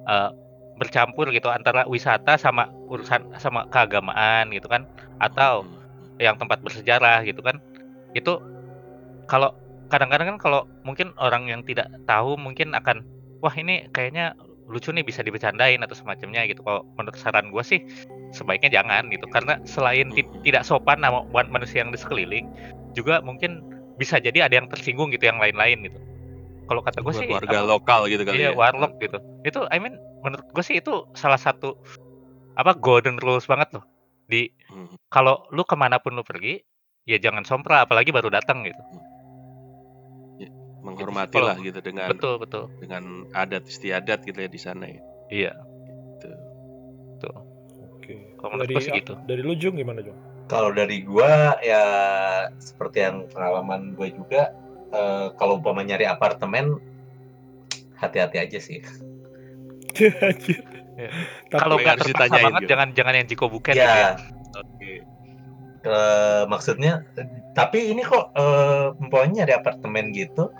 eh, 0.05 0.31
bercampur 0.79 1.33
gitu 1.35 1.51
antara 1.51 1.89
wisata 1.89 2.39
sama 2.39 2.71
urusan 2.87 3.41
sama 3.41 3.67
keagamaan 3.73 4.53
gitu 4.53 4.69
kan. 4.69 4.85
Atau 5.19 5.65
Hmm. 5.65 5.78
Yang 6.19 6.37
tempat 6.37 6.61
bersejarah 6.63 7.23
gitu 7.25 7.41
kan. 7.43 7.63
Itu 8.15 8.43
kalau 9.31 9.55
kadang-kadang 9.89 10.37
kan 10.37 10.39
kalau 10.39 10.61
mungkin 10.85 11.17
orang 11.17 11.49
yang 11.49 11.63
tidak 11.65 11.89
tahu 12.05 12.37
mungkin 12.37 12.77
akan 12.77 13.03
wah 13.41 13.55
ini 13.55 13.89
kayaknya 13.95 14.35
lucu 14.69 14.93
nih 14.93 15.01
bisa 15.01 15.25
dibercandain 15.25 15.81
atau 15.81 15.97
semacamnya 15.97 16.45
gitu. 16.45 16.61
Kalau 16.61 16.85
menurut 17.01 17.17
saran 17.17 17.49
gue 17.49 17.65
sih 17.65 17.81
sebaiknya 18.37 18.83
jangan 18.83 19.09
gitu. 19.09 19.25
Karena 19.33 19.57
selain 19.65 20.13
Mhm. 20.13 20.45
tidak 20.45 20.63
sopan 20.69 21.01
sama 21.01 21.25
buat 21.33 21.49
manusia 21.49 21.81
yang 21.81 21.91
di 21.95 21.97
sekeliling 21.97 22.53
juga 22.93 23.25
mungkin 23.25 23.65
bisa 23.97 24.21
jadi 24.21 24.47
ada 24.47 24.61
yang 24.61 24.69
tersinggung 24.69 25.09
gitu 25.11 25.25
yang 25.25 25.41
lain-lain 25.41 25.89
gitu. 25.89 25.99
Kalau 26.69 26.85
kata 26.85 27.01
gue 27.01 27.15
sih 27.17 27.27
warga 27.33 27.65
apa- 27.65 27.71
lokal 27.81 28.01
gitu 28.13 28.23
kali 28.29 28.45
iya 28.45 28.53
ya. 28.53 28.57
warlock 28.57 29.01
gitu. 29.01 29.17
Itu 29.41 29.65
I 29.73 29.81
mean 29.81 29.97
menurut 30.21 30.45
gue 30.53 30.65
sih 30.67 30.77
itu 30.85 31.09
salah 31.17 31.41
satu 31.41 31.81
apa 32.59 32.77
golden 32.77 33.17
rules 33.23 33.49
banget 33.49 33.73
loh 33.73 33.85
di 34.29 34.53
Hmm. 34.69 34.93
kalau 35.09 35.49
lu 35.51 35.65
ke 35.65 35.73
mana 35.73 35.97
pun 35.99 36.13
lu 36.13 36.21
pergi 36.21 36.61
ya 37.03 37.17
jangan 37.17 37.43
sompra 37.43 37.83
apalagi 37.83 38.13
baru 38.13 38.29
datang 38.29 38.61
gitu 38.63 38.79
menghormati 40.79 41.35
Kalau- 41.35 41.49
lah 41.49 41.57
gitu 41.59 41.81
dengan 41.81 42.09
betul 42.09 42.37
betul 42.37 42.65
dengan 42.79 43.27
adat 43.33 43.67
istiadat 43.67 44.23
gitu 44.23 44.39
ya 44.39 44.49
di 44.49 44.61
sana 44.61 44.85
ya. 44.87 45.01
iya 45.29 45.53
Gitu. 46.15 46.29
tuh 47.19 47.35
oke 47.91 48.15
Kalau 48.37 48.55
dari 48.59 48.75
gua 48.75 48.95
gitu. 48.95 49.15
dari 49.25 49.43
lu 49.43 49.55
Jung 49.55 49.75
gimana 49.75 50.01
Jung 50.01 50.17
Kalau 50.47 50.71
dari 50.71 51.03
gua 51.03 51.61
ya 51.61 51.83
seperti 52.57 53.03
yang 53.03 53.29
pengalaman 53.29 53.93
gue 53.93 54.09
juga 54.11 54.49
eh, 54.89 55.29
kalau 55.35 55.57
umpama 55.57 55.83
nyari 55.83 56.05
apartemen 56.05 56.81
hati-hati 57.95 58.39
aja 58.39 58.57
sih. 58.59 58.81
Iya. 60.99 61.11
Tapi 61.55 61.61
kalau 61.63 61.77
yang 61.79 61.85
nggak 61.87 61.95
harus 61.95 62.07
terpaksa 62.11 62.27
ditanyain 62.27 62.47
banget 62.51 62.61
gitu. 62.61 62.71
jangan 62.75 62.89
jangan 62.93 63.15
yang 63.15 63.27
jiko 63.31 63.47
bukan 63.47 63.73
gitu 63.73 63.87
ya 63.87 63.95
ya, 63.95 64.11
Oke. 64.59 64.93
eh, 65.87 66.43
maksudnya 66.51 66.93
tapi 67.55 67.79
ini 67.95 68.03
kok 68.03 68.35
eh, 68.35 68.87
umpamanya 68.99 69.47
nyari 69.47 69.53
apartemen 69.55 70.11
gitu. 70.11 70.51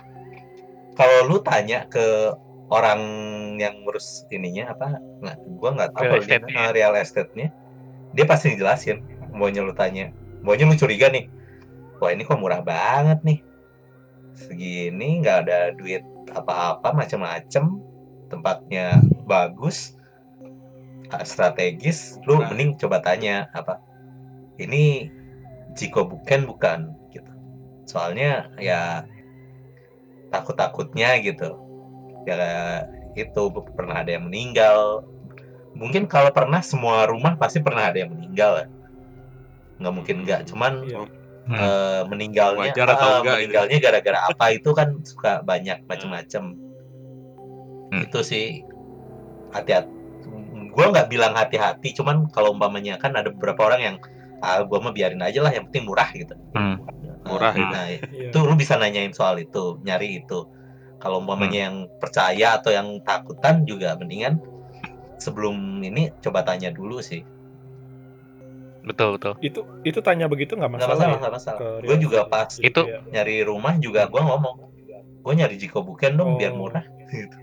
Kalau 0.99 1.19
lu 1.31 1.39
tanya 1.43 1.87
ke 1.87 2.35
orang 2.69 3.01
yang 3.57 3.75
ngurus 3.83 4.29
ininya 4.29 4.77
apa 4.77 5.01
nggak 5.25 5.37
gua 5.57 5.71
nggak 5.75 5.91
tahu 5.97 6.05
Real 6.05 6.21
dia 6.21 6.39
estate-nya. 6.39 6.59
eh, 6.61 6.71
real 6.77 6.95
estate-nya 6.95 7.49
dia 8.13 8.25
pasti 8.29 8.45
ngejelasin 8.53 8.99
maunya 9.33 9.65
lu 9.65 9.73
tanya 9.73 10.13
maunya 10.45 10.69
lu 10.69 10.77
curiga 10.77 11.09
nih 11.09 11.29
wah 11.99 12.13
ini 12.13 12.29
kok 12.29 12.37
murah 12.37 12.61
banget 12.61 13.25
nih 13.25 13.41
segini 14.37 15.25
nggak 15.25 15.37
ada 15.49 15.59
duit 15.75 16.05
apa-apa 16.31 16.93
macem-macem 16.95 17.81
tempatnya 18.29 19.01
bagus 19.25 19.98
strategis 21.25 22.21
lu 22.25 22.39
Nah. 22.39 22.53
mending 22.53 22.77
coba 22.77 23.01
tanya 23.01 23.49
apa 23.53 23.81
ini 24.59 25.09
jiko 25.73 26.05
bukan 26.05 26.45
bukan 26.45 26.79
gitu 27.11 27.33
soalnya 27.87 28.53
ya 28.59 29.07
takut-takutnya 30.29 31.17
gitu 31.25 31.57
ya 32.29 32.85
itu 33.17 33.43
pernah 33.73 34.05
ada 34.05 34.13
yang 34.15 34.29
meninggal 34.29 35.03
mungkin 35.73 36.05
kalau 36.05 36.29
pernah 36.29 36.61
semua 36.61 37.09
rumah 37.09 37.35
pasti 37.35 37.65
pernah 37.65 37.89
ada 37.89 38.05
yang 38.05 38.13
meninggal 38.13 38.65
ya 38.65 38.69
nggak 39.79 39.95
mungkin 39.95 40.17
nggak 40.27 40.41
cuman 40.51 40.73
Iya. 40.85 41.01
Hmm. 41.49 41.57
eh, 41.57 42.03
meninggalnya 42.13 42.77
Wajar 42.77 42.89
atau 42.93 43.09
ah, 43.09 43.17
enggak 43.25 43.37
ini? 43.41 43.41
meninggalnya 43.49 43.77
gara-gara 43.81 44.19
apa 44.29 44.45
itu 44.53 44.71
kan 44.77 44.89
suka 45.01 45.41
banyak 45.41 45.81
macam-macam 45.89 46.45
Hmm. 47.89 48.05
itu 48.05 48.21
sih 48.21 48.47
hati-hati 49.49 49.89
gua 50.79 50.87
nggak 50.89 51.09
bilang 51.09 51.35
hati-hati 51.35 51.91
cuman 51.93 52.31
kalau 52.31 52.55
umpamanya 52.55 52.95
kan 52.97 53.11
ada 53.13 53.29
beberapa 53.29 53.67
orang 53.67 53.81
yang 53.83 53.97
ah 54.39 54.63
gua 54.63 54.79
mah 54.81 54.95
biarin 54.95 55.19
aja 55.21 55.43
lah 55.43 55.51
yang 55.51 55.67
penting 55.67 55.85
murah 55.85 56.07
gitu 56.13 56.39
Hmm. 56.55 56.79
Murah 57.25 57.51
nah, 57.51 57.59
itu. 57.59 57.75
nah, 57.75 57.87
Iya. 57.91 58.31
itu 58.31 58.39
lu 58.41 58.55
bisa 58.55 58.75
nanyain 58.75 59.11
soal 59.11 59.37
itu 59.37 59.83
nyari 59.83 60.23
itu 60.23 60.47
kalau 60.97 61.19
umpamanya 61.19 61.51
Hmm. 61.53 61.67
yang 61.67 61.99
percaya 61.99 62.55
atau 62.55 62.71
yang 62.71 63.03
takutan 63.03 63.63
juga 63.63 63.93
mendingan 63.93 64.39
sebelum 65.17 65.55
ini 65.81 66.15
coba 66.17 66.41
tanya 66.43 66.71
dulu 66.71 66.99
sih 67.01 67.27
Betul 68.81 69.19
betul. 69.19 69.35
Itu 69.41 69.61
itu 69.83 69.99
tanya 70.01 70.25
begitu 70.27 70.55
nggak 70.55 70.71
nggak 70.71 70.81
masalah. 70.81 71.07
masalah 71.11 71.21
ya? 71.21 71.29
masalah 71.29 71.59
Ke 71.61 71.69
gue 71.85 71.97
juga 72.01 72.21
pas 72.25 72.49
Itu- 72.57 72.89
nyari 73.11 73.37
rumah 73.43 73.75
juga 73.77 74.07
gue 74.07 74.17
ngomong 74.17 74.55
gue 75.19 75.33
nyari 75.35 75.59
Jiko 75.59 75.83
Buken 75.83 76.15
dong 76.15 76.39
biar 76.41 76.55
Oh. 76.55 76.63
murah 76.63 76.87
gitu. 77.07 77.37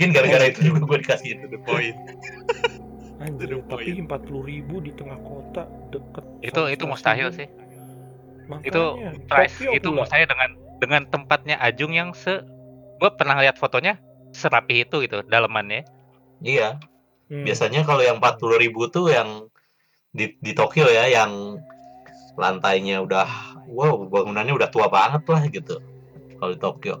Mungkin 0.00 0.16
gara-gara 0.16 0.48
itu 0.48 0.60
juga 0.64 0.80
gue 0.88 0.98
dikasih 1.04 1.28
itu 1.36 1.46
The 1.52 1.60
point. 1.60 1.96
anjir, 3.20 3.52
tapi 3.68 4.00
empat 4.00 4.24
puluh 4.24 4.48
ribu 4.48 4.80
di 4.80 4.96
tengah 4.96 5.20
kota 5.20 5.68
deket. 5.92 6.24
Itu 6.40 6.72
itu 6.72 6.88
mustahil 6.88 7.28
sih. 7.36 7.52
Makanya, 8.48 8.64
Itu 8.64 8.82
price 9.28 9.60
Tokyo 9.60 9.76
itu 9.76 9.88
pula. 9.92 9.98
mustahil 10.00 10.24
dengan 10.24 10.50
dengan 10.80 11.02
tempatnya 11.12 11.60
Ajung 11.60 11.92
yang 11.92 12.16
se 12.16 12.40
gue 12.96 13.10
pernah 13.20 13.36
lihat 13.44 13.60
fotonya 13.60 14.00
serapi 14.32 14.88
itu 14.88 15.04
gitu 15.04 15.20
dalamannya. 15.28 15.84
iya 16.40 16.80
Hmm. 17.30 17.46
biasanya 17.46 17.86
kalau 17.86 18.02
yang 18.02 18.18
40.000 18.18 18.58
ribu 18.58 18.90
tuh 18.90 19.06
yang 19.14 19.46
di, 20.10 20.34
di 20.42 20.50
Tokyo 20.50 20.90
ya 20.90 21.06
yang 21.06 21.62
lantainya 22.34 22.98
udah 23.06 23.54
wow 23.70 24.02
bangunannya 24.10 24.50
udah 24.50 24.66
tua 24.66 24.90
banget 24.90 25.22
lah 25.30 25.46
gitu 25.46 25.78
kalau 26.42 26.50
di 26.50 26.58
Tokyo 26.58 26.98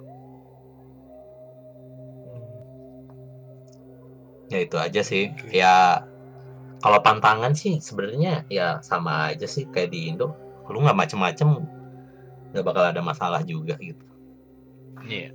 ya 4.50 4.58
itu 4.60 4.76
aja 4.76 5.00
sih 5.00 5.30
Oke. 5.30 5.54
ya 5.54 6.04
kalau 6.82 6.98
pantangan 7.00 7.54
sih 7.54 7.78
sebenarnya 7.78 8.44
ya 8.50 8.82
sama 8.82 9.32
aja 9.32 9.46
sih 9.46 9.64
kayak 9.70 9.94
di 9.94 10.10
Indo 10.10 10.34
lu 10.70 10.82
nggak 10.82 10.98
macem-macem 10.98 11.66
nggak 12.54 12.64
bakal 12.66 12.84
ada 12.86 13.02
masalah 13.02 13.42
juga 13.42 13.74
gitu 13.82 14.10
Iya. 15.06 15.32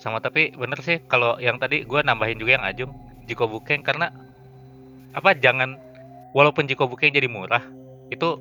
Sama 0.00 0.20
tapi 0.20 0.52
bener 0.52 0.80
sih 0.84 1.00
kalau 1.08 1.40
yang 1.40 1.56
tadi 1.56 1.84
gue 1.84 2.00
nambahin 2.04 2.36
juga 2.36 2.60
yang 2.60 2.64
Ajung 2.64 2.92
Jiko 3.24 3.48
Bukeng 3.48 3.80
karena 3.80 4.12
apa 5.16 5.32
jangan 5.36 5.80
walaupun 6.36 6.68
Jiko 6.68 6.88
Bukeng 6.88 7.12
jadi 7.12 7.28
murah 7.28 7.64
itu 8.12 8.36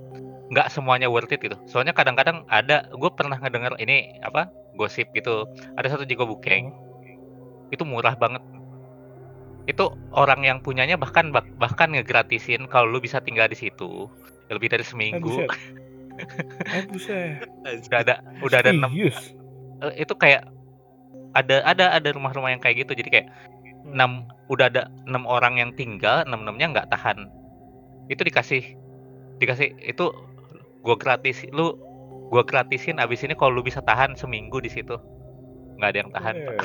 nggak 0.52 0.68
semuanya 0.72 1.08
worth 1.08 1.32
it 1.32 1.40
gitu. 1.40 1.56
Soalnya 1.72 1.96
kadang-kadang 1.96 2.44
ada 2.52 2.92
gue 2.92 3.10
pernah 3.16 3.40
ngedenger 3.40 3.80
ini 3.80 4.20
apa 4.20 4.52
gosip 4.76 5.08
gitu 5.16 5.48
ada 5.80 5.88
satu 5.88 6.04
Jiko 6.04 6.28
Bukeng 6.28 6.76
itu 7.74 7.82
murah 7.82 8.14
banget. 8.14 8.46
Itu 9.66 9.98
orang 10.14 10.46
yang 10.46 10.62
punyanya 10.62 11.00
bahkan 11.00 11.34
bah- 11.34 11.50
bahkan 11.58 11.90
ngegratisin 11.90 12.70
kalau 12.70 12.94
lu 12.94 13.02
bisa 13.02 13.18
tinggal 13.24 13.50
di 13.50 13.58
situ. 13.58 14.06
Lebih 14.54 14.70
dari 14.70 14.86
seminggu. 14.86 15.50
Eh, 15.50 17.34
udah 17.90 18.00
ada 18.06 18.14
udah 18.46 18.58
ada 18.62 18.70
enam. 18.70 18.94
Eh, 18.94 19.10
itu 19.98 20.14
kayak 20.14 20.46
ada 21.34 21.66
ada 21.66 21.86
ada 21.98 22.10
rumah-rumah 22.14 22.54
yang 22.54 22.62
kayak 22.62 22.86
gitu. 22.86 22.94
Jadi 22.94 23.10
kayak 23.10 23.28
Hmm. 23.84 24.00
enam 24.00 24.12
udah 24.48 24.72
ada 24.72 24.88
enam 25.12 25.28
orang 25.28 25.60
yang 25.60 25.76
tinggal 25.76 26.24
enam 26.24 26.48
enamnya 26.48 26.72
nggak 26.72 26.90
tahan. 26.94 27.28
Itu 28.08 28.24
dikasih 28.24 28.64
dikasih 29.44 29.76
itu 29.84 30.08
gua 30.84 30.96
gratis 30.96 31.44
lu 31.52 31.76
gua 32.32 32.48
gratisin 32.48 33.00
abis 33.00 33.28
ini 33.28 33.36
kalau 33.36 33.60
lu 33.60 33.64
bisa 33.64 33.84
tahan 33.84 34.16
seminggu 34.16 34.64
di 34.64 34.72
situ. 34.72 34.96
Nggak 35.80 35.90
ada 35.90 36.00
yang 36.00 36.12
tahan. 36.16 36.36
Pak. 36.48 36.58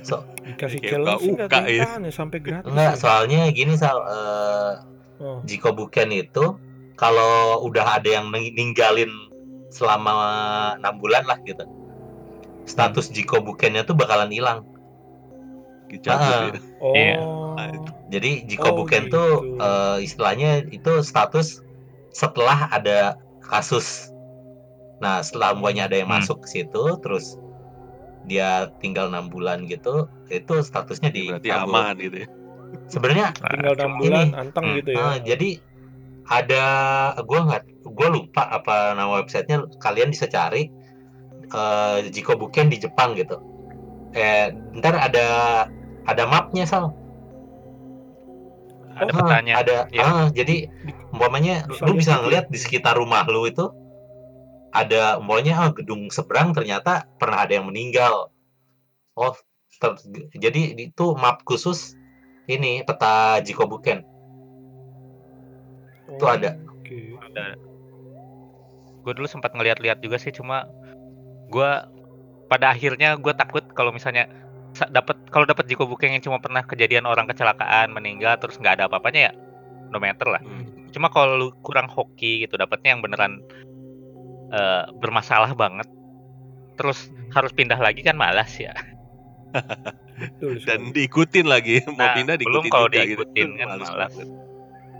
So- 0.00 0.22
dikasih 0.40 0.78
Kayak 0.78 0.92
challenge 0.92 1.24
nggak 1.40 1.64
yang 1.66 1.98
ya. 1.98 1.98
ya 2.00 2.12
sampai 2.12 2.38
gratis 2.38 2.70
enggak 2.70 2.92
ya. 2.92 2.98
soalnya 2.98 3.40
gini 3.50 3.74
sal 3.74 3.98
eh, 4.00 4.72
Oh. 5.18 5.44
Jiko 5.44 5.70
Buken 5.70 6.08
itu 6.10 6.56
kalau 6.94 7.32
udah 7.62 8.00
ada 8.00 8.08
yang 8.10 8.28
ning- 8.28 8.52
ninggalin 8.52 9.12
selama 9.68 10.12
enam 10.74 10.96
bulan 10.96 11.22
lah 11.22 11.36
gitu 11.42 11.68
status 12.64 13.08
Jiko 13.08 13.38
Bukennya 13.38 13.82
tuh 13.82 13.92
bakalan 13.92 14.28
hilang 14.28 14.64
Dicabut 15.86 16.54
Ah. 16.54 16.56
ya. 16.94 17.18
Oh. 17.18 17.56
Iya. 17.56 17.78
jadi 18.08 18.30
Jiko 18.44 18.68
Oh, 18.70 18.74
Buken 18.78 19.06
tuh 19.06 19.30
gitu. 19.44 19.58
eh, 19.58 19.96
istilahnya 20.00 20.50
itu 20.66 20.92
status 21.00 21.60
setelah 22.10 22.70
ada 22.70 23.18
kasus 23.40 24.08
nah 24.98 25.20
setelah 25.20 25.52
umpamanya 25.52 25.84
ada 25.84 25.96
yang 25.96 26.08
Hmm. 26.08 26.16
masuk 26.16 26.44
ke 26.44 26.48
situ 26.50 26.84
terus 26.98 27.36
dia 28.28 28.68
tinggal 28.78 29.08
enam 29.08 29.28
bulan 29.28 29.64
gitu 29.64 30.06
itu 30.28 30.60
statusnya 30.60 31.10
di 31.10 31.32
Berarti 31.32 31.50
aman 31.50 31.94
gitu 31.96 32.16
ya. 32.24 32.28
sebenarnya 32.86 33.26
tinggal 33.52 33.74
enam 33.78 33.92
Ini, 33.96 34.00
bulan 34.02 34.26
anteng 34.36 34.64
hmm, 34.66 34.76
gitu 34.82 34.90
ya. 34.94 35.00
Ah, 35.00 35.16
jadi 35.18 35.48
ada 36.30 36.64
gua 37.26 37.40
nggak 37.48 37.62
gua 37.90 38.08
lupa 38.08 38.42
apa 38.46 38.94
nama 38.94 39.18
websitenya 39.18 39.66
kalian 39.78 40.12
bisa 40.14 40.28
cari 40.28 40.70
eh 41.50 41.96
Jiko 42.06 42.38
Buken 42.38 42.70
di 42.70 42.78
Jepang 42.78 43.18
gitu 43.18 43.40
eh 44.14 44.54
ntar 44.78 44.94
ada 44.94 45.26
ada 46.06 46.24
mapnya 46.26 46.62
sal 46.62 46.94
ada 48.94 49.10
Ah, 49.10 49.16
petanya 49.16 49.54
ada 49.58 49.76
Iya. 49.90 50.02
ah, 50.04 50.26
jadi 50.30 50.68
umpamanya 51.10 51.64
lu 51.82 51.96
bisa 51.96 52.20
ngeliat 52.20 52.46
di 52.52 52.58
sekitar 52.60 52.94
rumah 52.94 53.24
lu 53.26 53.48
itu 53.48 53.66
ada 54.70 55.18
umpamanya 55.18 55.54
ah, 55.58 55.70
gedung 55.74 56.08
seberang 56.08 56.54
ternyata 56.54 57.06
pernah 57.18 57.42
ada 57.42 57.58
yang 57.58 57.66
meninggal 57.66 58.30
oh 59.14 59.34
ter- 59.78 59.98
jadi 60.34 60.78
itu 60.78 61.04
map 61.18 61.42
khusus 61.42 61.98
ini 62.46 62.82
peta 62.82 63.38
Jiko 63.42 63.66
Buken 63.66 64.02
itu 66.10 66.24
ada. 66.26 66.58
Oke. 66.74 67.14
ada 67.22 67.54
gue 69.00 69.12
dulu 69.16 69.24
sempat 69.24 69.56
ngeliat-liat 69.56 70.04
juga 70.04 70.20
sih 70.20 70.30
cuma 70.30 70.68
gue 71.48 71.70
pada 72.46 72.74
akhirnya 72.74 73.16
gue 73.16 73.32
takut 73.32 73.62
kalau 73.72 73.90
misalnya 73.90 74.26
sa- 74.76 74.90
dapat 74.90 75.16
kalau 75.30 75.46
dapat 75.46 75.66
Jiko 75.66 75.86
Bukeng 75.86 76.14
yang 76.14 76.22
cuma 76.22 76.38
pernah 76.38 76.62
kejadian 76.62 77.06
orang 77.06 77.26
kecelakaan 77.26 77.90
meninggal 77.90 78.36
terus 78.38 78.58
nggak 78.58 78.78
ada 78.78 78.84
apa-apanya 78.86 79.30
ya 79.30 79.32
no 79.90 79.98
matter 79.98 80.28
lah 80.28 80.42
Hmm. 80.42 80.86
cuma 80.90 81.08
kalau 81.08 81.38
lu 81.38 81.48
kurang 81.62 81.86
hoki 81.86 82.44
gitu 82.44 82.54
dapatnya 82.54 82.94
yang 82.94 83.02
beneran 83.02 83.42
eh, 84.50 84.84
bermasalah 84.98 85.54
banget 85.54 85.86
terus 86.74 86.98
harus 87.30 87.52
pindah 87.52 87.78
lagi 87.78 88.02
kan 88.02 88.16
malas 88.16 88.50
ya 88.56 88.74
Betul 90.20 90.60
Dan 90.62 90.92
diikutin 90.92 91.48
lagi, 91.48 91.80
mau 91.90 91.96
Nah, 91.96 92.12
pindah 92.14 92.36
belum 92.38 92.62
diikutin 92.62 92.70
kalau 92.70 92.86
juga 92.86 93.02
diikutin 93.02 93.48
gitu. 93.48 93.58
kan 93.58 93.66
malas. 93.72 93.90
banget. 94.14 94.28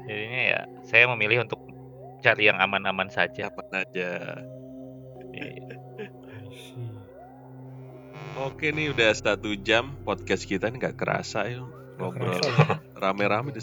jadinya 0.08 0.40
ya 0.42 0.60
saya 0.82 1.04
memilih 1.12 1.44
untuk 1.44 1.60
cari 2.18 2.50
yang 2.50 2.58
aman-aman 2.58 3.06
saja 3.08 3.46
Siapa 3.46 3.62
aja. 3.70 4.10
Iya. 5.30 5.76
Oke 8.40 8.72
nih 8.72 8.90
udah 8.90 9.12
satu 9.12 9.54
jam 9.54 9.94
podcast 10.02 10.48
kita 10.48 10.66
nih 10.66 10.80
nggak 10.80 10.96
kerasa 10.98 11.46
ya 11.46 11.60
ngobrol 12.00 12.40
rame-rame 12.96 13.52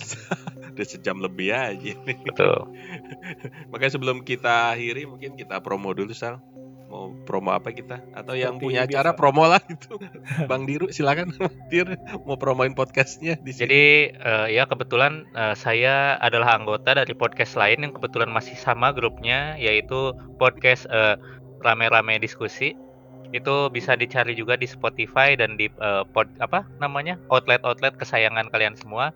udah, 0.77 0.85
se- 0.85 1.01
udah 1.01 1.01
sejam 1.01 1.17
lebih 1.17 1.49
aja 1.49 1.93
nih. 2.05 2.17
betul 2.23 2.69
Makanya 3.73 3.91
sebelum 3.91 4.21
kita 4.21 4.77
akhiri 4.77 5.09
mungkin 5.09 5.33
kita 5.33 5.59
promo 5.59 5.91
dulu 5.91 6.13
Sal. 6.13 6.39
Mau 6.87 7.11
promo 7.27 7.51
apa 7.51 7.75
kita? 7.75 7.99
Atau 8.15 8.31
yang 8.31 8.55
Seperti 8.55 8.63
punya 8.63 8.81
biasa. 8.87 8.95
acara 8.95 9.11
promo 9.11 9.43
lah 9.43 9.59
itu. 9.67 9.99
Bang 10.49 10.63
Diru 10.63 10.87
silakan 10.87 11.35
Dir 11.71 11.99
mau 12.23 12.39
promoin 12.39 12.71
podcastnya 12.71 13.35
di 13.43 13.51
sini. 13.51 13.59
Jadi 13.67 13.83
eh, 14.15 14.47
ya 14.55 14.63
kebetulan 14.63 15.27
eh, 15.35 15.51
saya 15.59 16.15
adalah 16.23 16.55
anggota 16.55 16.95
dari 16.95 17.11
podcast 17.11 17.59
lain 17.59 17.83
yang 17.83 17.91
kebetulan 17.91 18.31
masih 18.31 18.55
sama 18.55 18.95
grupnya 18.95 19.59
yaitu 19.59 20.15
podcast 20.39 20.87
eh, 20.87 21.19
rame-rame 21.59 22.23
diskusi. 22.23 22.71
Itu 23.35 23.67
bisa 23.67 23.99
dicari 23.99 24.31
juga 24.31 24.55
di 24.55 24.63
Spotify 24.63 25.35
dan 25.35 25.59
di 25.59 25.67
eh, 25.67 26.03
pod 26.15 26.31
apa 26.39 26.63
namanya 26.79 27.19
outlet-outlet 27.27 27.99
kesayangan 27.99 28.47
kalian 28.47 28.79
semua. 28.79 29.11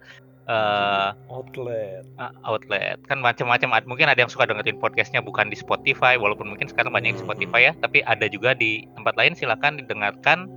Eh, 0.51 1.09
Outlet. 1.31 2.03
ah, 2.19 2.35
outlet. 2.43 2.99
Kan 3.07 3.23
macam-macam 3.23 3.87
mungkin 3.87 4.11
ada 4.11 4.19
yang 4.19 4.27
suka 4.27 4.43
dengerin 4.43 4.83
podcastnya 4.83 5.23
bukan 5.23 5.47
di 5.47 5.55
Spotify 5.55 6.19
walaupun 6.19 6.51
mungkin 6.51 6.67
sekarang 6.67 6.91
banyak 6.91 7.15
yang 7.15 7.19
Hmm. 7.23 7.27
Spotify 7.31 7.71
ya 7.71 7.73
tapi 7.79 8.03
ada 8.03 8.27
juga 8.27 8.51
di 8.51 8.83
tempat 8.99 9.15
lain 9.15 9.31
silakan 9.31 9.79
didengarkan. 9.79 10.51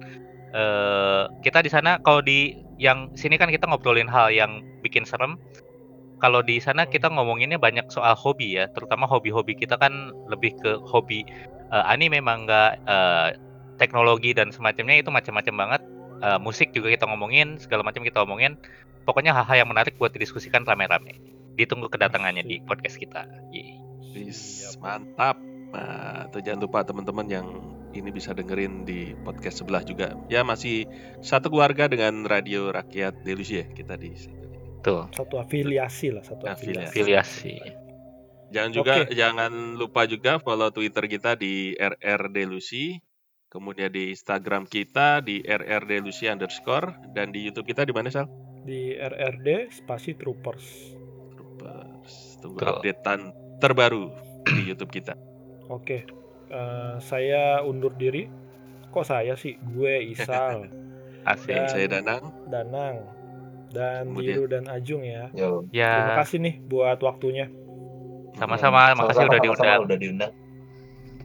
Eh 0.50 1.22
kita 1.46 1.62
di 1.62 1.70
sana 1.70 2.02
kalau 2.02 2.18
di 2.18 2.58
yang 2.82 3.14
sini 3.14 3.38
kan 3.38 3.54
kita 3.54 3.70
ngobrolin 3.70 4.10
hal 4.10 4.34
yang 4.34 4.66
bikin 4.82 5.06
serem. 5.06 5.38
Kalau 6.18 6.42
di 6.42 6.58
sana 6.58 6.90
kita 6.90 7.06
ngomonginnya 7.06 7.60
banyak 7.60 7.86
soal 7.92 8.18
hobi 8.18 8.58
ya 8.58 8.66
terutama 8.74 9.06
hobi-hobi 9.06 9.54
kita 9.54 9.78
kan 9.78 10.10
lebih 10.26 10.58
ke 10.58 10.80
hobi 10.90 11.22
eh, 11.70 11.84
anime 11.86 12.18
manga 12.18 12.74
eh, 12.82 13.38
teknologi 13.78 14.34
dan 14.34 14.50
semacamnya 14.50 15.02
itu 15.06 15.10
macam-macam 15.10 15.54
banget 15.54 15.82
eh, 16.24 16.38
musik 16.40 16.72
juga 16.72 16.88
kita 16.88 17.04
ngomongin, 17.04 17.60
segala 17.60 17.84
macam 17.84 18.00
kita 18.00 18.24
omongin. 18.24 18.56
Pokoknya 19.04 19.36
hal-hal 19.36 19.62
yang 19.64 19.68
menarik 19.68 20.00
buat 20.00 20.16
didiskusikan 20.16 20.64
rame-rame. 20.64 21.20
Ditunggu 21.60 21.92
kedatangannya 21.92 22.40
di 22.42 22.64
podcast 22.64 22.96
kita. 22.96 23.28
Siap. 24.14 24.80
mantap. 24.80 25.36
Nah, 25.74 26.30
tuh 26.30 26.38
jangan 26.38 26.64
lupa 26.64 26.86
teman-teman 26.86 27.26
yang 27.26 27.46
ini 27.94 28.10
bisa 28.14 28.30
dengerin 28.30 28.86
di 28.86 29.14
podcast 29.26 29.62
sebelah 29.62 29.82
juga. 29.82 30.14
Ya 30.30 30.46
masih 30.46 30.86
satu 31.18 31.50
keluarga 31.50 31.90
dengan 31.90 32.22
Radio 32.26 32.70
Rakyat 32.70 33.26
Delusi 33.26 33.62
ya 33.62 33.66
kita 33.70 33.98
di 33.98 34.14
situ. 34.14 34.38
Tuh, 34.84 35.08
Satu 35.16 35.40
afiliasi 35.40 36.12
lah, 36.12 36.20
satu 36.20 36.44
Afiliasi. 36.44 36.92
afiliasi. 36.92 37.56
afiliasi. 37.58 37.84
Jangan 38.54 38.70
juga 38.70 38.92
Oke. 39.02 39.16
jangan 39.18 39.52
lupa 39.74 40.06
juga 40.06 40.38
follow 40.38 40.70
Twitter 40.70 41.10
kita 41.10 41.34
di 41.34 41.74
RR 41.74 42.30
Delusi. 42.30 43.02
Kemudian 43.54 43.86
di 43.88 44.10
Instagram 44.10 44.66
kita 44.66 45.22
di 45.22 45.38
RR 45.40 45.86
Delusi 45.86 46.26
underscore 46.26 46.90
dan 47.14 47.30
di 47.30 47.38
YouTube 47.40 47.64
kita 47.64 47.86
di 47.86 47.94
mana 47.94 48.10
Sal? 48.10 48.26
Di 48.66 48.98
RRD 48.98 49.70
spasi 49.70 50.18
troopers. 50.18 50.90
Troopers. 51.32 52.42
Tunggu 52.42 52.58
Betul. 52.58 52.74
updatean 52.74 53.20
terbaru 53.62 54.10
di 54.44 54.62
YouTube 54.66 54.90
kita. 54.90 55.14
Oke. 55.70 56.02
eh, 56.44 56.94
saya 57.00 57.62
undur 57.62 57.94
diri. 57.94 58.26
Kok 58.90 59.02
saya 59.02 59.34
sih? 59.34 59.54
Gue 59.56 60.02
Isal, 60.04 60.66
Asik. 61.30 61.54
Dan- 61.56 61.68
Saya 61.68 61.86
Danang. 61.88 62.24
Danang, 62.46 62.96
dan 63.70 64.10
Kemudian- 64.10 64.34
Diru 64.34 64.44
dan 64.46 64.64
Ajung 64.66 65.02
ya. 65.02 65.30
Yo. 65.30 65.62
Terima 65.66 66.10
Ya, 66.10 66.18
kasih 66.18 66.38
nih 66.38 66.54
buat 66.60 66.98
waktunya. 67.00 67.46
sama-sama. 68.34 68.90
Makasih 68.92 69.24
udah 69.24 69.38
Sama-sama, 69.38 69.44
diundang. 69.46 69.80
Udah 69.86 69.96
diundang. 69.96 70.32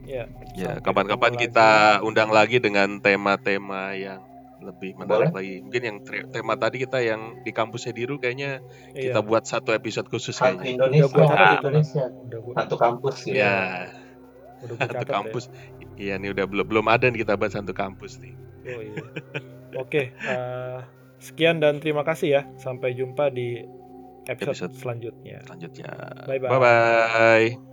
Ya. 0.09 0.25
Ya, 0.57 0.73
sampai 0.73 0.81
kapan-kapan 0.81 1.33
kita 1.37 1.69
lagi. 1.69 2.05
undang 2.09 2.29
lagi 2.33 2.57
dengan 2.57 2.97
tema-tema 2.97 3.93
yang 3.93 4.25
lebih 4.59 4.97
menarik 4.97 5.31
lagi. 5.31 5.61
Mungkin 5.63 5.81
yang 5.85 5.97
tema 6.33 6.57
tadi 6.57 6.81
kita 6.81 6.99
yang 6.99 7.39
di 7.45 7.51
kampusnya 7.53 7.93
Diru 7.93 8.17
kayaknya 8.17 8.59
Iya, 8.91 9.13
kita 9.13 9.19
buat 9.21 9.45
satu 9.45 9.71
episode 9.71 10.09
khusus 10.09 10.35
Hantu 10.35 10.65
kayaknya. 10.65 10.75
Indonesia, 10.75 11.05
Udah 11.07 11.29
hantu 11.29 11.45
itu, 11.45 11.55
Indonesia. 11.61 12.03
udah 12.09 12.39
Hantu 12.57 12.75
kampus 12.75 13.15
gitu. 13.23 13.35
Ya, 13.37 13.57
udah 14.65 14.75
satu 14.81 15.05
kampus. 15.07 15.43
Iya 15.95 16.13
nih 16.17 16.29
udah 16.33 16.45
belum 16.49 16.65
belum 16.67 16.85
ada 16.89 17.05
nih 17.07 17.19
kita 17.23 17.33
bahas 17.39 17.53
satu 17.55 17.71
kampus 17.71 18.19
nih. 18.19 18.33
ya. 18.65 18.73
Oh, 18.75 18.81
iya. 18.83 18.95
Oke, 19.77 20.01
eh, 20.11 20.77
sekian 21.21 21.61
dan 21.63 21.79
terima 21.79 22.01
kasih 22.03 22.29
ya. 22.33 22.41
Sampai 22.57 22.97
jumpa 22.97 23.31
di 23.31 23.63
episode, 24.27 24.67
Episode. 24.67 24.73
selanjutnya. 24.75 25.39
Selanjutnya. 25.47 25.87
Bye-bye. 26.27 26.49
Bye 26.51 26.59
bye. 26.59 27.68